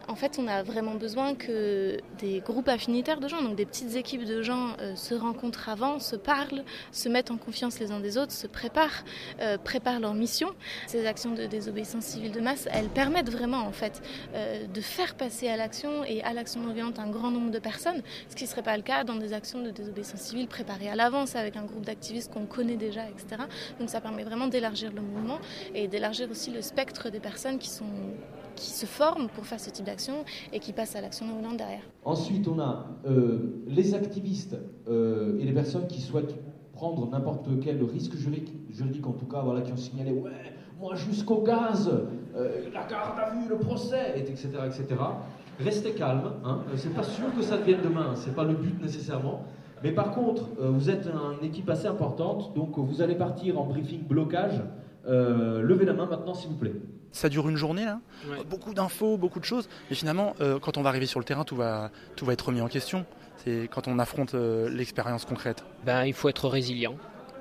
en 0.08 0.16
fait, 0.16 0.38
on 0.40 0.48
a 0.48 0.64
vraiment 0.64 0.96
besoin 0.96 1.36
que 1.36 1.98
des 2.20 2.40
groupes 2.40 2.68
affinitaires 2.68 3.20
de 3.20 3.28
gens, 3.28 3.42
donc 3.42 3.56
des 3.56 3.66
petites 3.66 3.96
équipes 3.96 4.26
de 4.26 4.42
gens, 4.42 4.76
se 4.96 5.16
rencontrent 5.16 5.70
avant, 5.70 6.00
se 6.00 6.16
parlent, 6.16 6.64
se 6.92 7.10
mettent 7.10 7.32
en 7.32 7.38
confiance 7.38 7.80
les 7.80 7.92
uns 7.92 8.00
des 8.00 8.18
autres, 8.18 8.32
se 8.32 8.48
préparent, 8.48 9.04
préparent 9.64 10.00
leur 10.00 10.14
mission. 10.14 10.50
Ces 10.88 11.06
actions 11.06 11.32
de 11.32 11.46
désobéissance 11.46 12.06
civile 12.06 12.32
de 12.32 12.40
masse, 12.40 12.68
elles 12.72 12.90
permettent 12.90 13.30
vraiment 13.30 13.60
en 13.60 13.72
fait 13.72 14.02
euh, 14.34 14.68
de 14.68 14.82
faire 14.82 15.16
passer 15.16 15.48
à 15.48 15.58
l'action 15.58 16.04
et 16.04 16.22
à 16.24 16.34
l'action 16.34 16.62
non 16.62 16.72
un 16.98 17.10
grand 17.10 17.32
nombre 17.32 17.52
de 17.52 17.60
personnes, 17.60 18.02
ce 18.30 18.36
qui 18.36 18.44
ne 18.46 18.50
serait 18.50 18.64
pas 18.64 18.76
le 18.76 18.84
cas 18.84 19.04
dans 19.04 19.16
des 19.16 19.34
actions 19.34 19.62
de 19.62 19.70
désobéissance 19.70 20.22
civile 20.22 20.48
préparées 20.48 20.90
à 20.90 20.96
l'avance 20.96 21.36
avec 21.36 21.56
un 21.56 21.64
groupe 21.64 21.86
d'activistes 21.86 22.32
qu'on 22.32 22.46
connaît 22.46 22.76
déjà, 22.76 23.08
etc. 23.08 23.44
Donc 23.80 23.90
ça 23.90 24.02
permet 24.02 24.24
vraiment 24.24 24.48
d'élargir 24.48 24.92
le 24.92 25.02
mouvement 25.02 25.40
et 25.76 25.88
d'élargir 25.88 26.30
aussi 26.30 26.52
le 26.52 26.62
spectre 26.62 27.10
des 27.10 27.20
personnes 27.20 27.60
qui 27.60 27.70
sont 27.70 27.86
qui 28.56 28.70
se 28.70 28.86
forment 28.86 29.28
pour 29.30 29.46
faire 29.46 29.60
ce 29.60 29.70
type 29.70 29.86
d'action 29.86 30.26
et 30.54 30.60
qui 30.60 30.74
passent 30.74 30.96
à 30.96 31.02
l'action 31.02 31.26
non 31.26 31.54
derrière. 31.54 31.82
Ensuite, 32.06 32.48
on 32.48 32.60
a 32.60 32.86
euh, 33.06 33.64
les 33.68 33.94
activistes 33.94 34.58
euh, 34.88 35.40
et 35.40 35.46
les 35.46 35.54
personnes 35.54 35.88
qui 35.88 36.02
souhaitent 36.02 36.36
prendre 36.74 37.10
n'importe 37.10 37.48
quel 37.62 37.84
risque 37.84 38.16
juridique, 38.16 39.06
en 39.06 39.12
tout 39.14 39.26
cas, 39.26 39.42
voilà, 39.42 39.62
qui 39.62 39.72
ont 39.72 39.78
signalé 39.78 40.12
ouais, 40.12 40.32
moi 40.80 40.96
jusqu'au 40.96 41.42
gaz, 41.42 41.92
euh, 42.36 42.70
la 42.74 42.86
garde 42.86 43.20
à 43.20 43.30
vue, 43.30 43.48
le 43.48 43.58
procès, 43.58 44.14
etc. 44.16 44.50
etc. 44.66 44.88
Restez 45.60 45.92
calme, 45.92 46.32
hein. 46.44 46.62
C'est 46.76 46.94
pas 46.94 47.04
sûr 47.04 47.26
que 47.36 47.44
ça 47.44 47.58
devienne 47.58 47.82
demain, 47.84 48.14
c'est 48.16 48.34
pas 48.34 48.46
le 48.46 48.54
but 48.54 48.82
nécessairement. 48.82 49.44
Mais 49.84 49.92
par 49.92 50.12
contre, 50.12 50.50
vous 50.60 50.90
êtes 50.90 51.08
une 51.40 51.46
équipe 51.46 51.70
assez 51.70 51.88
importante, 51.88 52.54
donc 52.56 52.78
vous 52.78 53.02
allez 53.02 53.16
partir 53.16 53.60
en 53.60 53.66
briefing 53.66 54.04
blocage. 54.08 54.62
levez 55.06 55.86
la 55.86 55.94
main 55.94 56.06
maintenant, 56.06 56.34
s'il 56.34 56.50
vous 56.50 56.58
plaît. 56.58 56.74
Ça 57.12 57.28
dure 57.28 57.50
une 57.50 57.58
journée 57.58 57.84
là, 57.84 58.00
beaucoup 58.50 58.74
d'infos, 58.74 59.18
beaucoup 59.18 59.40
de 59.40 59.46
choses, 59.46 59.68
mais 59.90 59.96
finalement, 59.96 60.34
quand 60.62 60.78
on 60.78 60.82
va 60.82 60.90
arriver 60.90 61.06
sur 61.06 61.20
le 61.20 61.26
terrain, 61.26 61.44
tout 61.44 61.58
va, 61.58 61.92
tout 62.16 62.26
va 62.26 62.34
être 62.34 62.46
remis 62.46 62.62
en 62.62 62.70
question. 62.70 63.06
C'est 63.44 63.68
quand 63.70 63.88
on 63.90 64.00
affronte 64.00 64.34
l'expérience 64.34 65.26
concrète. 65.26 65.66
Ben, 65.86 66.06
il 66.06 66.14
faut 66.14 66.30
être 66.30 66.48
résilient. 66.48 66.96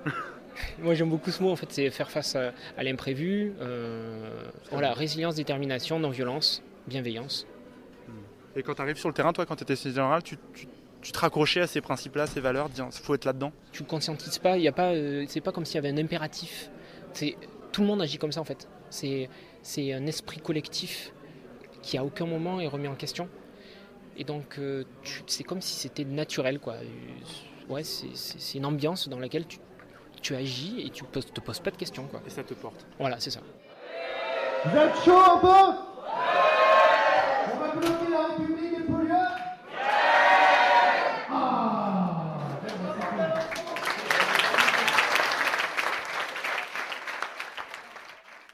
Moi 0.78 0.94
j'aime 0.94 1.10
beaucoup 1.10 1.30
ce 1.30 1.42
mot 1.42 1.50
en 1.50 1.56
fait, 1.56 1.70
c'est 1.70 1.90
faire 1.90 2.10
face 2.10 2.36
à, 2.36 2.52
l'imprévu. 2.82 3.54
Euh, 3.60 4.44
voilà, 4.70 4.92
résilience, 4.92 5.34
détermination, 5.34 5.98
non-violence, 5.98 6.62
bienveillance. 6.86 7.46
Hmm. 8.08 8.58
Et 8.58 8.62
quand 8.62 8.74
tu 8.74 8.82
arrives 8.82 8.96
sur 8.96 9.08
le 9.08 9.14
terrain, 9.14 9.32
toi, 9.32 9.46
quand 9.46 9.56
tu 9.56 9.62
étais 9.62 9.76
général, 9.76 10.22
tu, 10.22 10.36
tu, 11.02 11.12
te 11.12 11.18
raccrochais 11.18 11.62
à 11.62 11.66
ces 11.66 11.80
principes-là, 11.80 12.26
ces 12.26 12.40
valeurs, 12.40 12.68
il 12.76 12.92
faut 12.92 13.14
être 13.14 13.24
là-dedans? 13.24 13.52
Tu 13.72 13.82
ne 13.82 13.88
conscientises 13.88 14.38
pas, 14.38 14.56
il 14.56 14.62
y 14.62 14.68
a 14.68 14.72
pas, 14.72 14.92
euh, 14.92 15.24
c'est 15.28 15.40
pas 15.40 15.52
comme 15.52 15.64
s'il 15.64 15.76
y 15.76 15.78
avait 15.78 15.90
un 15.90 15.98
impératif. 15.98 16.70
C'est, 17.12 17.36
tout 17.72 17.80
le 17.82 17.86
monde 17.86 18.02
agit 18.02 18.18
comme 18.18 18.32
ça 18.32 18.40
en 18.40 18.44
fait. 18.44 18.68
C'est, 18.90 19.28
c'est 19.62 19.92
un 19.92 20.06
esprit 20.06 20.40
collectif 20.40 21.12
qui 21.82 21.98
à 21.98 22.04
aucun 22.04 22.26
moment 22.26 22.60
est 22.60 22.66
remis 22.66 22.88
en 22.88 22.94
question. 22.94 23.28
Et 24.16 24.24
donc 24.24 24.58
euh, 24.58 24.84
c'est 25.26 25.44
comme 25.44 25.60
si 25.60 25.74
c'était 25.74 26.04
naturel 26.04 26.58
quoi. 26.58 26.76
Ouais, 27.68 27.84
c'est 27.84 28.58
une 28.58 28.66
ambiance 28.66 29.08
dans 29.08 29.18
laquelle 29.18 29.46
tu 29.46 29.58
tu 30.20 30.36
agis 30.36 30.82
et 30.84 30.90
tu 30.90 31.04
ne 31.04 31.20
te 31.20 31.40
poses 31.40 31.60
pas 31.60 31.70
de 31.70 31.76
questions. 31.76 32.06
Quoi. 32.06 32.20
Et 32.26 32.30
ça 32.30 32.42
te 32.42 32.54
porte. 32.54 32.86
Voilà, 32.98 33.18
c'est 33.18 33.30
ça. 33.30 33.40
Vous 34.64 34.76
êtes 34.76 34.94
chaud 35.02 35.18
un 35.18 35.38
peu 35.38 35.46
On 37.52 37.56
va 37.58 37.68
bloquer 37.72 38.10
la 38.10 38.26
République 38.26 38.78
des 38.78 38.84
pollueurs 38.84 39.36
ah 41.32 41.80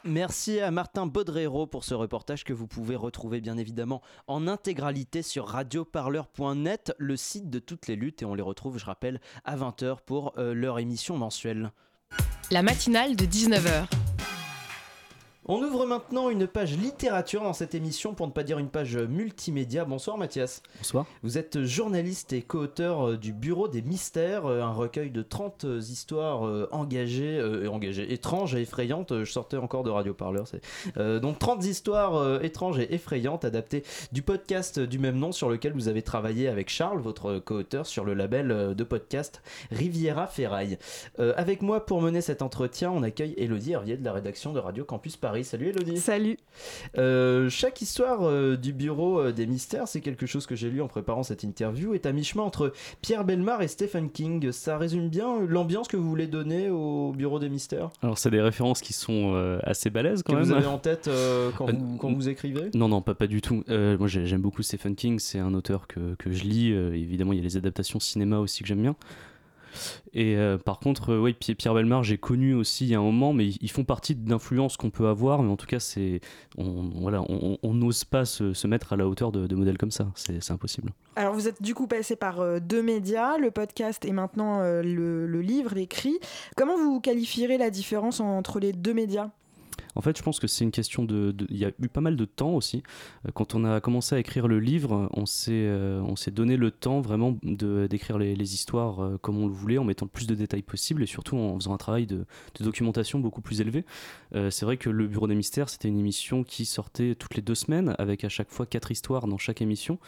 Merci 0.07 0.61
à 0.61 0.71
Martin 0.71 1.07
Baudrero 1.07 1.67
pour 1.67 1.83
ce 1.83 1.93
reportage 1.93 2.45
que 2.45 2.53
vous 2.53 2.69
pouvez 2.69 2.95
retrouver 2.95 3.41
bien 3.41 3.59
évidemment 3.59 4.03
en 4.29 4.47
intégralité 4.47 5.23
sur 5.23 5.49
radioparleur.net, 5.49 6.95
le 6.99 7.17
site 7.17 7.51
de 7.51 7.59
toutes 7.59 7.89
les 7.89 7.97
luttes, 7.97 8.23
et 8.23 8.25
on 8.25 8.35
les 8.35 8.43
retrouve, 8.43 8.79
je 8.79 8.85
rappelle, 8.85 9.21
à 9.45 9.57
20h 9.57 9.99
pour 10.07 10.33
euh, 10.39 10.55
leur 10.55 10.79
émission 10.79 11.17
mensuelle. 11.17 11.73
La 12.53 12.63
matinale 12.63 13.17
de 13.17 13.25
19h. 13.25 13.89
On 15.49 15.63
ouvre 15.63 15.87
maintenant 15.87 16.29
une 16.29 16.49
page 16.49 16.77
littérature 16.77 17.45
dans 17.45 17.53
cette 17.53 17.77
émission, 17.77 18.15
pour 18.15 18.27
ne 18.27 18.33
pas 18.33 18.43
dire 18.43 18.59
une 18.59 18.69
page 18.69 18.97
multimédia. 18.97 19.85
Bonsoir 19.85 20.19
Mathias. 20.19 20.61
Bonsoir. 20.79 21.07
Vous 21.23 21.39
êtes 21.39 21.63
journaliste 21.63 22.33
et 22.33 22.43
co-auteur 22.43 23.11
euh, 23.11 23.17
du 23.17 23.33
Bureau 23.33 23.69
des 23.69 23.81
Mystères, 23.81 24.47
euh, 24.47 24.63
un 24.63 24.73
recueil 24.73 25.11
de 25.11 25.23
30 25.23 25.65
euh, 25.65 25.79
histoires 25.79 26.43
engagées, 26.73 27.41
engagées, 27.69 28.13
étranges 28.13 28.57
et 28.57 28.63
effrayantes. 28.63 29.23
Je 29.23 29.31
sortais 29.31 29.57
encore 29.57 29.85
de 29.85 29.91
Radio 29.91 30.15
Parleur. 30.15 30.47
donc 30.97 31.39
30 31.39 31.65
histoires 31.65 32.43
étranges 32.43 32.81
et 32.81 32.93
effrayantes 32.95 33.45
adaptées 33.45 33.85
du 34.11 34.23
podcast 34.23 34.81
du 34.81 34.99
même 34.99 35.17
nom 35.17 35.31
sur 35.31 35.49
lequel 35.49 35.73
vous 35.73 35.89
avez 35.89 36.03
travaillé 36.03 36.49
avec 36.49 36.71
Charles, 36.71 37.01
votre 37.01 37.39
co-auteur, 37.39 37.87
sur 37.87 38.05
le 38.05 38.15
label 38.15 38.75
de 38.75 38.85
podcast 38.85 39.43
Riviera 39.71 40.27
Ferraille. 40.27 40.79
avec 41.19 41.63
moi 41.63 41.87
pour 41.87 42.01
mener 42.01 42.21
cet 42.21 42.43
entretien, 42.43 42.91
on 42.91 43.03
accueille 43.03 43.35
Elodie 43.37 43.73
Hervier 43.73 43.97
de 43.97 44.05
la 44.05 44.13
rédaction 44.13 44.53
de 44.53 44.59
Radio 44.59 44.85
Campus 44.85 45.17
Paris. 45.17 45.36
Salut 45.45 45.69
Elodie. 45.69 45.99
Salut. 45.99 46.37
Euh, 46.99 47.49
chaque 47.49 47.83
histoire 47.83 48.23
euh, 48.23 48.57
du 48.57 48.73
bureau 48.73 49.21
euh, 49.21 49.33
des 49.33 49.47
mystères, 49.47 49.89
c'est 49.89 50.01
quelque 50.01 50.27
chose 50.27 50.47
que 50.47 50.55
j'ai 50.55 50.71
lu 50.71 50.81
en 50.81 50.89
préparant 50.89 51.23
cette 51.23 51.43
interview, 51.43 51.95
est 51.95 52.07
à 52.07 52.13
mi-chemin 52.13 52.43
entre 52.43 52.73
Pierre 53.03 53.25
Belmar 53.25 53.63
et 53.63 53.69
Stephen 53.69 54.11
King. 54.11 54.53
Ça 54.53 54.79
résume 54.79 55.09
bien 55.09 55.41
l'ambiance 55.41 55.89
que 55.89 55.97
vous 55.97 56.09
voulez 56.09 56.27
donner 56.27 56.71
au 56.71 57.13
bureau 57.13 57.39
des 57.39 57.49
mystères? 57.49 57.91
Alors, 58.03 58.19
c'est 58.19 58.31
des 58.31 58.41
références 58.41 58.81
qui 58.81 58.93
sont 58.93 59.35
assez 59.63 59.91
balèzes 59.91 60.23
quand 60.23 60.33
que 60.33 60.39
même. 60.39 60.49
vous 60.49 60.55
avez 60.55 60.67
en 60.67 60.79
tête 60.79 61.11
quand, 61.57 61.71
vous, 61.71 61.97
quand, 61.97 62.13
vous, 62.13 62.29
écrivez? 62.29 62.71
Non, 62.75 62.89
non, 62.89 63.03
pas, 63.03 63.15
pas 63.15 63.27
du 63.27 63.41
tout. 63.41 63.65
moi, 63.69 64.07
j'aime 64.07 64.41
beaucoup 64.41 64.63
Stephen 64.63 64.95
King, 64.95 65.19
c'est 65.19 65.39
un 65.39 65.55
auteur 65.55 65.87
que, 65.87 66.15
que 66.17 66.31
je 66.31 66.45
lis. 66.45 66.71
évidemment, 66.71 67.33
il 67.33 67.39
y 67.39 67.41
a 67.41 67.45
les 67.45 67.57
adaptations 67.57 68.01
cinéma 68.01 68.39
aussi 68.39 68.63
que 68.63 68.69
j'aime 68.69 68.83
bien. 68.83 68.97
Et 70.13 70.37
euh, 70.37 70.59
par 70.59 70.79
contre, 70.79 71.13
euh, 71.13 71.33
Pierre 71.33 71.75
Belmar, 71.75 72.03
j'ai 72.03 72.19
connu 72.19 72.55
aussi 72.55 72.85
il 72.85 72.91
y 72.91 72.95
a 72.95 72.99
un 72.99 73.03
moment, 73.03 73.33
mais 73.33 73.49
ils 73.49 73.71
font 73.71 73.85
partie 73.85 74.15
d'influences 74.15 74.77
qu'on 74.77 74.91
peut 74.91 75.09
avoir, 75.09 75.43
mais 75.43 75.51
en 75.51 75.57
tout 75.57 75.67
cas, 75.67 75.81
c'est, 75.81 76.21
on, 76.57 76.91
voilà, 76.95 77.23
on 77.29 77.75
n'ose 77.75 78.05
pas 78.05 78.25
se, 78.25 78.67
mettre 78.67 78.93
à 78.93 78.97
la 78.97 79.07
hauteur 79.07 79.33
de, 79.33 79.55
modèles 79.55 79.79
comme 79.79 79.91
ça, 79.91 80.09
c'est 80.15 80.51
impossible. 80.51 80.93
Alors, 81.15 81.35
vous 81.35 81.49
êtes 81.49 81.63
du 81.63 81.75
coup 81.75 81.87
passé 81.87 82.17
par 82.17 82.41
euh, 82.41 82.59
deux 82.61 82.83
médias, 82.83 83.39
le 83.39 83.51
podcast 83.51 84.05
et 84.05 84.13
maintenant 84.13 84.63
le, 84.63 85.27
le 85.27 85.41
livre, 85.41 85.75
l'écrit. 85.75 86.19
Comment 86.57 86.77
vous 86.77 87.01
qualifierez 87.01 87.59
la 87.59 87.71
différence 87.71 88.21
entre 88.21 88.61
les 88.61 88.73
deux 88.73 88.95
médias? 88.95 89.31
En 89.97 90.03
fait, 90.03 90.17
je 90.17 90.23
pense 90.23 90.39
que 90.39 90.47
c'est 90.47 90.63
une 90.63 90.71
question 90.71 91.05
de, 91.05 91.35
Il 91.49 91.57
y 91.57 91.65
a 91.65 91.73
eu 91.83 91.89
pas 91.89 92.03
mal 92.03 92.17
de 92.17 92.25
temps 92.27 92.51
aussi. 92.51 92.83
Euh, 93.27 93.31
quand 93.33 93.55
on 93.55 93.65
a 93.65 93.81
commencé 93.81 94.15
à 94.15 94.19
écrire 94.19 94.47
le 94.47 94.61
livre, 94.61 95.09
on 95.15 95.25
s'est 95.25 95.53
euh, 95.53 96.01
on 96.03 96.17
s'est 96.17 96.31
donné 96.31 96.57
le 96.57 96.71
temps 96.71 97.01
vraiment 97.01 97.37
d'écrire 97.43 98.19
les, 98.19 98.37
les, 98.37 98.55
histoires 98.55 99.03
euh, 99.03 99.19
comme 99.19 99.39
on 99.39 99.47
le 99.47 99.53
voulait, 99.53 99.79
en 99.79 99.85
mettant 99.85 100.05
le 100.05 100.11
plus 100.11 100.27
de 100.27 100.35
détails 100.35 100.63
possible 100.63 101.03
et 101.03 101.07
surtout 101.07 101.37
en 101.37 101.59
faisant 101.59 101.73
un 101.73 101.79
travail 101.79 102.07
de, 102.07 102.27
documentation 102.61 103.19
beaucoup 103.21 103.41
plus 103.41 103.61
élevé. 103.61 103.85
c'est 104.33 104.65
vrai 104.65 104.77
que 104.77 104.91
le 104.91 105.07
Bureau 105.07 105.29
des 105.29 105.35
Mystères, 105.35 105.69
c'était 105.69 105.89
une 105.89 105.99
émission 105.99 106.43
qui 106.43 106.65
sortait 106.65 107.15
toutes 107.15 107.37
les 107.37 107.43
deux 107.43 107.55
semaines, 107.55 107.95
avec 107.99 108.25
à 108.25 108.29
chaque 108.29 108.51
fois 108.51 108.67
quatre 108.67 108.91
histoires 108.91 109.27
dans 109.29 109.39
chaque 109.39 109.63
émission. 109.63 109.99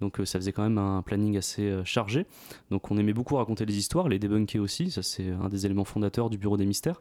Donc 0.00 0.18
ça 0.24 0.38
faisait 0.38 0.52
quand 0.52 0.62
même 0.62 0.78
un 0.78 1.02
planning 1.02 1.36
assez 1.36 1.80
chargé. 1.84 2.26
Donc 2.70 2.90
on 2.90 2.98
aimait 2.98 3.12
beaucoup 3.12 3.36
raconter 3.36 3.66
les 3.66 3.78
histoires, 3.78 4.08
les 4.08 4.18
débunker 4.18 4.60
aussi. 4.60 4.90
Ça, 4.90 5.02
c'est 5.02 5.30
un 5.30 5.48
des 5.48 5.64
éléments 5.64 5.84
fondateurs 5.84 6.28
du 6.28 6.38
Bureau 6.38 6.56
des 6.56 6.66
Mystères. 6.66 7.00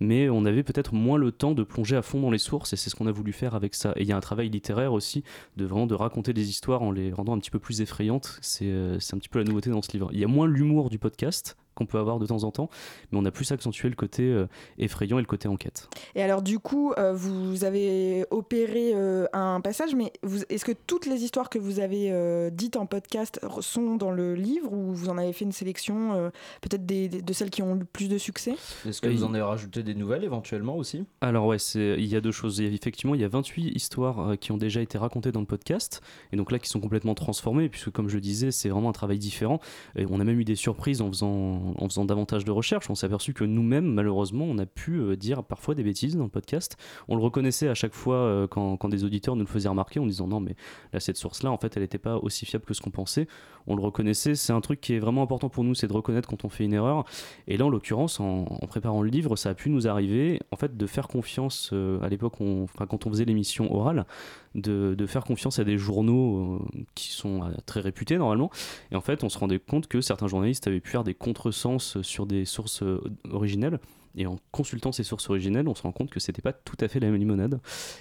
Mais 0.00 0.28
on 0.28 0.44
avait 0.44 0.62
peut-être 0.62 0.94
moins 0.94 1.18
le 1.18 1.32
temps 1.32 1.52
de 1.52 1.62
plonger 1.62 1.96
à 1.96 2.02
fond 2.02 2.20
dans 2.20 2.30
les 2.30 2.38
sources 2.38 2.72
et 2.72 2.76
c'est 2.76 2.90
ce 2.90 2.94
qu'on 2.96 3.06
a 3.06 3.12
voulu 3.12 3.32
faire 3.32 3.54
avec 3.54 3.74
ça. 3.74 3.92
Et 3.96 4.02
il 4.02 4.08
y 4.08 4.12
a 4.12 4.16
un 4.16 4.20
travail 4.20 4.48
littéraire 4.48 4.92
aussi 4.92 5.24
de 5.56 5.64
vraiment 5.64 5.86
de 5.86 5.94
raconter 5.94 6.32
des 6.32 6.50
histoires 6.50 6.82
en 6.82 6.90
les 6.90 7.12
rendant 7.12 7.34
un 7.34 7.38
petit 7.38 7.50
peu 7.50 7.58
plus 7.58 7.80
effrayantes. 7.80 8.38
C'est 8.40 8.66
euh, 8.66 8.98
un 9.12 9.18
petit 9.18 9.28
peu 9.28 9.38
la 9.38 9.44
nouveauté 9.44 9.70
dans 9.70 9.82
ce 9.82 9.92
livre. 9.92 10.10
Il 10.12 10.20
y 10.20 10.24
a 10.24 10.28
moins 10.28 10.46
l'humour 10.46 10.90
du 10.90 10.98
podcast 10.98 11.56
qu'on 11.78 11.86
peut 11.86 11.98
avoir 11.98 12.18
de 12.18 12.26
temps 12.26 12.42
en 12.42 12.50
temps, 12.50 12.68
mais 13.12 13.18
on 13.18 13.24
a 13.24 13.30
plus 13.30 13.52
accentué 13.52 13.88
le 13.88 13.94
côté 13.94 14.24
euh, 14.24 14.46
effrayant 14.78 15.18
et 15.18 15.22
le 15.22 15.26
côté 15.26 15.46
enquête. 15.46 15.88
Et 16.16 16.22
alors 16.22 16.42
du 16.42 16.58
coup, 16.58 16.92
euh, 16.98 17.14
vous 17.14 17.62
avez 17.62 18.26
opéré 18.30 18.90
euh, 18.94 19.26
un 19.32 19.60
passage, 19.60 19.94
mais 19.94 20.12
est-ce 20.50 20.64
que 20.64 20.72
toutes 20.72 21.06
les 21.06 21.22
histoires 21.22 21.48
que 21.48 21.58
vous 21.58 21.78
avez 21.78 22.50
dites 22.50 22.76
en 22.76 22.86
podcast 22.86 23.40
sont 23.60 23.94
dans 23.96 24.10
le 24.10 24.34
livre 24.34 24.72
ou 24.72 24.92
vous 24.92 25.08
en 25.08 25.18
avez 25.18 25.32
fait 25.32 25.44
une 25.44 25.52
sélection 25.52 26.30
peut-être 26.60 26.84
de 26.84 27.32
celles 27.32 27.50
qui 27.50 27.62
ont 27.62 27.76
eu 27.76 27.84
plus 27.84 28.08
de 28.08 28.18
succès? 28.18 28.54
Est-ce 28.86 29.00
que 29.00 29.08
vous 29.08 29.22
en 29.22 29.34
avez 29.34 29.42
rajouté 29.42 29.82
des 29.82 29.94
nouvelles 29.94 30.24
éventuellement 30.24 30.76
aussi? 30.76 31.04
Alors 31.20 31.46
ouais, 31.46 31.58
il 31.74 32.06
y 32.06 32.16
a 32.16 32.20
deux 32.20 32.32
choses. 32.32 32.58
Il 32.58 32.64
y 32.64 32.68
a, 32.68 32.72
effectivement, 32.72 33.14
il 33.14 33.20
y 33.20 33.24
a 33.24 33.28
28 33.28 33.76
histoires 33.76 34.36
qui 34.38 34.50
ont 34.50 34.56
déjà 34.56 34.80
été 34.80 34.98
racontées 34.98 35.30
dans 35.30 35.40
le 35.40 35.46
podcast, 35.46 36.00
et 36.32 36.36
donc 36.36 36.50
là 36.50 36.58
qui 36.58 36.68
sont 36.68 36.80
complètement 36.80 37.14
transformées, 37.14 37.68
puisque 37.68 37.90
comme 37.90 38.08
je 38.08 38.18
disais, 38.18 38.50
c'est 38.50 38.68
vraiment 38.68 38.88
un 38.88 38.92
travail 38.92 39.18
différent. 39.18 39.60
Et 39.96 40.06
on 40.10 40.18
a 40.18 40.24
même 40.24 40.40
eu 40.40 40.44
des 40.44 40.56
surprises 40.56 41.00
en 41.00 41.08
faisant 41.08 41.67
en, 41.76 41.88
faisant 41.88 42.04
davantage 42.04 42.44
de 42.44 42.50
recherches, 42.50 42.90
on 42.90 42.94
s'est 42.94 43.06
aperçu 43.06 43.34
que 43.34 43.44
nous-mêmes, 43.44 43.92
malheureusement, 43.92 44.44
on 44.44 44.58
a 44.58 44.66
pu 44.66 44.98
euh, 44.98 45.16
dire 45.16 45.44
parfois 45.44 45.74
des 45.74 45.82
bêtises 45.82 46.16
dans 46.16 46.24
le 46.24 46.30
podcast. 46.30 46.76
On 47.08 47.16
le 47.16 47.22
reconnaissait 47.22 47.68
à 47.68 47.74
chaque 47.74 47.94
fois 47.94 48.16
euh, 48.16 48.46
quand, 48.46 48.88
des 48.88 49.04
auditeurs 49.04 49.36
nous 49.36 49.44
le 49.44 49.46
faisaient 49.46 49.68
remarquer 49.68 50.00
en 50.00 50.06
disant 50.06 50.26
non, 50.26 50.40
mais 50.40 50.56
là, 50.92 51.00
cette 51.00 51.16
source-là, 51.16 51.50
en 51.50 51.58
fait, 51.58 51.76
elle 51.76 51.82
n'était 51.82 51.98
pas 51.98 52.16
aussi 52.16 52.46
fiable 52.46 52.64
que 52.64 52.74
ce 52.74 52.80
qu'on 52.80 52.90
pensait. 52.90 53.26
On 53.66 53.76
le 53.76 53.82
reconnaissait. 53.82 54.34
C'est 54.34 54.52
un 54.52 54.60
truc 54.60 54.80
qui 54.80 54.94
est 54.94 54.98
vraiment 54.98 55.22
important 55.22 55.48
pour 55.48 55.64
nous, 55.64 55.74
c'est 55.74 55.88
de 55.88 55.92
reconnaître 55.92 56.28
quand 56.28 56.44
on 56.44 56.48
fait 56.48 56.64
une 56.64 56.72
erreur. 56.72 57.04
Et 57.46 57.56
là, 57.56 57.66
en 57.66 57.70
l'occurrence, 57.70 58.20
en, 58.20 58.44
préparant 58.68 59.02
le 59.02 59.10
livre, 59.10 59.36
ça 59.36 59.50
a 59.50 59.54
pu 59.54 59.70
nous 59.70 59.88
arriver, 59.88 60.40
en 60.50 60.56
fait, 60.56 60.76
de 60.76 60.86
faire 60.86 61.08
confiance 61.08 61.70
euh, 61.72 62.00
à 62.02 62.08
l'époque, 62.08 62.34
quand 62.36 63.06
on 63.06 63.10
faisait 63.10 63.24
l'émission 63.24 63.74
orale, 63.74 64.06
de, 64.54 65.06
faire 65.06 65.24
confiance 65.24 65.58
à 65.58 65.64
des 65.64 65.78
journaux 65.78 66.66
qui 66.94 67.12
sont 67.12 67.40
très 67.66 67.80
réputés 67.80 68.18
normalement. 68.18 68.50
Et 68.90 68.96
en 68.96 69.00
fait, 69.00 69.24
on 69.24 69.28
se 69.28 69.38
rendait 69.38 69.58
compte 69.58 69.86
que 69.86 70.00
certains 70.00 70.28
journalistes 70.28 70.66
avaient 70.66 70.80
pu 70.80 70.90
faire 70.90 71.04
des 71.04 71.14
contresens 71.14 72.00
sur 72.02 72.26
des 72.26 72.44
sources 72.44 72.82
euh, 72.82 73.00
originelles. 73.30 73.78
Et 74.16 74.26
en 74.26 74.36
consultant 74.50 74.90
ces 74.90 75.04
sources 75.04 75.28
originelles, 75.30 75.68
on 75.68 75.74
se 75.74 75.82
rend 75.82 75.92
compte 75.92 76.10
que 76.10 76.18
c'était 76.18 76.42
pas 76.42 76.52
tout 76.52 76.76
à 76.80 76.88
fait 76.88 76.98
la 76.98 77.08
même 77.08 77.20
limonade. 77.20 77.60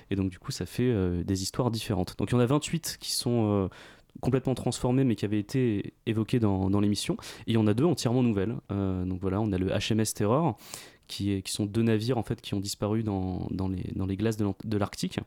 Et 0.09 0.15
donc, 0.15 0.29
du 0.29 0.39
coup, 0.39 0.51
ça 0.51 0.65
fait 0.65 0.89
euh, 0.89 1.23
des 1.23 1.43
histoires 1.43 1.69
différentes. 1.69 2.15
Donc, 2.17 2.31
il 2.31 2.33
y 2.33 2.37
en 2.37 2.39
a 2.39 2.45
28 2.45 2.97
qui 2.99 3.11
sont 3.11 3.51
euh, 3.51 3.67
complètement 4.21 4.55
transformées, 4.55 5.03
mais 5.03 5.15
qui 5.15 5.25
avaient 5.25 5.39
été 5.39 5.93
évoquées 6.05 6.39
dans 6.39 6.79
l'émission. 6.79 7.15
Et 7.45 7.51
il 7.51 7.53
y 7.53 7.57
en 7.57 7.67
a 7.67 7.73
deux 7.73 7.85
entièrement 7.85 8.23
nouvelles. 8.23 8.55
donc, 8.69 9.19
voilà, 9.21 9.39
on 9.39 9.51
a 9.51 9.59
le 9.59 9.67
HMS 9.67 10.13
Terror, 10.15 10.57
qui, 11.07 11.41
sont 11.45 11.65
deux 11.65 11.81
navires 11.81 12.17
en 12.17 12.23
fait 12.23 12.41
qui 12.41 12.53
ont 12.53 12.59
disparu 12.59 13.03
dans, 13.03 13.47
dans, 13.51 13.67
les, 13.67 13.91
dans 13.95 14.05
les, 14.05 14.17
glaces 14.17 14.37
de 14.37 14.77
l'Arctique. 14.77 15.19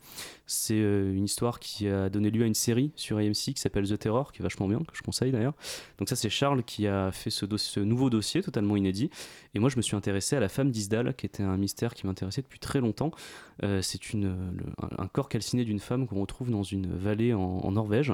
C'est 0.46 0.74
euh, 0.74 1.12
une 1.14 1.24
histoire 1.24 1.58
qui 1.58 1.88
a 1.88 2.08
donné 2.08 2.30
lieu 2.30 2.44
à 2.44 2.46
une 2.46 2.54
série 2.54 2.92
sur 2.96 3.18
AMC 3.18 3.32
qui 3.32 3.54
s'appelle 3.56 3.88
The 3.88 3.98
Terror, 3.98 4.32
qui 4.32 4.40
est 4.40 4.42
vachement 4.42 4.68
bien, 4.68 4.78
que 4.78 4.94
je 4.94 5.02
conseille 5.02 5.32
d'ailleurs. 5.32 5.54
Donc 5.98 6.08
ça 6.08 6.16
c'est 6.16 6.30
Charles 6.30 6.62
qui 6.62 6.86
a 6.86 7.10
fait 7.12 7.30
ce, 7.30 7.80
nouveau 7.80 8.10
dossier 8.10 8.42
totalement 8.42 8.76
inédit. 8.76 9.10
Et 9.54 9.58
moi 9.58 9.68
je 9.68 9.76
me 9.76 9.82
suis 9.82 9.96
intéressé 9.96 10.36
à 10.36 10.40
la 10.40 10.48
femme 10.48 10.70
d'Isdal, 10.70 11.14
qui 11.14 11.26
était 11.26 11.42
un 11.42 11.56
mystère 11.56 11.94
qui 11.94 12.06
m'intéressait 12.06 12.42
depuis 12.42 12.60
très 12.60 12.80
longtemps. 12.80 13.10
Euh, 13.62 13.82
c'est 13.82 14.12
une, 14.12 14.36
un 14.98 15.06
corps 15.08 15.28
calciné 15.28 15.64
d'une 15.64 15.80
femme 15.80 16.06
qu'on 16.06 16.20
retrouve 16.20 16.50
dans 16.50 16.62
une 16.62 16.86
vallée 16.94 17.34
en 17.34 17.72
Norvège 17.72 18.12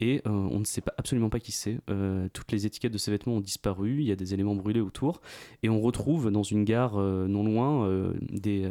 et 0.00 0.22
euh, 0.26 0.30
on 0.30 0.60
ne 0.60 0.64
sait 0.64 0.82
absolument 0.96 1.28
pas 1.28 1.40
qui 1.40 1.52
c'est. 1.52 1.78
Euh, 1.90 2.28
toutes 2.32 2.52
les 2.52 2.66
étiquettes 2.66 2.92
de 2.92 2.98
ces 2.98 3.10
vêtements 3.10 3.34
ont 3.34 3.40
disparu, 3.40 3.96
il 4.00 4.06
y 4.06 4.12
a 4.12 4.16
des 4.16 4.34
éléments 4.34 4.54
brûlés 4.54 4.80
autour, 4.80 5.20
et 5.62 5.68
on 5.68 5.80
retrouve 5.80 6.30
dans 6.30 6.42
une 6.42 6.64
gare 6.64 6.98
euh, 6.98 7.26
non 7.26 7.44
loin 7.44 7.88
des, 8.30 8.70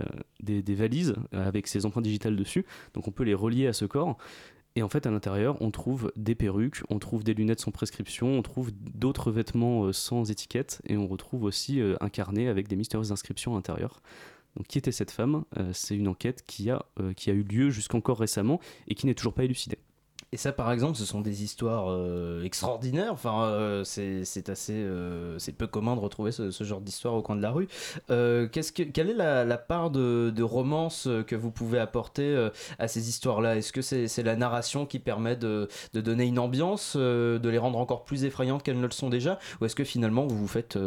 valises 0.75 1.15
avec 1.31 1.67
ces 1.67 1.85
empreintes 1.85 2.03
digitales 2.03 2.35
dessus, 2.35 2.65
donc 2.93 3.07
on 3.07 3.11
peut 3.11 3.23
les 3.23 3.33
relier 3.33 3.67
à 3.67 3.73
ce 3.73 3.85
corps. 3.85 4.17
Et 4.75 4.83
en 4.83 4.89
fait, 4.89 5.07
à 5.07 5.11
l'intérieur, 5.11 5.59
on 5.59 5.71
trouve 5.71 6.11
des 6.15 6.35
perruques, 6.35 6.83
on 6.89 6.99
trouve 6.99 7.23
des 7.23 7.33
lunettes 7.33 7.61
sans 7.61 7.71
prescription, 7.71 8.37
on 8.37 8.43
trouve 8.43 8.71
d'autres 8.93 9.31
vêtements 9.31 9.91
sans 9.91 10.29
étiquette, 10.29 10.81
et 10.85 10.97
on 10.97 11.07
retrouve 11.07 11.43
aussi 11.43 11.81
un 11.99 12.09
carnet 12.09 12.47
avec 12.47 12.67
des 12.67 12.75
mystérieuses 12.75 13.11
inscriptions 13.11 13.53
à 13.53 13.55
l'intérieur. 13.55 14.01
Donc, 14.55 14.67
qui 14.67 14.77
était 14.77 14.91
cette 14.91 15.09
femme? 15.09 15.45
C'est 15.73 15.95
une 15.95 16.07
enquête 16.07 16.43
qui 16.45 16.69
a 16.69 16.83
eu 17.25 17.43
lieu 17.43 17.71
jusqu'encore 17.71 18.19
récemment 18.19 18.59
et 18.87 18.93
qui 18.93 19.07
n'est 19.07 19.15
toujours 19.15 19.33
pas 19.33 19.45
élucidée. 19.45 19.79
Et 20.33 20.37
ça, 20.37 20.51
par 20.51 20.73
exemple, 20.73 20.97
ce 20.97 21.05
sont 21.05 21.21
des 21.21 21.43
histoires 21.43 21.89
euh, 21.89 22.43
extraordinaires. 22.43 23.13
Enfin, 23.13 23.45
euh, 23.45 23.85
c'est 23.85 24.49
assez, 24.49 24.73
euh, 24.73 25.39
c'est 25.39 25.53
peu 25.53 25.67
commun 25.67 25.95
de 25.95 26.01
retrouver 26.01 26.33
ce, 26.33 26.51
genre 26.63 26.81
d'histoire 26.81 27.13
au 27.13 27.21
coin 27.21 27.37
de 27.37 27.41
la 27.41 27.51
rue. 27.51 27.67
qu'est-ce 28.07 28.73
que, 28.73 28.83
quelle 28.83 29.09
est 29.09 29.13
la, 29.13 29.57
part 29.57 29.89
de, 29.89 30.41
romance 30.43 31.07
que 31.27 31.35
vous 31.35 31.51
pouvez 31.51 31.79
apporter 31.79 32.49
à 32.77 32.87
ces 32.89 33.07
histoires-là? 33.09 33.55
Est-ce 33.55 33.71
que 33.71 33.81
c'est 33.81 34.23
la 34.23 34.35
narration 34.35 34.85
qui 34.85 34.99
permet 34.99 35.37
de, 35.37 35.69
de 35.93 36.01
donner 36.01 36.25
une 36.25 36.39
ambiance, 36.39 36.97
de 36.97 37.49
les 37.49 37.57
rendre 37.57 37.79
encore 37.79 38.03
plus 38.03 38.25
effrayantes 38.25 38.63
qu'elles 38.63 38.79
ne 38.79 38.85
le 38.85 38.91
sont 38.91 39.09
déjà, 39.09 39.39
ou 39.61 39.65
est-ce 39.65 39.75
que 39.75 39.83
finalement 39.85 40.27
vous 40.27 40.37
vous 40.37 40.47
faites 40.47 40.77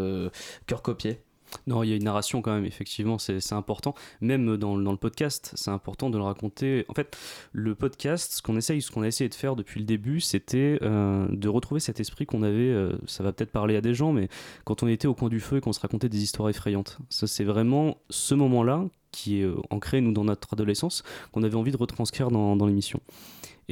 cœur 0.67 0.83
copié 0.83 1.21
non, 1.67 1.83
il 1.83 1.91
y 1.91 1.93
a 1.93 1.97
une 1.97 2.05
narration 2.05 2.43
quand 2.43 2.53
même, 2.53 2.65
effectivement, 2.65 3.19
c'est 3.19 3.53
important. 3.53 3.95
Même 4.21 4.57
dans, 4.57 4.77
le 4.77 4.97
podcast, 4.97 5.53
c'est 5.55 5.71
important 5.71 6.11
de 6.11 6.19
le 6.19 6.25
raconter. 6.25 6.85
En 6.89 6.95
fait, 6.95 7.17
le 7.53 7.75
podcast, 7.75 8.35
ce 8.35 8.43
qu'on 8.43 8.57
essaye, 8.57 8.83
ce 8.83 8.91
qu'on 8.91 9.03
a 9.03 9.07
essayé 9.07 9.29
de 9.29 9.35
faire 9.35 9.57
depuis 9.57 9.81
le 9.81 9.87
début, 9.87 10.21
c'était 10.21 10.79
euh, 10.83 11.27
de 11.31 11.49
retrouver 11.49 11.81
cet 11.81 12.01
esprit 12.01 12.27
qu'on 12.27 12.43
avait, 12.43 12.71
euh, 12.71 12.93
ça 13.07 13.23
va 13.23 13.33
peut-être 13.33 13.53
parler 13.53 13.77
à 13.77 13.81
des 13.81 13.95
gens, 13.95 14.13
mais 14.13 14.29
quand 14.65 14.83
on 14.83 14.89
était 14.89 15.09
au 15.09 15.15
coin 15.15 15.29
du 15.29 15.41
feu 15.41 15.59
et 15.59 15.61
qu'on 15.61 15.73
se 15.73 15.81
racontait 15.81 16.09
des 16.09 16.23
histoires 16.23 16.49
effrayantes. 16.49 16.99
Ça, 17.09 17.27
c'est 17.27 17.45
vraiment 17.45 17.99
ce 18.11 18.35
moment-là 18.35 18.85
qui 19.13 19.41
est 19.41 19.45
euh, 19.45 19.57
ancré, 19.71 20.01
nous, 20.01 20.13
dans 20.13 20.25
notre 20.25 20.55
adolescence, 20.55 21.03
qu'on 21.33 21.43
avait 21.43 21.57
envie 21.57 21.73
de 21.73 21.77
retranscrire 21.77 22.31
dans 22.31 22.67
l'émission. 22.67 23.01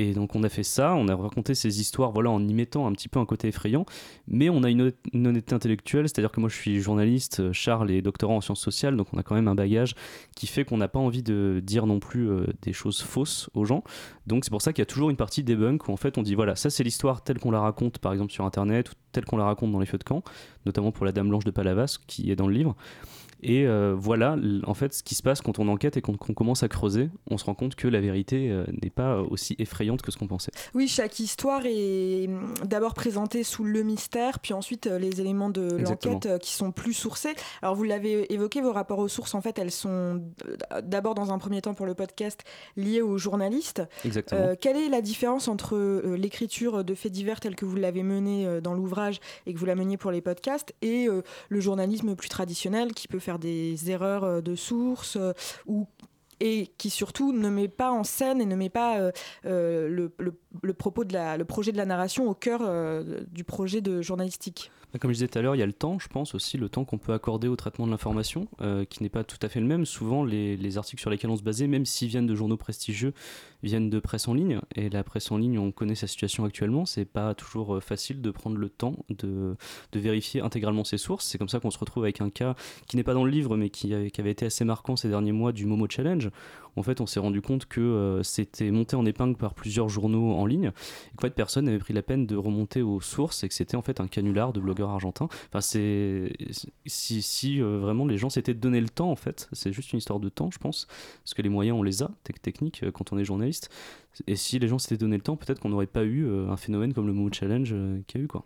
Et 0.01 0.13
donc 0.13 0.37
on 0.37 0.45
a 0.45 0.49
fait 0.49 0.63
ça, 0.63 0.95
on 0.95 1.09
a 1.09 1.17
raconté 1.17 1.57
ces 1.57 1.81
histoires 1.81 2.13
voilà, 2.13 2.31
en 2.31 2.47
y 2.47 2.55
mettant 2.55 2.87
un 2.87 2.93
petit 2.93 3.09
peu 3.09 3.19
un 3.19 3.27
côté 3.27 3.49
effrayant, 3.49 3.85
mais 4.29 4.49
on 4.49 4.63
a 4.63 4.71
une, 4.71 4.93
honnêteté 5.13 5.57
intellectuelle, 5.57 6.09
c'est-à-dire 6.09 6.31
que 6.31 6.39
moi 6.39 6.49
je 6.49 6.55
suis 6.55 6.81
journaliste, 6.81 7.53
Charles 7.53 7.91
est 7.91 8.01
doctorant 8.01 8.37
en 8.37 8.41
sciences 8.41 8.61
sociales, 8.61 8.97
donc 8.97 9.09
on 9.13 9.19
a 9.19 9.25
quand 9.25 9.35
même 9.35 9.49
un 9.49 9.57
bagage 9.57 9.97
qui 10.37 10.47
fait 10.47 10.65
qu'on 10.65 10.77
n'a 10.77 10.87
pas 10.87 11.01
envie 11.01 11.25
de 11.25 11.61
dire 11.65 11.85
non 11.87 11.99
plus 11.99 12.31
euh, 12.31 12.47
des 12.63 12.73
choses 12.73 13.03
fausses 13.03 13.51
aux 13.55 13.65
gens. 13.65 13.83
Donc 14.29 14.45
c'est 14.45 14.51
pour 14.51 14.63
ça 14.63 14.73
qu'il 14.73 14.83
y 14.83 14.85
a 14.85 14.87
toujours 14.87 15.11
une 15.11 15.17
partie 15.17 15.43
debunk 15.43 15.89
où 15.89 15.93
en 15.93 15.97
fait 15.97 16.17
on 16.17 16.23
dit 16.23 16.37
voilà, 16.37 16.55
ça 16.55 16.71
c'est 16.71 16.85
l'histoire 16.85 17.25
telle 17.25 17.41
qu'on 17.41 17.51
la 17.51 17.61
raconte 17.61 17.99
par 17.99 18.13
exemple 18.13 18.31
sur 18.31 18.45
internet 18.45 18.91
ou 18.91 18.93
telle 19.11 19.25
qu'on 19.25 19.37
la 19.37 19.47
raconte 19.47 19.73
dans 19.73 19.81
les 19.81 19.87
feux 19.87 19.99
de 19.99 20.05
camp, 20.05 20.23
notamment 20.65 20.93
pour 20.93 21.07
la 21.07 21.13
Dame 21.13 21.29
Blanche 21.29 21.45
de 21.45 21.51
Palavas 21.51 21.99
qui 22.07 22.31
est 22.31 22.37
dans 22.37 22.47
le 22.47 22.55
livre. 22.55 22.77
Et 23.43 23.67
euh, 23.67 23.95
voilà, 23.97 24.37
en 24.67 24.75
fait, 24.75 24.93
ce 24.95 25.03
qui 25.03 25.15
se 25.15 25.23
passe 25.23 25.41
quand 25.41 25.59
on 25.59 25.69
enquête 25.69 25.97
et 25.97 26.03
qu'on 26.03 26.17
commence 26.17 26.63
à 26.63 26.69
creuser, 26.69 27.11
on 27.31 27.39
se 27.39 27.45
rend 27.45 27.55
compte 27.55 27.77
que 27.77 27.87
la 27.87 28.01
vérité 28.01 28.51
euh, 28.51 28.65
n'est 28.83 28.91
pas 28.91 29.21
aussi 29.23 29.55
effrayante 29.59 30.03
que 30.03 30.11
ce 30.11 30.19
qu'on 30.19 30.27
pensait. 30.27 30.51
Oui, 30.75 30.89
chaque 30.89 31.19
histoire 31.21 31.63
est 31.65 32.27
hum, 32.27 32.55
d'abord 32.65 32.95
présentée 32.95 33.45
sous 33.45 33.65
le 33.65 33.83
mystère, 33.83 34.41
puis 34.41 34.55
ensuite 34.55 34.87
euh, 34.87 34.99
les 34.99 35.21
éléments 35.21 35.51
de 35.51 35.77
l'enquête 35.77 36.39
qui 36.41 36.53
sont 36.53 36.73
plus 36.73 36.95
sourcés. 36.95 37.35
Alors, 37.63 37.75
vous 37.77 37.85
l'avez 37.85 38.33
évoqué, 38.33 38.61
vos 38.61 38.73
rapports 38.73 38.99
aux 38.99 39.09
sources, 39.09 39.35
en 39.35 39.41
fait, 39.41 39.59
elles 39.59 39.71
sont 39.71 40.23
d'abord, 40.83 41.15
dans 41.15 41.33
un 41.33 41.39
premier 41.39 41.63
temps 41.63 41.75
pour 41.75 41.87
le 41.87 41.95
podcast, 41.95 42.43
liées 42.77 43.03
aux 43.03 43.19
journalistes. 43.19 43.83
Exactement. 44.05 44.55
quelle 44.61 44.77
est 44.77 44.89
la 44.89 45.01
différence 45.01 45.49
entre 45.49 45.77
l'écriture 46.17 46.85
de 46.85 46.95
faits 46.95 47.13
divers 47.13 47.41
tel 47.41 47.55
que 47.55 47.65
vous 47.65 47.77
l'avez 47.77 48.03
mené 48.03 48.61
dans 48.61 48.75
l'ouvrage 48.75 49.21
et 49.47 49.55
que 49.55 49.59
vous 49.59 49.67
la 49.67 49.75
meniez 49.75 49.97
pour 49.97 50.11
les 50.11 50.21
podcasts 50.21 50.75
et 50.83 51.09
le 51.49 51.61
journalisme 51.61 52.15
plus 52.15 52.29
traditionnel 52.29 52.93
qui 52.93 53.09
peut 53.09 53.19
faire 53.19 53.28
faire 53.29 53.39
des 53.39 53.91
erreurs 53.91 54.25
euh, 54.25 54.41
de 54.41 54.55
source 54.55 55.17
euh, 55.17 55.33
ou 55.67 55.87
et 56.41 56.69
qui 56.79 56.89
surtout 56.89 57.33
ne 57.33 57.51
met 57.51 57.69
pas 57.69 57.91
en 57.91 58.05
scène 58.05 58.41
et 58.41 58.47
ne 58.47 58.55
met 58.57 58.71
pas 58.71 59.01
euh, 59.01 59.11
le, 59.45 60.15
le, 60.63 60.73
propos 60.73 61.05
de 61.05 61.13
la, 61.13 61.37
le 61.37 61.45
projet 61.45 61.73
de 61.73 61.77
la 61.77 61.85
narration 61.85 62.29
au 62.29 62.35
cœur 62.35 62.61
du 63.27 63.43
projet 63.43 63.81
de 63.81 64.03
journalistique. 64.03 64.71
Bah, 64.93 64.99
comme 64.99 65.11
je 65.11 65.15
disais 65.15 65.29
tout 65.29 65.39
à 65.39 65.43
l'heure, 65.43 65.55
il 65.55 65.59
y 65.59 65.63
a 65.63 65.67
le 65.67 65.73
temps, 65.73 65.99
je 65.99 66.09
pense 66.09 66.35
aussi, 66.35 66.57
le 66.57 66.69
temps 66.69 66.85
qu'on 66.85 66.99
peut 66.99 67.13
accorder 67.13 67.49
au 67.49 67.57
traitement 67.57 67.87
de 67.87 67.91
l'information, 67.91 68.49
qui 68.89 69.03
n'est 69.03 69.09
pas 69.09 69.25
tout 69.25 69.39
à 69.43 69.49
fait 69.49 69.61
le 69.61 69.67
même. 69.67 69.85
Souvent, 69.85 70.25
les, 70.25 70.57
les, 70.57 70.79
articles 70.79 71.01
sur 71.01 71.11
lesquels 71.11 71.31
on 71.31 71.37
se 71.37 71.43
basait, 71.43 71.67
même 71.67 71.85
s'ils 71.85 72.09
viennent 72.09 72.27
de 72.27 72.35
journaux 72.35 72.57
prestigieux, 72.57 73.13
viennent 73.63 73.91
de 73.91 73.99
presse 73.99 74.29
en 74.29 74.35
ligne. 74.35 74.61
Et 74.75 74.89
la 74.89 75.03
presse 75.05 75.31
en 75.31 75.37
ligne, 75.37 75.59
on 75.59 75.73
connaît 75.73 75.95
sa 75.95 76.07
situation 76.07 76.45
actuellement. 76.45 76.87
C'est 76.87 77.05
pas 77.05 77.35
toujours 77.35 77.77
euh, 77.77 77.81
facile 77.81 78.21
de 78.21 78.31
prendre 78.31 78.57
le 78.57 78.69
temps 78.69 78.97
de, 79.11 79.57
vérifier 79.93 80.41
intégralement 80.41 80.85
ses 80.85 80.99
sources. 80.99 81.27
C'est 81.27 81.39
comme 81.39 81.49
ça 81.49 81.61
qu'on 81.61 81.71
se 81.71 81.79
retrouve 81.79 82.05
avec 82.05 82.21
un 82.21 82.31
cas 82.31 82.55
qui 82.87 82.97
n'est 82.97 83.03
pas 83.03 83.15
dans 83.15 83.25
le 83.25 83.31
livre, 83.31 83.57
mais 83.57 83.71
qui, 83.71 83.93
qui 84.11 84.21
avait 84.21 84.31
été 84.31 84.47
assez 84.47 84.65
marquant 84.65 84.97
ces 84.97 85.09
derniers 85.09 85.33
mois 85.33 85.53
du 85.53 85.67
Momo 85.67 85.87
Challenge. 85.89 86.31
En 86.79 86.83
fait, 86.83 87.01
on 87.01 87.07
s'est 87.07 87.21
rendu 87.21 87.41
compte 87.41 87.67
que 87.67 87.81
euh, 87.81 88.23
c'était 88.23 88.71
monté 88.71 88.97
en 88.97 89.05
épingle 89.05 89.37
par 89.37 89.55
plusieurs 89.55 89.89
journaux 89.89 90.33
en 90.33 90.47
ligne, 90.47 90.67
et 91.13 91.17
qu'en 91.17 91.23
fait, 91.23 91.35
personne 91.35 91.67
n'avait 91.67 91.79
pris 91.79 91.95
la 91.95 92.03
peine 92.03 92.27
de 92.27 92.37
remonter 92.37 92.83
aux 92.83 93.01
sources, 93.01 93.45
et 93.45 93.49
que 93.49 93.55
c'était 93.55 93.77
en 93.77 93.83
fait 93.83 94.01
un 94.01 94.09
canular 94.09 94.53
de 94.53 94.61
blogueurs 94.61 94.91
argentins. 94.91 95.29
Enfin, 95.49 95.61
c'est 95.61 96.33
si, 96.87 97.61
euh, 97.61 97.79
vraiment 97.79 98.07
les 98.07 98.19
gens 98.19 98.31
s'étaient 98.31 98.55
donné 98.55 98.81
le 98.81 98.89
temps, 98.89 99.11
en 99.11 99.17
fait, 99.17 99.49
c'est 99.53 99.73
juste 99.73 99.93
une 99.93 99.99
histoire 99.99 100.21
de 100.21 100.29
temps, 100.29 100.51
je 100.51 100.59
pense, 100.59 100.87
parce 101.25 101.35
que 101.35 101.43
les 101.43 101.49
moyens, 101.49 101.79
on 101.79 101.83
les 101.83 102.03
a, 102.03 102.11
techniques, 102.43 102.85
quand 102.93 103.13
on 103.13 103.19
est 103.19 103.25
journaliste 103.25 103.71
et 104.27 104.37
si 104.37 104.59
les 104.59 104.69
gens 104.69 104.79
s'étaient 104.79 104.97
donné 104.97 105.17
le 105.17 105.23
temps, 105.23 105.37
peut-être 105.37 105.61
qu'on 105.61 105.69
n'aurait 105.69 105.87
pas 105.87 106.05
eu 106.05 106.27
euh, 106.27 106.51
un 106.51 106.57
phénomène 106.57 106.93
comme 106.93 107.07
le 107.07 107.13
Momo 107.13 107.31
Challenge 107.33 107.71
euh, 107.73 108.01
qu'il 108.07 108.21
y 108.21 108.23
a 108.23 108.25
eu 108.25 108.29
quoi. 108.29 108.45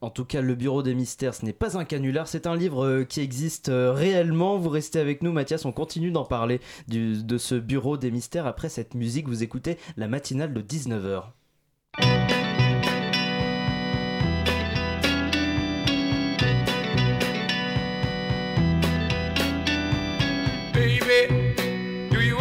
En 0.00 0.10
tout 0.10 0.24
cas, 0.24 0.40
le 0.40 0.54
Bureau 0.54 0.82
des 0.82 0.94
Mystères, 0.94 1.34
ce 1.34 1.44
n'est 1.44 1.52
pas 1.52 1.78
un 1.78 1.84
canular, 1.84 2.28
c'est 2.28 2.46
un 2.46 2.56
livre 2.56 2.84
euh, 2.84 3.04
qui 3.04 3.20
existe 3.20 3.70
réellement. 3.72 4.58
Vous 4.58 4.70
restez 4.70 4.98
avec 4.98 5.22
nous, 5.22 5.32
Mathias, 5.32 5.64
on 5.64 5.72
continue 5.72 6.10
d'en 6.10 6.24
parler 6.24 6.60
de 6.88 7.38
ce 7.38 7.54
Bureau 7.54 7.96
des 7.96 8.10
Mystères. 8.10 8.46
Après 8.46 8.68
cette 8.68 8.94
musique, 8.94 9.28
vous 9.28 9.42
écoutez 9.42 9.78
la 9.96 10.08
matinale 10.08 10.52
de 10.52 10.62
19h. 10.62 11.24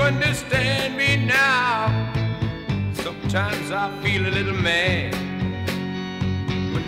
understand 0.05 0.95
me 0.95 1.17
now? 1.25 2.13
Sometimes 2.93 3.71
I 3.71 3.91
feel 4.03 4.27
a 4.27 4.29
little 4.29 4.53
mad. 4.53 5.24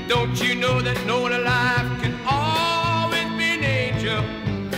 Don't 0.07 0.41
you 0.41 0.55
know 0.55 0.79
that 0.79 1.05
no 1.05 1.19
one 1.19 1.33
alive 1.33 2.01
can 2.01 2.17
always 2.25 3.27
be 3.37 3.57
an 3.57 3.63
angel? 3.65 4.21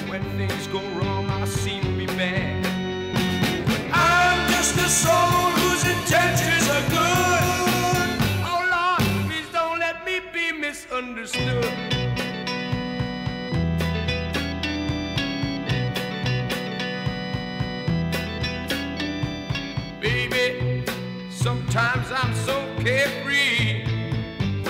When 0.09 0.23
things 0.38 0.65
go 0.67 0.82
wrong, 0.97 1.30
I 1.30 1.45
seem 1.45 1.84
to 1.84 1.91
be 1.91 2.07
bad. 2.07 2.63
But 3.67 3.82
I'm 3.93 4.49
just 4.49 4.75
a 4.77 4.89
soul 4.89 5.51
whose 5.61 5.86
intentions 5.86 6.67
are 6.75 6.86
good. 6.89 8.09
Oh 8.43 8.61
Lord, 8.73 9.30
please 9.30 9.47
don't 9.53 9.77
let 9.77 10.03
me 10.03 10.19
be 10.34 10.51
misunderstood. 10.51 11.63
Baby, 20.01 20.84
sometimes 21.30 22.07
I'm 22.11 22.34
so 22.34 22.65
carefree 22.80 23.78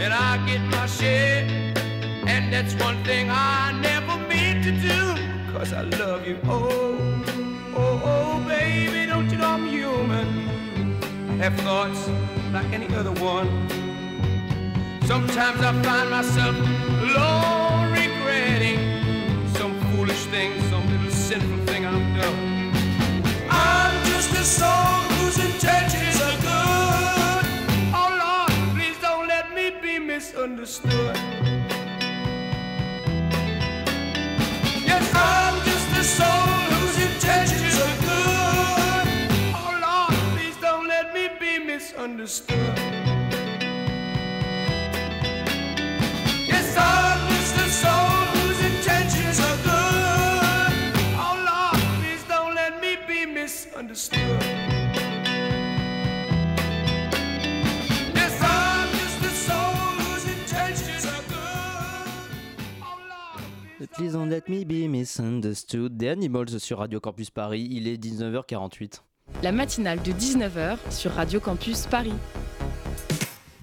and 0.00 0.14
I 0.14 0.44
get 0.46 0.60
my 0.70 0.86
share. 0.86 1.44
And 2.26 2.52
that's 2.52 2.74
one 2.74 3.02
thing 3.04 3.28
I 3.30 3.72
never 3.80 4.16
mean 4.28 4.62
to 4.62 4.72
do, 4.72 5.52
cause 5.52 5.72
I 5.72 5.82
love 5.82 6.26
you. 6.26 6.38
Oh, 6.44 7.22
oh, 7.76 8.02
oh, 8.04 8.48
baby, 8.48 9.06
don't 9.06 9.30
you 9.30 9.38
know 9.38 9.48
I'm 9.48 9.66
human? 9.68 10.28
I 11.30 11.34
have 11.44 11.54
thoughts 11.60 12.08
like 12.52 12.72
any 12.72 12.88
other 12.94 13.12
one. 13.12 13.48
Sometimes 15.06 15.60
I 15.60 15.72
find 15.82 16.10
myself 16.10 16.56
alone 16.56 17.92
regretting 17.92 18.78
some 19.54 19.78
foolish 19.90 20.24
thing, 20.26 20.50
some 20.70 20.86
little 20.90 21.10
sinful 21.10 21.66
thing 21.66 21.84
I've 21.84 22.20
done 22.20 22.60
I'm 23.50 24.04
just 24.06 24.32
a 24.32 24.44
soul 24.44 25.00
whose 25.18 25.38
intentions 25.38 26.19
misunderstood. 30.32 31.16
Yes, 34.86 35.12
I'm 35.14 35.56
just 35.64 35.90
a 35.98 36.04
soul 36.04 36.26
whose 36.70 36.98
intentions 37.02 37.80
are 37.80 37.96
good. 38.06 39.06
Oh 39.54 39.72
Lord, 39.82 40.14
please 40.34 40.56
don't 40.60 40.86
let 40.86 41.12
me 41.14 41.28
be 41.40 41.58
misunderstood. 41.58 42.78
Yes, 46.46 46.76
I'm 46.76 47.28
just 47.30 47.56
a 47.56 47.68
soul 47.82 48.10
whose 48.34 48.60
intentions 48.64 49.40
are 49.40 49.58
good. 49.64 50.92
Oh 51.16 51.36
Lord, 51.50 51.82
please 52.00 52.22
don't 52.28 52.54
let 52.54 52.80
me 52.80 52.96
be 53.08 53.26
misunderstood. 53.26 54.19
Please 63.92 64.12
don't 64.12 64.28
let 64.30 64.48
me 64.48 64.64
be 64.64 64.88
misunderstood. 64.88 65.98
The 65.98 66.04
Animals 66.08 66.58
sur 66.58 66.78
Radio 66.78 67.00
Campus 67.00 67.30
Paris. 67.30 67.66
Il 67.70 67.88
est 67.88 67.96
19h48. 67.96 69.02
La 69.42 69.52
matinale 69.52 70.00
de 70.02 70.12
19h 70.12 70.78
sur 70.90 71.12
Radio 71.12 71.40
Campus 71.40 71.86
Paris. 71.86 72.14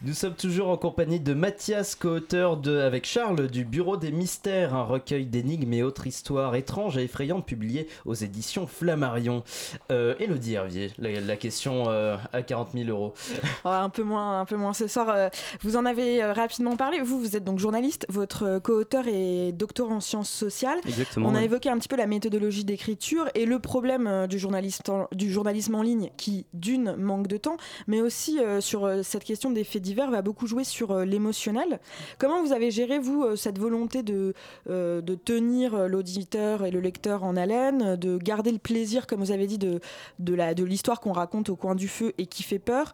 Nous 0.04 0.14
sommes 0.14 0.36
toujours 0.36 0.70
en 0.70 0.78
compagnie 0.78 1.20
de 1.20 1.34
Mathias, 1.34 1.96
co-auteur 1.96 2.58
de 2.58 2.78
Avec 2.78 3.04
Charles 3.04 3.48
du 3.48 3.66
Bureau 3.66 3.98
des 3.98 4.12
Mystères, 4.12 4.76
un 4.76 4.84
recueil 4.84 5.26
d'énigmes 5.26 5.74
et 5.74 5.82
autres 5.82 6.06
histoires 6.06 6.54
étranges 6.54 7.00
et 7.00 7.06
effrayantes 7.06 7.48
publiées 7.48 7.88
aux 8.06 8.14
éditions 8.14 8.68
Flammarion. 8.68 9.44
Euh, 9.92 10.14
Elodie 10.20 10.54
Hervier, 10.54 10.92
la, 11.00 11.36
question 11.36 11.86
euh, 11.88 12.16
à 12.32 12.44
40 12.44 12.74
000 12.74 12.90
euros. 12.90 13.14
Oh, 13.66 13.70
un, 13.70 13.90
peu 13.90 14.04
moins, 14.04 14.42
un 14.42 14.46
peu 14.46 14.56
moins 14.56 14.74
ce 14.74 14.88
soir. 14.88 15.10
Euh, 15.10 15.30
vous 15.62 15.78
en 15.78 15.86
avez 15.86 16.24
euh, 16.24 16.32
rapidement 16.32 16.76
parlé. 16.76 17.02
Vous, 17.02 17.20
vous 17.20 17.36
êtes 17.36 17.44
donc 17.44 17.58
journaliste. 17.58 18.06
Votre 18.08 18.60
co-auteur 18.60 19.06
est 19.08 19.52
docteur 19.52 19.90
en 19.90 20.00
sciences 20.00 20.30
sociales. 20.30 20.78
Exactement. 20.86 21.30
On 21.30 21.36
a 21.36 21.44
évoqué 21.44 21.70
un 21.70 21.78
petit 21.78 21.88
peu 21.88 21.96
la 21.96 22.06
méthodologie 22.06 22.64
d'écriture 22.64 23.30
et 23.34 23.46
le 23.46 23.60
problème 23.60 24.28
du, 24.28 24.38
journaliste 24.38 24.92
du 25.12 25.32
journalisme 25.32 25.76
en 25.76 25.82
ligne 25.82 26.12
qui, 26.18 26.46
d'une, 26.54 26.96
manque 26.98 27.28
de 27.28 27.38
temps, 27.38 27.58
mais 27.88 28.00
aussi 28.00 28.40
sur 28.60 28.90
cette 29.04 29.24
question 29.24 29.50
des 29.50 29.64
faits 29.64 29.87
divers 29.88 30.12
va 30.12 30.22
beaucoup 30.22 30.48
jouer 30.48 30.64
sur 30.64 30.92
euh, 30.92 31.06
l'émotionnel. 31.06 31.80
Comment 32.18 32.44
vous 32.44 32.52
avez 32.52 32.72
géré, 32.72 33.00
vous, 33.00 33.24
euh, 33.24 33.36
cette 33.36 33.58
volonté 33.58 34.04
de, 34.04 34.34
euh, 34.70 35.02
de 35.02 35.16
tenir 35.16 35.88
l'auditeur 35.88 36.66
et 36.66 36.72
le 36.72 36.80
lecteur 36.80 37.24
en 37.24 37.36
haleine, 37.36 37.96
de 37.96 38.18
garder 38.18 38.52
le 38.52 38.58
plaisir, 38.58 39.08
comme 39.08 39.22
vous 39.22 39.32
avez 39.32 39.48
dit, 39.48 39.58
de, 39.58 39.80
de 40.20 40.64
l'histoire 40.64 41.00
qu'on 41.00 41.14
raconte 41.14 41.50
au 41.50 41.56
coin 41.56 41.76
du 41.76 41.88
feu 41.88 42.14
et 42.18 42.26
qui 42.26 42.44
fait 42.44 42.60
peur, 42.60 42.94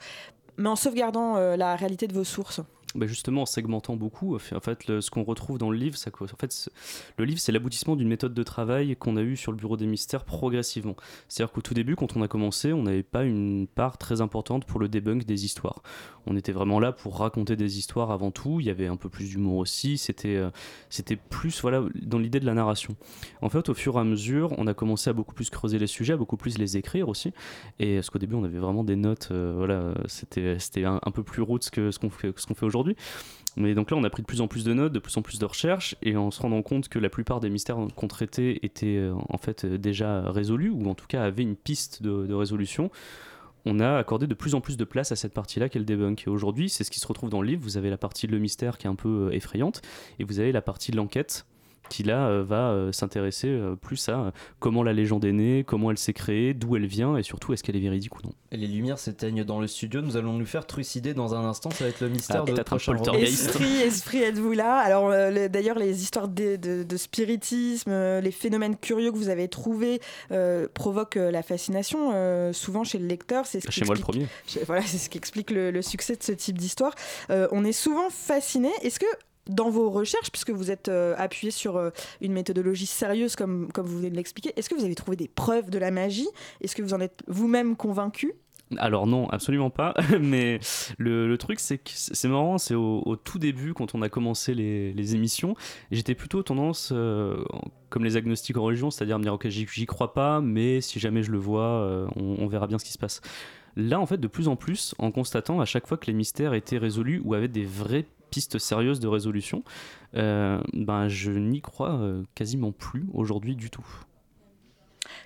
mais 0.58 0.70
en 0.70 0.76
sauvegardant 0.76 1.36
la 1.56 1.76
réalité 1.76 2.08
de 2.08 2.14
vos 2.14 2.24
sources? 2.24 2.62
Bah, 2.96 3.08
justement 3.08 3.44
en 3.44 3.46
segmentant 3.46 3.96
beaucoup. 3.96 4.36
En 4.36 4.40
fait, 4.40 5.02
ce 5.02 5.10
qu'on 5.10 5.24
retrouve 5.24 5.58
dans 5.58 5.72
le 5.72 5.78
livre, 5.78 5.98
ça, 5.98 6.12
en 6.20 6.28
fait, 6.28 6.70
le 7.18 7.26
livre, 7.26 7.40
c'est 7.40 7.52
l'aboutissement 7.52 7.96
d'une 7.96 8.08
méthode 8.08 8.34
de 8.34 8.44
travail 8.44 8.96
qu'on 8.96 9.18
a 9.18 9.22
eue 9.22 9.36
sur 9.36 9.52
le 9.52 9.58
Bureau 9.58 9.78
des 9.78 9.88
mystères 9.88 10.26
progressivement. 10.26 10.96
C'est-à-dire 11.28 11.52
qu'au 11.54 11.62
tout 11.62 11.74
début, 11.74 11.96
quand 11.96 12.16
on 12.16 12.22
a 12.22 12.28
commencé, 12.28 12.74
on 12.74 12.84
n'avait 12.84 13.04
pas 13.04 13.24
une 13.24 13.68
part 13.68 13.98
très 13.98 14.22
importante 14.22 14.66
pour 14.66 14.80
le 14.80 14.88
debunk 14.88 15.26
des 15.26 15.46
histoires. 15.46 15.82
On 16.26 16.38
était 16.38 16.52
vraiment 16.52 16.80
là 16.80 16.92
pour 16.92 17.18
raconter 17.18 17.56
des 17.56 17.78
histoires 17.78 18.12
avant 18.12 18.32
tout. 18.32 18.60
Il 18.60 18.66
y 18.66 18.70
avait 18.70 18.88
un 18.88 18.96
peu 18.96 19.10
plus 19.10 19.30
d'humour 19.30 19.58
aussi. 19.58 19.98
C'était, 19.98 20.36
euh, 20.36 20.50
c'était 20.90 21.16
plus 21.16 21.62
voilà 21.62 21.84
dans 22.02 22.20
l'idée 22.20 22.40
de 22.40 22.46
la 22.46 22.54
narration. 22.54 22.96
En 23.42 23.50
fait, 23.50 23.70
au 23.70 23.74
fur 23.74 23.96
et 23.96 24.00
à 24.00 24.04
mesure, 24.04 24.54
on 24.58 24.68
a 24.68 24.74
commencé 24.74 25.10
à 25.10 25.14
beaucoup 25.14 25.34
plus 25.34 25.50
creuser 25.50 25.80
les 25.80 25.88
sujets, 25.88 26.14
à 26.14 26.18
beaucoup 26.18 26.38
plus 26.38 26.58
les 26.58 26.78
écrire 26.78 27.10
aussi. 27.10 27.34
Et 27.80 27.96
parce 27.96 28.10
qu'au 28.10 28.20
début, 28.20 28.36
on 28.36 28.44
avait 28.44 28.60
vraiment 28.60 28.84
des 28.84 28.96
notes. 28.96 29.30
Euh, 29.32 29.54
voilà, 29.58 29.94
c'était, 30.08 30.60
c'était 30.60 30.86
un, 30.86 31.00
peu 31.14 31.24
plus 31.24 31.42
roots 31.42 31.70
que 31.72 31.92
ce 31.92 32.00
qu'on 32.00 32.10
ce 32.10 32.46
qu'on 32.48 32.56
fait 32.56 32.66
aujourd'hui. 32.66 32.83
Mais 33.56 33.76
donc 33.76 33.92
là, 33.92 33.98
on 33.98 34.04
a 34.04 34.10
pris 34.10 34.24
de 34.24 34.28
plus 34.28 34.42
en 34.42 34.48
plus 34.48 34.64
de 34.64 34.74
notes, 34.74 34.94
de 34.94 35.00
plus 35.00 35.16
en 35.18 35.22
plus 35.22 35.40
de 35.40 35.46
recherches, 35.46 35.96
et 36.02 36.18
en 36.18 36.32
se 36.32 36.42
rendant 36.42 36.62
compte 36.62 36.90
que 36.90 37.00
la 37.00 37.10
plupart 37.10 37.40
des 37.40 37.50
mystères 37.50 37.78
qu'on 37.96 38.08
traitait 38.08 38.60
étaient 38.64 38.98
euh, 38.98 39.14
en 39.30 39.38
fait 39.38 39.66
euh, 39.66 39.78
déjà 39.78 40.32
résolus, 40.32 40.70
ou 40.70 40.90
en 40.90 40.96
tout 40.96 41.06
cas 41.08 41.24
avaient 41.24 41.44
une 41.44 41.56
piste 41.56 42.02
de, 42.02 42.34
résolution, 42.34 42.90
on 43.66 43.80
a 43.80 43.98
accordé 43.98 44.28
de 44.28 44.34
plus 44.34 44.56
en 44.56 44.62
plus 44.62 44.76
de 44.76 44.84
place 44.84 45.12
à 45.12 45.16
cette 45.16 45.34
partie-là 45.34 45.70
qu'est 45.70 45.80
le 45.80 45.86
debunk. 45.86 46.24
Et 46.28 46.30
aujourd'hui, 46.30 46.68
c'est 46.68 46.84
ce 46.84 46.92
qui 46.92 47.00
se 47.00 47.08
retrouve 47.08 47.30
dans 47.30 47.42
le 47.42 47.48
livre. 47.48 47.62
Vous 47.64 47.78
avez 47.78 47.90
la 47.90 47.98
partie 47.98 48.28
de 48.28 48.32
le 48.32 48.40
mystère 48.40 48.78
qui 48.78 48.88
est 48.88 48.90
un 48.90 48.96
peu 48.96 49.28
euh, 49.28 49.36
effrayante, 49.36 49.82
et 50.20 50.24
vous 50.24 50.40
avez 50.40 50.52
la 50.52 50.62
partie 50.62 50.92
de 50.92 50.98
l'enquête 50.98 51.46
qui 51.94 52.02
là 52.02 52.28
euh, 52.28 52.44
va 52.44 52.72
euh, 52.72 52.92
s'intéresser 52.92 53.50
euh, 53.50 53.76
plus 53.76 54.10
à 54.10 54.34
comment 54.60 54.82
la 54.82 54.94
légende 54.94 55.26
est 55.26 55.32
née, 55.32 55.64
comment 55.64 55.92
elle 55.92 56.00
s'est 56.00 56.14
créée, 56.14 56.56
d'où 56.56 56.76
elle 56.76 56.88
vient 56.88 57.18
et 57.18 57.24
surtout 57.24 57.54
est-ce 57.54 57.62
qu'elle 57.62 57.76
est 57.76 57.82
véridique 57.82 58.16
ou 58.16 58.22
non. 58.24 58.34
Et 58.52 58.58
les 58.58 58.66
lumières 58.66 58.98
s'éteignent 58.98 59.44
dans 59.44 59.60
le 59.60 59.68
studio, 59.68 60.02
nous 60.02 60.18
allons 60.18 60.34
nous 60.34 60.46
faire 60.48 60.66
trucider 60.66 61.14
dans 61.14 61.36
un 61.36 61.46
instant, 61.46 61.70
ça 61.70 61.84
va 61.84 61.92
être 61.92 62.02
le 62.02 62.10
mystère 62.10 62.42
ah, 62.42 62.46
de 62.46 62.52
notre 62.52 62.64
prochain 62.64 62.94
Esprit, 63.14 63.78
esprit, 63.82 64.24
êtes-vous 64.24 64.54
là? 64.54 64.78
Alors 64.78 65.10
d'ailleurs 65.50 65.78
les 65.78 66.02
histoires 66.02 66.28
de, 66.28 66.98
spiritisme, 66.98 67.92
les 67.92 68.32
phénomènes 68.32 68.76
curieux 68.76 69.12
que 69.12 69.18
vous 69.18 69.30
avez 69.30 69.48
trouvés 69.48 70.02
provoquent 70.74 71.16
la 71.16 71.44
fascination 71.44 72.52
souvent 72.54 72.84
chez 72.84 72.98
le 72.98 73.06
lecteur. 73.06 73.46
C'est 73.46 73.60
ce 73.60 73.70
chez 73.70 73.86
moi 73.86 73.94
le 73.94 74.02
premier. 74.02 74.28
Voilà, 74.66 74.82
c'est 74.82 74.98
ce 74.98 75.10
qui 75.10 75.18
explique 75.20 75.52
le, 75.52 75.70
le, 75.70 75.82
succès 75.84 76.16
de 76.16 76.24
ce 76.24 76.32
type 76.32 76.58
d'histoire. 76.58 76.96
on 77.30 77.64
est 77.64 77.72
souvent 77.72 78.10
fasciné. 78.10 78.70
Est-ce 78.82 79.00
que 79.00 79.06
dans 79.48 79.70
vos 79.70 79.90
recherches, 79.90 80.32
puisque 80.32 80.52
vous 80.52 80.72
êtes 80.72 80.90
euh, 80.90 81.16
appuyé 81.18 81.52
sur 81.52 81.78
euh, 81.78 81.90
une 82.22 82.34
méthodologie 82.34 82.86
sérieuse 82.86 83.36
comme, 83.36 83.72
comme 83.72 83.86
vous 83.86 83.98
venez 83.98 84.10
de 84.10 84.16
l'expliquer, 84.16 84.54
est-ce 84.56 84.70
que 84.70 84.76
vous 84.76 84.86
avez 84.86 84.96
trouvé 84.96 85.18
des 85.18 85.28
preuves 85.28 85.70
de 85.70 85.78
la 85.78 85.92
magie? 85.92 86.28
Est-ce 86.62 86.76
que 86.76 86.82
vous 86.82 86.94
en 86.94 87.02
êtes 87.02 87.24
vous-même 87.28 87.76
convaincu? 87.76 88.34
Alors 88.78 89.06
non, 89.06 89.30
absolument 89.30 89.70
pas. 89.70 89.94
Mais 90.20 90.60
le, 90.98 91.36
truc, 91.36 91.60
c'est 91.60 91.78
que 91.78 91.92
c'est 91.94 92.28
marrant, 92.28 92.58
c'est 92.58 92.74
au, 92.74 93.16
tout 93.18 93.38
début, 93.38 93.74
quand 93.74 93.94
on 93.94 94.02
a 94.02 94.10
commencé 94.10 94.54
les, 94.54 95.16
émissions, 95.16 95.56
j'étais 95.92 96.16
plutôt 96.16 96.42
tendance, 96.42 96.92
euh, 96.92 97.44
comme 97.90 98.04
les 98.04 98.16
agnostiques 98.16 98.58
en 98.58 98.64
religion, 98.64 98.90
c'est-à-dire 98.90 99.20
me 99.20 99.24
dire, 99.24 99.34
ok, 99.34 99.48
j'y 99.50 99.86
crois 99.86 100.14
pas, 100.14 100.42
mais 100.42 100.82
si 100.82 101.00
jamais 101.00 101.22
je 101.22 101.32
le 101.32 101.38
vois, 101.38 102.08
on, 102.16 102.38
on, 102.40 102.48
verra 102.48 102.66
bien 102.66 102.80
ce 102.80 102.86
qui 102.86 102.94
se 102.94 102.98
passe. 102.98 103.22
Là, 103.76 104.00
en 104.00 104.06
fait, 104.06 104.18
de 104.18 104.28
plus 104.28 104.48
en 104.48 104.56
plus, 104.56 104.96
en 104.98 105.12
constatant 105.12 105.60
à 105.60 105.66
chaque 105.66 105.88
fois 105.88 105.98
que 105.98 106.06
les 106.06 106.14
mystères 106.14 106.54
étaient 106.54 106.78
résolus 106.78 107.22
ou 107.24 107.34
avaient 107.34 107.48
des 107.48 107.66
vraies 107.66 108.06
piste 108.34 108.58
sérieuse 108.58 109.00
de 109.00 109.08
résolution, 109.08 109.64
euh, 110.16 110.60
ben, 110.74 111.08
je 111.08 111.30
n'y 111.30 111.62
crois 111.62 111.94
euh, 112.00 112.24
quasiment 112.34 112.72
plus 112.72 113.06
aujourd'hui 113.14 113.56
du 113.56 113.70
tout. 113.70 113.86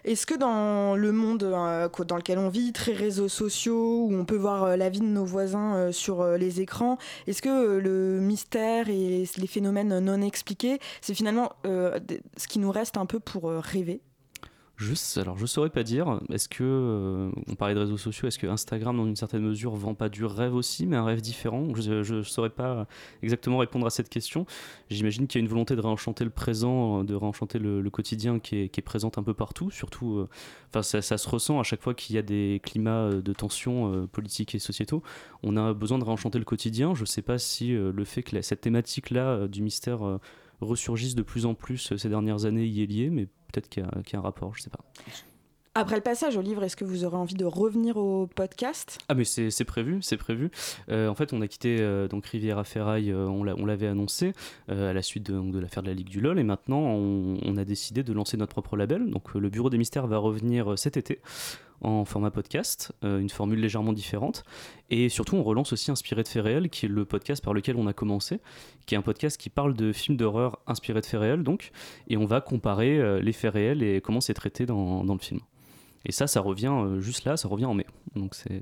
Est-ce 0.03 0.25
que 0.25 0.35
dans 0.35 0.97
le 0.97 1.13
monde 1.13 1.43
euh, 1.43 1.87
dans 2.05 2.17
lequel 2.17 2.37
on 2.37 2.49
vit, 2.49 2.73
très 2.73 2.91
réseaux 2.91 3.29
sociaux, 3.29 4.07
où 4.07 4.13
on 4.13 4.25
peut 4.25 4.35
voir 4.35 4.75
la 4.75 4.89
vie 4.89 4.99
de 4.99 5.05
nos 5.05 5.23
voisins 5.23 5.89
sur 5.93 6.21
les 6.33 6.59
écrans, 6.59 6.97
est-ce 7.27 7.41
que 7.41 7.77
le 7.77 8.19
mystère 8.19 8.89
et 8.89 9.23
les 9.37 9.47
phénomènes 9.47 9.99
non 9.99 10.21
expliqués, 10.21 10.79
c'est 10.99 11.13
finalement 11.13 11.53
ce 11.63 12.47
qui 12.49 12.59
nous 12.59 12.71
reste 12.71 12.97
un 12.97 13.05
peu 13.05 13.21
pour 13.21 13.49
rêver? 13.49 14.01
Alors, 15.15 15.37
je 15.37 15.45
saurais 15.47 15.71
pas 15.71 15.83
dire. 15.83 16.19
Est-ce 16.31 16.47
que, 16.47 16.63
euh, 16.63 17.31
on 17.47 17.55
parlait 17.55 17.73
de 17.73 17.79
réseaux 17.79 17.97
sociaux, 17.97 18.27
est-ce 18.27 18.37
que 18.37 18.45
Instagram, 18.45 18.95
dans 18.95 19.07
une 19.07 19.15
certaine 19.15 19.41
mesure, 19.41 19.75
vend 19.75 19.95
pas 19.95 20.07
du 20.07 20.23
rêve 20.23 20.53
aussi, 20.53 20.85
mais 20.85 20.95
un 20.95 21.03
rêve 21.03 21.21
différent? 21.21 21.73
Je 21.75 22.13
ne 22.13 22.21
saurais 22.21 22.51
pas 22.51 22.85
exactement 23.23 23.57
répondre 23.57 23.87
à 23.87 23.89
cette 23.89 24.09
question. 24.09 24.45
J'imagine 24.91 25.25
qu'il 25.25 25.39
y 25.39 25.41
a 25.41 25.43
une 25.43 25.49
volonté 25.49 25.75
de 25.75 25.81
réenchanter 25.81 26.23
le 26.23 26.29
présent, 26.29 27.03
de 27.03 27.15
réenchanter 27.15 27.57
le, 27.57 27.89
quotidien 27.89 28.39
qui 28.39 28.57
est, 28.57 28.69
qui 28.69 28.81
présente 28.81 29.17
un 29.17 29.23
peu 29.23 29.33
partout. 29.33 29.71
Surtout, 29.71 30.17
euh, 30.17 30.29
enfin, 30.69 30.83
ça, 30.83 31.17
se 31.17 31.29
ressent 31.29 31.59
à 31.59 31.63
chaque 31.63 31.81
fois 31.81 31.95
qu'il 31.95 32.15
y 32.15 32.19
a 32.19 32.23
des 32.23 32.61
climats 32.63 32.91
euh, 32.91 33.21
de 33.21 33.33
tension 33.33 34.07
politiques 34.11 34.53
et 34.53 34.59
sociétaux. 34.59 35.01
On 35.41 35.57
a 35.57 35.73
besoin 35.73 35.97
de 35.97 36.03
réenchanter 36.03 36.37
le 36.37 36.45
quotidien. 36.45 36.93
Je 36.93 37.05
sais 37.05 37.23
pas 37.23 37.39
si 37.39 37.71
le 37.71 38.05
fait 38.05 38.21
que 38.21 38.39
cette 38.41 38.61
thématique-là 38.61 39.47
du 39.47 39.63
mystère 39.63 40.19
ressurgissent 40.61 41.15
de 41.15 41.23
plus 41.23 41.45
en 41.45 41.53
plus 41.55 41.95
ces 41.95 42.09
dernières 42.09 42.45
années 42.45 42.65
y 42.65 42.83
est 42.83 42.85
lié, 42.85 43.09
mais 43.09 43.27
peut-être 43.51 43.69
qu'il 43.69 43.83
y, 43.83 44.15
a 44.15 44.19
un 44.19 44.21
rapport, 44.21 44.55
je 44.55 44.63
sais 44.63 44.69
pas. 44.69 44.79
Après 45.79 45.95
le 45.95 46.01
passage 46.01 46.35
au 46.37 46.41
livre, 46.41 46.63
est-ce 46.63 46.75
que 46.75 46.85
vous 46.85 47.05
aurez 47.05 47.17
envie 47.17 47.35
de 47.35 47.45
revenir 47.45 47.97
au 47.97 48.25
podcast? 48.25 48.97
Ah 49.09 49.13
mais 49.13 49.25
c'est 49.25 49.63
prévu, 49.63 49.99
c'est 50.01 50.17
prévu. 50.17 50.49
Euh, 50.89 51.07
en 51.07 51.13
fait, 51.13 51.33
on 51.33 51.41
a 51.41 51.47
quitté 51.47 51.77
euh, 51.81 52.07
donc 52.07 52.25
Riviera 52.25 52.63
Ferraille, 52.63 53.11
euh, 53.11 53.27
on 53.27 53.43
l'avait 53.43 53.85
annoncé 53.85 54.33
à 54.69 54.91
la 54.91 55.01
suite 55.03 55.31
de, 55.31 55.39
de 55.39 55.59
l'affaire 55.59 55.83
de 55.83 55.89
la 55.89 55.93
Ligue 55.93 56.09
du 56.09 56.19
LOL, 56.19 56.39
et 56.39 56.43
maintenant 56.43 56.79
on, 56.79 57.37
on, 57.45 57.57
a 57.57 57.63
décidé 57.63 58.01
de 58.01 58.11
lancer 58.11 58.37
notre 58.37 58.53
propre 58.53 58.75
label. 58.75 59.11
Donc 59.11 59.35
le 59.35 59.49
Bureau 59.49 59.69
des 59.69 59.77
Mystères 59.77 60.07
va 60.07 60.17
revenir 60.17 60.79
cet 60.79 60.97
été 60.97 61.21
en 61.81 62.05
format 62.05 62.31
podcast, 62.31 62.91
euh, 63.03 63.19
une 63.19 63.29
formule 63.29 63.59
légèrement 63.59 63.93
différente. 63.93 64.43
Et 64.89 65.09
surtout, 65.09 65.35
on 65.35 65.43
relance 65.43 65.73
aussi 65.73 65.91
Inspiré 65.91 66.23
de 66.23 66.27
faits 66.27 66.43
réels, 66.43 66.69
qui 66.69 66.85
est 66.85 66.89
le 66.89 67.05
podcast 67.05 67.43
par 67.43 67.53
lequel 67.53 67.75
on 67.77 67.87
a 67.87 67.93
commencé, 67.93 68.39
qui 68.85 68.95
est 68.95 68.97
un 68.97 69.01
podcast 69.01 69.39
qui 69.39 69.49
parle 69.49 69.73
de 69.73 69.93
films 69.93 70.17
d'horreur 70.17 70.59
inspirés 70.67 71.01
de 71.01 71.05
faits 71.05 71.19
réels, 71.19 71.43
donc, 71.43 71.71
et 72.07 72.17
on 72.17 72.25
va 72.25 72.41
comparer 72.41 72.97
euh, 72.97 73.19
les 73.19 73.33
faits 73.33 73.53
réels 73.53 73.83
et 73.83 74.01
comment 74.01 74.21
c'est 74.21 74.33
traité 74.33 74.65
dans, 74.65 75.03
dans, 75.03 75.13
le 75.13 75.19
film. 75.19 75.39
Et 76.05 76.11
ça, 76.11 76.27
ça 76.27 76.41
revient 76.41 76.73
euh, 76.73 76.99
juste 76.99 77.25
là, 77.25 77.37
ça 77.37 77.47
revient 77.47 77.65
en 77.65 77.73
mai. 77.73 77.85
Donc 78.15 78.35
c'est. 78.35 78.61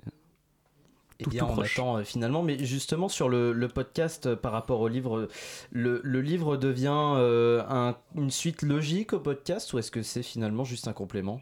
Tout, 1.24 1.30
bien, 1.30 1.45
on 1.45 1.61
attend 1.61 2.03
finalement, 2.03 2.43
mais 2.43 2.63
justement 2.66 3.07
sur 3.07 3.30
le, 3.30 3.68
podcast 3.74 4.36
par 4.36 4.51
rapport 4.51 4.82
au 4.82 4.89
livre, 4.89 5.30
le, 5.72 6.01
le 6.03 6.22
livre 6.22 6.57
devient 6.57 6.89
un, 6.89 7.95
une 8.16 8.32
suite 8.32 8.63
logique 8.63 9.13
au 9.13 9.22
podcast 9.22 9.72
ou 9.72 9.80
est-ce 9.80 9.91
que 9.91 10.01
c'est 10.01 10.24
finalement 10.24 10.66
juste 10.66 10.89
un 10.89 10.93
complément? 10.93 11.39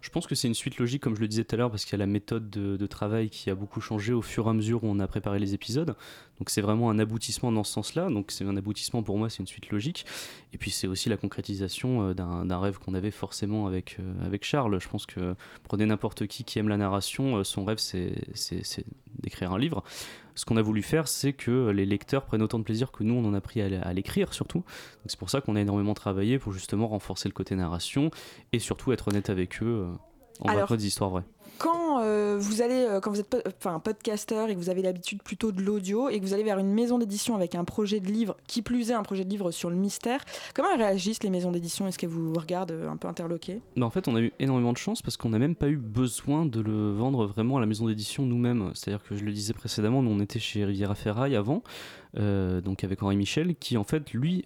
Je 0.00 0.10
pense 0.10 0.26
que 0.26 0.34
c'est 0.34 0.48
une 0.48 0.54
suite 0.54 0.78
logique, 0.78 1.02
comme 1.02 1.14
je 1.14 1.20
le 1.20 1.28
disais 1.28 1.44
tout 1.44 1.54
à 1.54 1.58
l'heure, 1.58 1.70
parce 1.70 1.84
qu'il 1.84 1.92
y 1.92 1.96
a 1.96 1.98
la 1.98 2.06
méthode 2.06 2.50
de, 2.50 2.86
travail 2.86 3.30
qui 3.30 3.50
a 3.50 3.54
beaucoup 3.54 3.80
changé 3.80 4.12
au 4.12 4.22
fur 4.22 4.46
et 4.46 4.50
à 4.50 4.52
mesure 4.52 4.82
où 4.82 4.88
on 4.88 4.98
a 4.98 5.06
préparé 5.06 5.38
les 5.38 5.54
épisodes. 5.54 5.94
Donc 6.38 6.50
c'est 6.50 6.60
vraiment 6.60 6.90
un 6.90 6.98
aboutissement 6.98 7.52
dans 7.52 7.62
ce 7.62 7.72
sens-là. 7.72 8.08
Donc 8.08 8.32
c'est 8.32 8.44
un 8.44 8.56
aboutissement 8.56 9.02
pour 9.02 9.16
moi, 9.16 9.30
c'est 9.30 9.38
une 9.38 9.46
suite 9.46 9.70
logique. 9.70 10.06
Et 10.52 10.58
puis 10.58 10.70
c'est 10.70 10.86
aussi 10.86 11.08
la 11.08 11.16
concrétisation 11.16 12.08
euh, 12.08 12.14
d'un 12.14 12.58
rêve 12.58 12.78
qu'on 12.78 12.94
avait 12.94 13.12
forcément 13.12 13.66
avec, 13.66 13.96
euh, 14.00 14.26
avec 14.26 14.44
Charles. 14.44 14.80
Je 14.80 14.88
pense 14.88 15.06
que 15.06 15.36
prenez 15.62 15.86
n'importe 15.86 16.26
qui 16.26 16.44
qui 16.44 16.58
aime 16.58 16.68
la 16.68 16.76
narration, 16.76 17.36
euh, 17.36 17.44
son 17.44 17.64
rêve 17.64 17.78
c'est 17.78 18.14
d'écrire 19.22 19.52
un 19.52 19.58
livre. 19.58 19.84
Ce 20.40 20.46
qu'on 20.46 20.56
a 20.56 20.62
voulu 20.62 20.80
faire, 20.80 21.06
c'est 21.06 21.34
que 21.34 21.68
les 21.68 21.84
lecteurs 21.84 22.24
prennent 22.24 22.40
autant 22.40 22.58
de 22.58 22.64
plaisir 22.64 22.92
que 22.92 23.04
nous, 23.04 23.12
on 23.12 23.26
en 23.26 23.34
a 23.34 23.42
pris 23.42 23.60
à 23.60 23.92
l'écrire 23.92 24.32
surtout. 24.32 24.64
C'est 25.04 25.18
pour 25.18 25.28
ça 25.28 25.42
qu'on 25.42 25.54
a 25.54 25.60
énormément 25.60 25.92
travaillé 25.92 26.38
pour 26.38 26.54
justement 26.54 26.88
renforcer 26.88 27.28
le 27.28 27.34
côté 27.34 27.54
narration 27.54 28.10
et 28.54 28.58
surtout 28.58 28.90
être 28.92 29.08
honnête 29.08 29.28
avec 29.28 29.62
eux 29.62 29.86
en 30.40 30.46
racontant 30.46 30.76
des 30.76 30.86
histoires 30.86 31.10
vraies. 31.10 31.24
Quand 31.60 32.00
euh, 32.00 32.38
vous 32.40 32.62
allez, 32.62 32.86
euh, 32.88 33.00
quand 33.00 33.10
vous 33.10 33.20
êtes 33.20 33.36
enfin 33.58 33.78
podcaster 33.80 34.46
et 34.48 34.54
que 34.54 34.58
vous 34.58 34.70
avez 34.70 34.80
l'habitude 34.80 35.22
plutôt 35.22 35.52
de 35.52 35.60
l'audio 35.60 36.08
et 36.08 36.18
que 36.18 36.24
vous 36.24 36.32
allez 36.32 36.42
vers 36.42 36.58
une 36.58 36.72
maison 36.72 36.98
d'édition 36.98 37.36
avec 37.36 37.54
un 37.54 37.64
projet 37.64 38.00
de 38.00 38.06
livre, 38.06 38.34
qui 38.46 38.62
plus 38.62 38.90
est 38.90 38.94
un 38.94 39.02
projet 39.02 39.24
de 39.26 39.30
livre 39.30 39.50
sur 39.50 39.68
le 39.68 39.76
mystère, 39.76 40.24
comment 40.54 40.74
réagissent 40.74 41.22
les 41.22 41.28
maisons 41.28 41.52
d'édition? 41.52 41.86
Est-ce 41.86 41.98
qu'elles 41.98 42.08
vous 42.08 42.32
regardent 42.32 42.88
un 42.90 42.96
peu 42.96 43.08
interloquées? 43.08 43.60
Bah 43.76 43.84
En 43.84 43.90
fait, 43.90 44.08
on 44.08 44.16
a 44.16 44.20
eu 44.20 44.32
énormément 44.40 44.72
de 44.72 44.78
chance 44.78 45.02
parce 45.02 45.18
qu'on 45.18 45.28
n'a 45.28 45.38
même 45.38 45.54
pas 45.54 45.68
eu 45.68 45.76
besoin 45.76 46.46
de 46.46 46.60
le 46.60 46.92
vendre 46.92 47.26
vraiment 47.26 47.58
à 47.58 47.60
la 47.60 47.66
maison 47.66 47.86
d'édition 47.86 48.24
nous-mêmes. 48.24 48.70
C'est-à-dire 48.74 49.04
que 49.06 49.14
je 49.14 49.22
le 49.22 49.32
disais 49.32 49.52
précédemment, 49.52 50.02
nous 50.02 50.10
on 50.10 50.20
était 50.20 50.40
chez 50.40 50.64
Riviera 50.64 50.94
Ferraille 50.94 51.36
avant. 51.36 51.62
Euh, 52.18 52.62
donc 52.62 52.84
avec 52.84 53.02
Henri 53.02 53.16
Michel, 53.16 53.54
qui 53.54 53.76
en 53.76 53.84
fait 53.84 54.12
lui 54.14 54.44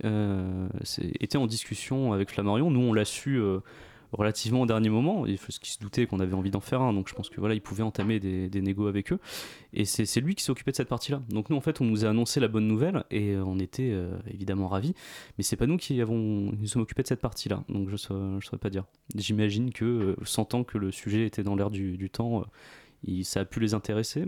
était 1.21 1.39
en 1.39 1.47
discussion 1.47 2.13
avec 2.13 2.33
Flammarion. 2.33 2.73
Nous 2.73 2.81
on 2.81 2.93
l'a 2.93 3.05
su 3.05 3.41
relativement 4.17 4.63
au 4.63 4.67
dernier 4.67 4.89
moment, 4.89 5.27
il 5.27 5.39
ce 5.39 5.61
qui 5.61 5.71
se 5.71 5.79
doutait 5.79 6.07
qu'on 6.07 6.21
avait 6.21 6.35
envie 6.35 6.51
d'en 6.51 6.61
faire 6.61 6.81
un, 6.81 6.93
donc 6.93 7.09
je 7.09 7.15
pense 7.15 7.29
que 7.29 7.41
voilà, 7.41 7.55
il 7.55 7.61
pouvait 7.61 7.83
entamer 7.83 8.19
des, 8.21 8.49
des 8.49 8.63
négos 8.63 8.87
avec 8.87 9.13
eux. 9.13 9.19
Et 9.73 9.85
c'est 9.85 10.21
lui 10.21 10.35
qui 10.35 10.45
s'est 10.45 10.53
occupé 10.53 10.71
de 10.71 10.77
cette 10.77 10.89
partie-là. 10.89 11.23
Donc 11.29 11.51
nous, 11.51 11.57
en 11.57 11.61
fait, 11.61 11.81
on 11.81 11.85
nous 11.85 12.05
a 12.05 12.09
annoncé 12.09 12.39
la 12.41 12.49
bonne 12.49 12.67
nouvelle 12.67 13.05
et 13.11 13.33
euh, 13.33 13.45
on 13.45 13.59
était 13.59 13.91
euh, 13.91 14.17
évidemment 14.29 14.69
ravis, 14.69 14.95
mais 15.37 15.45
c'est 15.45 15.57
pas 15.57 15.67
nous 15.67 15.77
qui 15.77 16.01
avons, 16.01 16.17
nous 16.17 16.67
sommes 16.67 16.83
occupés 16.83 17.03
de 17.03 17.09
cette 17.09 17.21
partie-là. 17.21 17.65
Donc 17.69 17.89
je 17.89 17.95
ne 18.13 18.41
saurais 18.41 18.59
pas 18.59 18.71
dire. 18.71 18.85
J'imagine 19.17 19.73
que, 19.73 19.85
euh, 19.85 20.17
sentant 20.25 20.65
que 20.65 20.79
le 20.79 20.93
sujet 20.93 21.27
était 21.27 21.43
dans 21.43 21.57
l'air 21.57 21.71
du, 21.71 22.11
temps, 22.11 22.45
ça 23.23 23.41
a 23.41 23.45
pu 23.45 23.59
les 23.61 23.75
intéresser, 23.75 24.25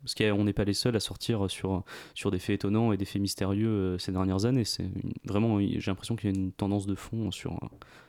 parce 0.00 0.14
qu'on 0.14 0.44
n'est 0.44 0.52
pas 0.52 0.64
les 0.64 0.74
seuls 0.74 0.96
à 0.96 1.00
sortir 1.00 1.48
sur, 1.50 1.84
sur 2.14 2.30
des 2.30 2.38
faits 2.38 2.56
étonnants 2.56 2.92
et 2.92 2.96
des 2.96 3.04
faits 3.04 3.22
mystérieux 3.22 3.96
ces 3.98 4.12
dernières 4.12 4.44
années. 4.44 4.64
C'est 4.64 4.90
vraiment, 5.24 5.60
j'ai 5.60 5.90
l'impression 5.90 6.16
qu'il 6.16 6.30
y 6.30 6.36
a 6.36 6.36
une 6.36 6.52
tendance 6.52 6.86
de 6.86 6.94
fond 6.94 7.30
sur, 7.30 7.58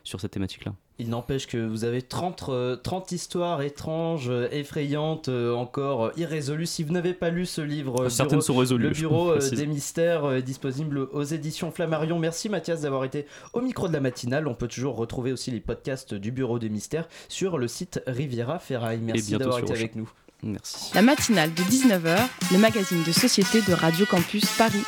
sur 0.03 0.19
cette 0.19 0.32
thématique-là. 0.32 0.73
Il 1.00 1.10
n'empêche 1.10 1.47
que 1.47 1.58
vous 1.58 1.86
avez 1.86 2.02
30, 2.02 2.52
30 2.84 3.12
euh, 3.12 3.16
histoires 3.16 3.62
étranges, 3.62 4.28
euh, 4.30 4.50
effrayantes, 4.52 5.30
euh, 5.30 5.54
encore 5.54 6.12
irrésolues. 6.18 6.66
Si 6.66 6.84
vous 6.84 6.91
n'avez 6.91 7.14
pas 7.14 7.30
lu 7.30 7.45
ce 7.45 7.62
livre, 7.62 8.10
certaines 8.10 8.41
sont 8.41 8.58
résolues. 8.58 8.84
Le 8.84 8.89
Bureau 8.89 9.38
des 9.38 9.66
mystères 9.66 10.30
est 10.34 10.41
disponible 10.41 11.00
aux 11.00 11.24
éditions 11.24 11.72
Flammarion. 11.72 12.20
Merci 12.20 12.50
Mathias 12.50 12.82
d'avoir 12.82 13.06
été 13.06 13.26
au 13.54 13.62
micro 13.62 13.88
de 13.88 13.93
la 13.93 14.02
matinale. 14.02 14.45
On 14.47 14.56
peut 14.56 14.68
toujours 14.68 14.97
retrouver 14.97 15.32
aussi 15.32 15.52
les 15.52 15.62
podcasts 15.62 16.14
du 16.14 16.32
Bureau 16.34 16.60
des 16.60 16.70
mystères 16.70 17.08
sur 17.30 17.58
le 17.58 17.70
site 17.70 18.02
Riviera 18.06 18.60
Ferraille. 18.60 19.00
Merci 19.02 19.38
d'avoir 19.38 19.60
été 19.60 19.72
avec 19.72 19.95
nous. 19.95 20.10
Merci. 20.43 20.91
La 20.95 21.02
matinale 21.02 21.54
de 21.54 21.64
19h, 21.64 22.18
le 22.52 22.58
magazine 22.58 23.04
de 23.04 23.12
société 23.12 23.62
de 23.62 23.74
Radio 23.74 24.06
Campus 24.06 24.45
Paris 24.58 24.84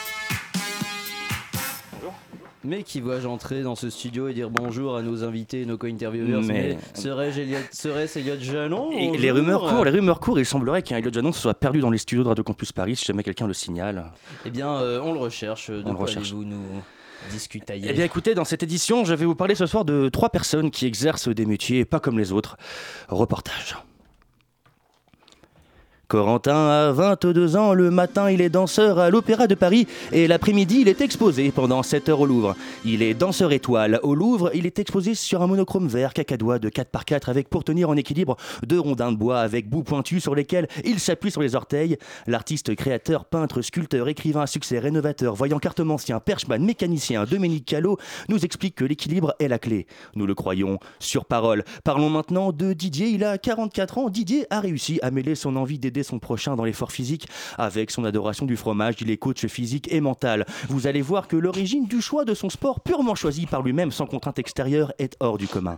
mais 2.63 2.83
qui 2.83 3.01
vois-je 3.01 3.27
entrer 3.27 3.63
dans 3.63 3.75
ce 3.75 3.89
studio 3.89 4.27
et 4.27 4.33
dire 4.33 4.49
bonjour 4.49 4.95
à 4.95 5.01
nos 5.01 5.23
invités, 5.23 5.65
nos 5.65 5.77
co-intervieweurs 5.77 6.41
Mais, 6.43 6.77
serait-ce 6.93 8.19
Elliot 8.19 8.35
Janon 8.39 8.91
et 8.91 9.17
Les 9.17 9.31
rumeurs 9.31 9.67
courent, 9.67 9.85
les 9.85 9.91
rumeurs 9.91 10.19
courent. 10.19 10.39
Il 10.39 10.45
semblerait 10.45 10.83
qu'un 10.83 10.97
Elliot 10.97 11.11
Janon 11.11 11.31
se 11.31 11.41
soit 11.41 11.53
perdu 11.53 11.79
dans 11.79 11.89
les 11.89 11.97
studios 11.97 12.23
de 12.23 12.29
Radio 12.29 12.43
Campus 12.43 12.71
Paris. 12.71 12.95
Si 12.95 13.05
jamais 13.05 13.23
quelqu'un 13.23 13.47
le 13.47 13.53
signale. 13.53 14.11
Eh 14.45 14.49
bien, 14.49 14.71
euh, 14.73 15.01
on 15.03 15.13
le 15.13 15.19
recherche. 15.19 15.69
De 15.69 15.83
on 15.85 15.93
le 15.93 15.97
recherche. 15.97 16.31
Vous 16.31 16.43
nous 16.43 16.63
discutez 17.31 17.81
Eh 17.83 17.93
bien, 17.93 18.05
écoutez, 18.05 18.35
dans 18.35 18.45
cette 18.45 18.63
édition, 18.63 19.05
je 19.05 19.13
vais 19.13 19.25
vous 19.25 19.35
parler 19.35 19.55
ce 19.55 19.65
soir 19.65 19.85
de 19.85 20.09
trois 20.09 20.29
personnes 20.29 20.71
qui 20.71 20.85
exercent 20.85 21.29
des 21.29 21.45
métiers 21.45 21.85
pas 21.85 21.99
comme 21.99 22.17
les 22.17 22.31
autres. 22.31 22.57
Reportage. 23.09 23.75
Corentin 26.11 26.67
a 26.67 26.91
22 26.91 27.55
ans, 27.55 27.73
le 27.73 27.89
matin 27.89 28.29
il 28.29 28.41
est 28.41 28.49
danseur 28.49 28.99
à 28.99 29.09
l'Opéra 29.09 29.47
de 29.47 29.55
Paris 29.55 29.87
et 30.11 30.27
l'après-midi 30.27 30.81
il 30.81 30.89
est 30.89 30.99
exposé 30.99 31.51
pendant 31.51 31.83
7 31.83 32.09
heures 32.09 32.19
au 32.19 32.25
Louvre. 32.25 32.53
Il 32.83 33.01
est 33.01 33.13
danseur 33.13 33.53
étoile. 33.53 33.97
Au 34.03 34.13
Louvre, 34.13 34.51
il 34.53 34.65
est 34.65 34.77
exposé 34.77 35.15
sur 35.15 35.41
un 35.41 35.47
monochrome 35.47 35.87
vert 35.87 36.13
cacadois 36.13 36.59
de 36.59 36.67
4x4 36.67 37.29
avec 37.29 37.47
pour 37.47 37.63
tenir 37.63 37.89
en 37.89 37.95
équilibre 37.95 38.35
deux 38.67 38.81
rondins 38.81 39.13
de 39.13 39.15
bois 39.15 39.39
avec 39.39 39.69
bouts 39.69 39.83
pointus 39.83 40.21
sur 40.21 40.35
lesquels 40.35 40.67
il 40.83 40.99
s'appuie 40.99 41.31
sur 41.31 41.41
les 41.41 41.55
orteils. 41.55 41.95
L'artiste 42.27 42.75
créateur, 42.75 43.23
peintre, 43.23 43.61
sculpteur, 43.61 44.09
écrivain 44.09 44.41
à 44.41 44.47
succès, 44.47 44.79
rénovateur, 44.79 45.33
voyant 45.33 45.59
cartomancien, 45.59 46.19
perchman, 46.19 46.61
mécanicien, 46.61 47.23
Dominique 47.23 47.63
Callot 47.63 47.97
nous 48.27 48.43
explique 48.43 48.75
que 48.75 48.83
l'équilibre 48.83 49.33
est 49.39 49.47
la 49.47 49.59
clé. 49.59 49.87
Nous 50.15 50.27
le 50.27 50.35
croyons 50.35 50.77
sur 50.99 51.23
parole. 51.23 51.63
Parlons 51.85 52.09
maintenant 52.09 52.51
de 52.51 52.73
Didier. 52.73 53.07
Il 53.07 53.23
a 53.23 53.37
44 53.37 53.97
ans. 53.97 54.09
Didier 54.09 54.45
a 54.49 54.59
réussi 54.59 54.99
à 55.01 55.09
mêler 55.09 55.35
son 55.35 55.55
envie 55.55 55.79
d'aider 55.79 56.00
son 56.03 56.19
prochain 56.19 56.55
dans 56.55 56.63
l'effort 56.63 56.91
physique. 56.91 57.27
Avec 57.57 57.91
son 57.91 58.03
adoration 58.03 58.45
du 58.45 58.57
fromage, 58.57 58.95
il 59.01 59.09
est 59.09 59.17
coach 59.17 59.45
physique 59.47 59.91
et 59.91 60.01
mental. 60.01 60.45
Vous 60.69 60.87
allez 60.87 61.01
voir 61.01 61.27
que 61.27 61.35
l'origine 61.35 61.85
du 61.85 62.01
choix 62.01 62.25
de 62.25 62.33
son 62.33 62.49
sport 62.49 62.79
purement 62.81 63.15
choisi 63.15 63.45
par 63.45 63.61
lui-même 63.61 63.91
sans 63.91 64.05
contrainte 64.05 64.39
extérieure 64.39 64.93
est 64.99 65.15
hors 65.19 65.37
du 65.37 65.47
commun. 65.47 65.77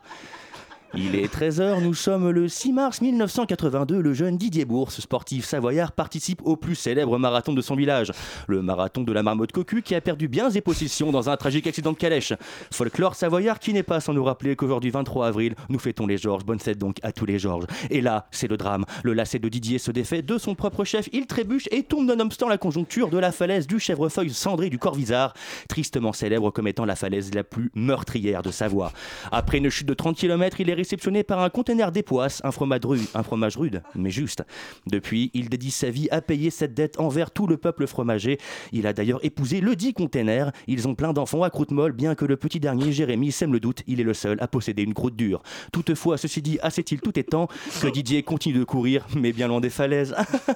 Il 0.95 1.15
est 1.15 1.33
13h, 1.33 1.81
nous 1.81 1.95
sommes 1.95 2.29
le 2.29 2.47
6 2.47 2.71
mars 2.71 3.01
1982. 3.01 3.99
Le 3.99 4.13
jeune 4.13 4.37
Didier 4.37 4.63
Bourse, 4.63 4.99
sportif 4.99 5.43
savoyard, 5.43 5.91
participe 5.91 6.39
au 6.43 6.55
plus 6.55 6.75
célèbre 6.75 7.17
marathon 7.17 7.51
de 7.53 7.61
son 7.61 7.75
village, 7.75 8.11
le 8.47 8.61
marathon 8.61 9.01
de 9.01 9.11
la 9.11 9.23
marmotte 9.23 9.51
cocu 9.51 9.81
qui 9.81 9.95
a 9.95 10.01
perdu 10.01 10.27
bien 10.27 10.51
ses 10.51 10.61
possessions 10.61 11.11
dans 11.11 11.31
un 11.31 11.35
tragique 11.35 11.65
accident 11.65 11.93
de 11.93 11.97
calèche. 11.97 12.33
Folklore 12.71 13.15
savoyard 13.15 13.57
qui 13.57 13.73
n'est 13.73 13.81
pas 13.81 14.01
sans 14.01 14.13
nous 14.13 14.23
rappeler 14.23 14.55
qu'aujourd'hui 14.55 14.91
23 14.91 15.25
avril, 15.25 15.55
nous 15.67 15.79
fêtons 15.79 16.05
les 16.05 16.19
Georges. 16.19 16.45
Bonne 16.45 16.59
fête 16.59 16.77
donc 16.77 16.97
à 17.01 17.11
tous 17.11 17.25
les 17.25 17.39
Georges. 17.39 17.65
Et 17.89 17.99
là, 17.99 18.27
c'est 18.29 18.47
le 18.47 18.57
drame. 18.57 18.85
Le 19.01 19.13
lacet 19.13 19.39
de 19.39 19.49
Didier 19.49 19.79
se 19.79 19.89
défait 19.89 20.21
de 20.21 20.37
son 20.37 20.53
propre 20.53 20.83
chef, 20.83 21.09
il 21.11 21.25
trébuche 21.25 21.67
et 21.71 21.81
tombe 21.81 22.05
nonobstant 22.05 22.47
la 22.47 22.59
conjoncture 22.59 23.09
de 23.09 23.17
la 23.17 23.31
falaise 23.31 23.65
du 23.65 23.79
chèvrefeuille 23.79 24.29
cendré 24.29 24.69
du 24.69 24.77
Corvisart, 24.77 25.33
tristement 25.67 26.13
célèbre 26.13 26.51
comme 26.51 26.67
étant 26.67 26.85
la 26.85 26.95
falaise 26.95 27.33
la 27.33 27.43
plus 27.43 27.71
meurtrière 27.73 28.43
de 28.43 28.51
Savoie. 28.51 28.91
Après 29.31 29.57
une 29.57 29.71
chute 29.71 29.87
de 29.87 29.95
30 29.95 30.15
km, 30.15 30.61
il 30.61 30.69
est 30.69 30.82
réceptionné 30.83 31.23
par 31.23 31.41
un 31.41 31.49
conteneur 31.49 31.93
d'époisse, 31.93 32.41
un 32.43 32.49
un 32.49 33.23
fromage 33.23 33.55
rude, 33.55 33.81
mais 33.95 34.09
juste. 34.09 34.43
Depuis, 34.85 35.31
il 35.33 35.47
dédie 35.47 35.71
sa 35.71 35.89
vie 35.89 36.09
à 36.11 36.19
payer 36.19 36.49
cette 36.49 36.73
dette 36.73 36.99
envers 36.99 37.31
tout 37.31 37.47
le 37.47 37.55
peuple 37.55 37.87
fromager. 37.87 38.37
Il 38.73 38.85
a 38.85 38.91
d'ailleurs 38.91 39.23
épousé 39.23 39.61
le 39.61 39.77
dit 39.77 39.93
conteneur. 39.93 40.51
Ils 40.67 40.89
ont 40.89 40.93
plein 40.93 41.13
d'enfants 41.13 41.43
à 41.43 41.49
croûte 41.49 41.71
molle, 41.71 41.93
bien 41.93 42.15
que 42.15 42.25
le 42.25 42.35
petit 42.35 42.59
dernier, 42.59 42.91
Jérémy, 42.91 43.31
sème 43.31 43.53
le 43.53 43.61
doute, 43.61 43.83
il 43.87 44.01
est 44.01 44.03
le 44.03 44.13
seul 44.13 44.37
à 44.41 44.47
posséder 44.47 44.83
une 44.83 44.93
croûte 44.93 45.15
dure. 45.15 45.41
Toutefois, 45.71 46.17
ceci 46.17 46.41
dit, 46.41 46.59
assez-il 46.61 46.99
tout 46.99 47.17
étant 47.17 47.47
que 47.81 47.87
Didier 47.87 48.23
continue 48.23 48.59
de 48.59 48.65
courir, 48.65 49.07
mais 49.15 49.31
bien 49.31 49.47
loin 49.47 49.61
des 49.61 49.69
falaises. 49.69 50.13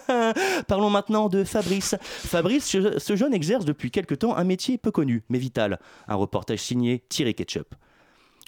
Parlons 0.67 0.89
maintenant 0.89 1.29
de 1.29 1.45
Fabrice. 1.45 1.95
Fabrice, 2.01 2.65
ce 2.97 3.15
jeune 3.15 3.33
exerce 3.33 3.63
depuis 3.63 3.91
quelque 3.91 4.15
temps 4.15 4.35
un 4.35 4.43
métier 4.43 4.77
peu 4.77 4.91
connu, 4.91 5.23
mais 5.29 5.39
vital. 5.39 5.79
Un 6.09 6.15
reportage 6.15 6.59
signé 6.59 7.05
Thierry 7.07 7.33
Ketchup. 7.33 7.75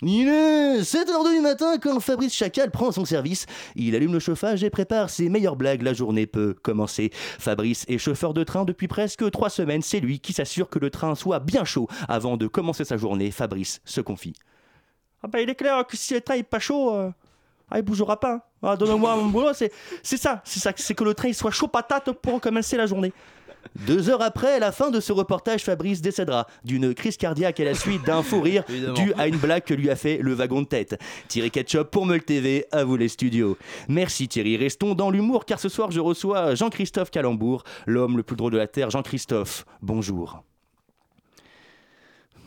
Il 0.02 0.30
est 0.30 0.80
7h 0.80 1.30
du 1.30 1.42
matin 1.42 1.78
quand 1.78 2.00
Fabrice 2.00 2.34
Chacal 2.34 2.72
prend 2.72 2.94
son 2.94 3.04
service. 3.04 3.48
Il 3.76 3.96
allume 3.96 4.14
le 4.14 4.20
chauffage 4.20 4.64
et 4.64 4.70
prépare 4.70 5.10
ses 5.10 5.28
meilleures 5.28 5.58
blagues. 5.58 5.82
La 5.82 5.94
journée 5.94 6.26
peut 6.26 6.56
commencer. 6.62 7.10
Fabrice 7.14 7.84
est 7.90 7.98
chauffeur 7.98 8.34
de 8.34 8.46
train 8.46 8.64
depuis 8.64 8.88
presque 8.88 9.30
trois 9.30 9.50
semaines. 9.50 9.82
C'est 9.82 10.00
lui 10.00 10.22
qui 10.22 10.32
s'assure 10.32 10.70
que 10.70 10.80
le 10.80 10.90
train 10.90 11.16
soit 11.16 11.40
bien 11.40 11.66
chaud 11.66 11.90
avant 12.08 12.38
de 12.38 12.48
commencer 12.48 12.86
sa 12.86 12.96
journée. 12.96 13.30
Fabrice 13.30 13.82
se 13.84 14.00
confie. 14.00 14.36
Ah 15.22 15.28
bah 15.28 15.42
il 15.42 15.50
est 15.50 15.56
clair 15.56 15.86
que 15.86 15.98
si 15.98 16.14
le 16.14 16.22
train 16.22 16.36
est 16.36 16.44
pas 16.44 16.60
chaud, 16.60 16.94
euh, 16.96 17.12
ah, 17.70 17.80
il 17.80 17.82
bougera 17.84 18.18
pas. 18.18 18.50
Ah, 18.64 18.78
Donne-moi 18.78 19.18
mon 19.18 19.26
boulot, 19.26 19.52
c'est 19.54 19.72
ça, 20.04 20.42
c'est 20.46 20.60
ça, 20.60 20.72
c'est 20.78 20.94
que 20.94 21.04
le 21.04 21.14
train 21.14 21.34
soit 21.34 21.52
chaud 21.52 21.68
patate 21.68 22.10
pour 22.14 22.40
commencer 22.40 22.78
la 22.78 22.86
journée. 22.86 23.12
Deux 23.88 24.10
heures 24.10 24.22
après 24.22 24.60
la 24.60 24.72
fin 24.72 24.90
de 24.92 25.00
ce 25.00 25.14
reportage, 25.14 25.64
Fabrice 25.64 26.02
décédera 26.02 26.48
d'une 26.64 26.94
crise 26.94 27.18
cardiaque 27.18 27.60
à 27.60 27.64
la 27.64 27.74
suite 27.74 28.04
d'un 28.04 28.24
fou 28.24 28.42
rire 28.42 28.64
dû 28.96 29.14
à 29.18 29.28
une 29.28 29.38
blague 29.38 29.64
que 29.64 29.74
lui 29.74 29.90
a 29.90 29.96
fait 29.96 30.18
le 30.18 30.34
wagon 30.34 30.62
de 30.62 30.68
tête. 30.68 31.00
Thierry 31.28 31.52
Ketchup 31.52 31.90
pour 31.90 32.06
Meul 32.06 32.24
TV, 32.24 32.66
à 32.72 32.84
vous 32.84 32.98
les 32.98 33.08
studios. 33.08 33.58
Merci 33.88 34.28
Thierry, 34.28 34.58
restons 34.58 34.96
dans 34.96 35.10
l'humour 35.10 35.46
car 35.46 35.60
ce 35.60 35.70
soir 35.70 35.92
je 35.92 36.00
reçois 36.00 36.56
Jean-Christophe 36.56 37.12
Calembourg, 37.12 37.64
l'homme 37.86 38.18
le 38.18 38.24
plus 38.24 38.36
drôle 38.36 38.52
de 38.52 38.58
la 38.58 38.68
Terre. 38.68 38.90
Jean-Christophe, 38.90 39.66
bonjour. 39.82 40.44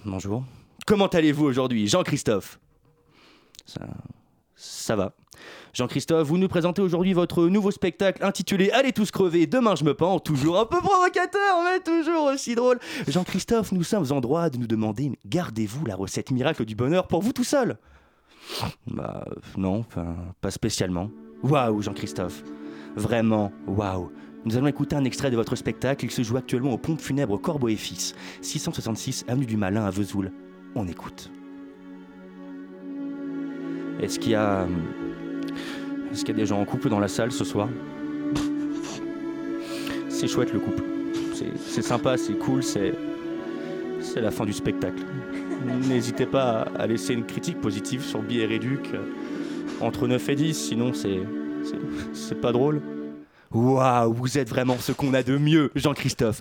Bonjour. 0.05 0.45
Comment 0.87 1.07
allez-vous 1.07 1.45
aujourd'hui, 1.45 1.87
Jean-Christophe? 1.87 2.59
Ça, 3.65 3.87
ça 4.57 4.97
va. 4.97 5.15
Jean-Christophe, 5.75 6.29
vous 6.29 6.39
nous 6.39 6.49
présentez 6.49 6.83
aujourd'hui 6.83 7.13
votre 7.13 7.47
nouveau 7.47 7.71
spectacle 7.71 8.25
intitulé 8.25 8.71
Allez 8.71 8.93
tous 8.93 9.11
crever, 9.11 9.47
demain 9.47 9.75
je 9.75 9.85
me 9.85 9.95
pends, 9.95 10.19
toujours 10.19 10.59
un 10.59 10.67
peu 10.67 10.79
provocateur, 10.79 11.63
mais 11.65 11.81
toujours 11.81 12.25
aussi 12.25 12.55
drôle. 12.55 12.79
Jean-Christophe, 13.09 13.73
nous 13.73 13.83
sommes 13.83 14.13
en 14.13 14.21
droit 14.21 14.51
de 14.51 14.59
nous 14.59 14.67
demander, 14.67 15.13
gardez-vous 15.27 15.87
la 15.87 15.97
recette 15.97 16.31
miracle 16.31 16.65
du 16.65 16.75
bonheur 16.75 17.07
pour 17.07 17.23
vous 17.23 17.33
tout 17.33 17.45
seul? 17.45 17.79
Bah 18.87 19.25
non, 19.57 19.85
pas 20.41 20.51
spécialement. 20.51 21.11
Waouh, 21.43 21.83
Jean-Christophe. 21.83 22.43
Vraiment, 22.97 23.53
waouh. 23.67 24.11
Nous 24.45 24.57
allons 24.57 24.67
écouter 24.67 24.97
un 24.97 25.05
extrait 25.05 25.31
de 25.31 25.37
votre 25.37 25.57
spectacle. 25.57 26.05
Il 26.05 26.11
se 26.11 26.23
joue 26.23 26.37
actuellement 26.37 26.73
au 26.73 26.79
pompe 26.79 27.01
funèbre 27.01 27.41
Corbeau 27.41 27.69
et 27.69 27.77
Fils, 27.77 28.15
666 28.41 29.25
avenue 29.29 29.47
du 29.47 29.57
Malin 29.57 29.85
à 29.85 29.91
Vesoul. 29.91 30.33
On 30.75 30.87
écoute. 30.89 31.31
Est-ce 34.01 34.19
qu'il 34.19 34.33
y 34.33 34.35
a 34.35 34.67
est-ce 36.13 36.25
qu'il 36.25 36.35
y 36.37 36.39
a 36.39 36.43
des 36.43 36.47
gens 36.47 36.61
en 36.61 36.65
couple 36.65 36.89
dans 36.89 37.01
la 37.01 37.09
salle 37.09 37.33
ce 37.33 37.45
soir 37.45 37.69
C'est 40.09 40.29
chouette 40.29 40.53
le 40.53 40.61
couple. 40.61 40.83
C'est 41.57 41.83
sympa, 41.83 42.17
c'est 42.17 42.35
cool, 42.35 42.63
c'est. 42.63 42.95
La 44.17 44.31
fin 44.31 44.45
du 44.45 44.53
spectacle. 44.53 45.03
N'hésitez 45.89 46.27
pas 46.27 46.67
à 46.77 46.87
laisser 46.87 47.15
une 47.15 47.25
critique 47.25 47.61
positive 47.61 48.03
sur 48.03 48.21
Billet 48.21 48.45
Réduc 48.45 48.91
entre 49.81 50.07
9 50.07 50.29
et 50.29 50.35
10, 50.35 50.55
sinon. 50.55 50.93
C'est 50.93 52.41
pas 52.41 52.53
drôle 52.53 52.83
Waouh, 53.55 54.15
vous 54.15 54.39
êtes 54.39 54.49
vraiment 54.49 54.79
ce 54.79 54.93
qu'on 54.93 55.13
a 55.13 55.23
de 55.23 55.37
mieux, 55.37 55.71
Jean-Christophe. 55.75 56.41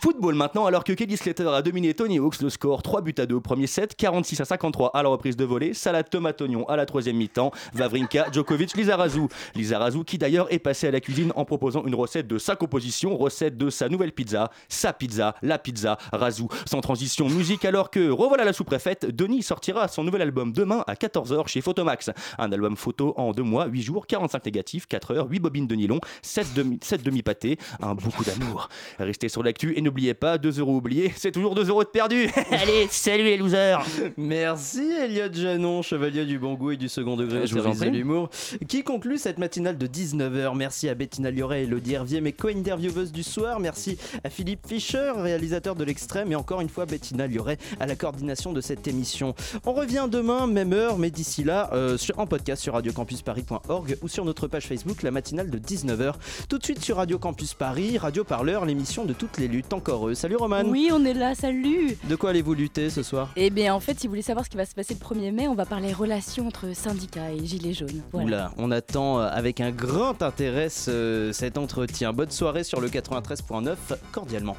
Football 0.00 0.36
maintenant, 0.36 0.66
alors 0.66 0.84
que 0.84 0.92
Kelly 0.92 1.16
Slater 1.16 1.48
a 1.48 1.60
dominé 1.60 1.92
Tony 1.92 2.20
Hawks, 2.20 2.40
le 2.40 2.50
score 2.50 2.82
3 2.84 3.00
buts 3.00 3.14
à 3.18 3.26
2 3.26 3.34
au 3.34 3.40
premier 3.40 3.66
set, 3.66 3.96
46 3.96 4.40
à 4.42 4.44
53 4.44 4.92
à 4.94 5.02
la 5.02 5.08
reprise 5.08 5.36
de 5.36 5.44
volée, 5.44 5.74
salade 5.74 6.08
tomate 6.08 6.40
oignon 6.40 6.64
à 6.68 6.76
la 6.76 6.86
troisième 6.86 7.16
mi-temps, 7.16 7.50
Vavrinka, 7.74 8.28
Djokovic, 8.30 8.76
Lizarazu. 8.76 9.22
Lizarazu 9.56 10.04
qui 10.04 10.18
d'ailleurs 10.18 10.52
est 10.52 10.60
passé 10.60 10.86
à 10.86 10.92
la 10.92 11.00
cuisine 11.00 11.32
en 11.34 11.44
proposant 11.44 11.84
une 11.84 11.96
recette 11.96 12.28
de 12.28 12.38
sa 12.38 12.54
composition, 12.54 13.16
recette 13.16 13.56
de 13.56 13.68
sa 13.68 13.88
nouvelle 13.88 14.12
pizza, 14.12 14.52
sa 14.68 14.92
pizza, 14.92 15.34
la 15.42 15.58
pizza, 15.58 15.98
Razou. 16.12 16.46
Sans 16.66 16.80
transition, 16.80 17.28
musique 17.28 17.64
alors 17.64 17.90
que 17.90 18.08
revoilà 18.08 18.44
la 18.44 18.52
sous-préfète, 18.52 19.06
Denis 19.06 19.42
sortira 19.42 19.88
son 19.88 20.04
nouvel 20.04 20.22
album 20.22 20.52
demain 20.52 20.84
à 20.86 20.94
14h 20.94 21.48
chez 21.48 21.60
Photomax. 21.60 22.10
Un 22.38 22.52
album 22.52 22.76
photo 22.76 23.14
en 23.16 23.32
2 23.32 23.42
mois, 23.42 23.66
8 23.66 23.82
jours, 23.82 24.06
45 24.06 24.44
négatifs, 24.44 24.86
4 24.86 25.10
heures, 25.16 25.26
8 25.28 25.40
bobines 25.40 25.66
de 25.66 25.74
nylon, 25.74 25.98
7 26.22 26.51
demi, 26.54 26.78
7 26.82 27.02
demi-pâtés, 27.02 27.58
un 27.80 27.94
beaucoup 27.94 28.24
d'amour. 28.24 28.68
Restez 28.98 29.28
sur 29.28 29.42
l'actu 29.42 29.76
et 29.76 29.80
n'oubliez 29.80 30.14
pas, 30.14 30.38
2 30.38 30.58
euros 30.60 30.76
oubliés, 30.76 31.12
c'est 31.16 31.32
toujours 31.32 31.54
2 31.54 31.68
euros 31.68 31.84
de 31.84 31.88
perdu. 31.88 32.28
Allez, 32.50 32.88
salut 32.90 33.24
les 33.24 33.36
losers 33.36 33.84
Merci 34.16 34.80
Elliot 35.00 35.32
Janon, 35.32 35.82
chevalier 35.82 36.24
du 36.24 36.38
bon 36.38 36.54
goût 36.54 36.72
et 36.72 36.76
du 36.76 36.88
second 36.88 37.16
degré 37.16 37.46
Je 37.46 37.54
vous 37.58 37.66
en 37.66 37.72
de 37.74 37.84
l'humour, 37.90 38.28
qui 38.68 38.82
conclut 38.84 39.18
cette 39.18 39.38
matinale 39.38 39.78
de 39.78 39.86
19h. 39.86 40.56
Merci 40.56 40.88
à 40.88 40.94
Bettina 40.94 41.30
Lioret 41.30 41.62
et 41.62 41.64
Elodie 41.64 41.94
Hervier, 41.94 42.20
mes 42.20 42.32
co-intervieweuses 42.32 43.12
du 43.12 43.22
soir. 43.22 43.60
Merci 43.60 43.98
à 44.24 44.30
Philippe 44.30 44.66
Fischer, 44.66 45.12
réalisateur 45.16 45.74
de 45.74 45.84
l'extrême, 45.84 46.30
et 46.32 46.34
encore 46.36 46.60
une 46.60 46.68
fois 46.68 46.86
Bettina 46.86 47.26
Lioret 47.26 47.58
à 47.80 47.86
la 47.86 47.96
coordination 47.96 48.52
de 48.52 48.60
cette 48.60 48.86
émission. 48.88 49.34
On 49.66 49.72
revient 49.72 50.06
demain, 50.10 50.46
même 50.46 50.72
heure, 50.72 50.98
mais 50.98 51.10
d'ici 51.10 51.44
là, 51.44 51.70
euh, 51.72 51.96
sur- 51.96 52.18
en 52.18 52.26
podcast 52.26 52.62
sur 52.62 52.74
radiocampusparis.org 52.74 53.96
ou 54.02 54.08
sur 54.08 54.24
notre 54.24 54.46
page 54.48 54.66
Facebook, 54.66 55.02
la 55.02 55.10
matinale 55.10 55.50
de 55.50 55.58
19h. 55.58 56.14
Tout 56.48 56.58
de 56.58 56.64
suite 56.64 56.84
sur 56.84 56.96
Radio 56.98 57.18
Campus 57.18 57.54
Paris, 57.54 57.96
Radio 57.96 58.24
Parleur, 58.24 58.66
l'émission 58.66 59.04
de 59.06 59.14
toutes 59.14 59.38
les 59.38 59.48
luttes 59.48 59.72
encore 59.72 60.08
eux. 60.08 60.14
Salut 60.14 60.36
Roman 60.36 60.62
Oui, 60.66 60.90
on 60.92 61.02
est 61.04 61.14
là, 61.14 61.34
salut 61.34 61.96
De 62.04 62.14
quoi 62.14 62.30
allez-vous 62.30 62.52
lutter 62.54 62.90
ce 62.90 63.02
soir? 63.02 63.30
Eh 63.36 63.48
bien, 63.48 63.74
en 63.74 63.80
fait, 63.80 63.98
si 63.98 64.06
vous 64.06 64.10
voulez 64.12 64.22
savoir 64.22 64.44
ce 64.44 64.50
qui 64.50 64.58
va 64.58 64.66
se 64.66 64.74
passer 64.74 64.94
le 64.94 65.00
1er 65.00 65.32
mai, 65.32 65.48
on 65.48 65.54
va 65.54 65.64
parler 65.64 65.92
relations 65.94 66.46
entre 66.46 66.74
syndicats 66.74 67.32
et 67.32 67.44
gilets 67.46 67.72
jaunes. 67.72 68.02
Voilà. 68.12 68.26
Oula, 68.26 68.52
on 68.58 68.70
attend 68.70 69.18
euh, 69.20 69.28
avec 69.32 69.60
un 69.60 69.70
grand 69.70 70.20
intérêt 70.22 70.68
ce- 70.68 71.30
cet 71.32 71.56
entretien. 71.56 72.12
Bonne 72.12 72.30
soirée 72.30 72.64
sur 72.64 72.80
le 72.82 72.88
93.9, 72.88 73.76
cordialement. 74.12 74.56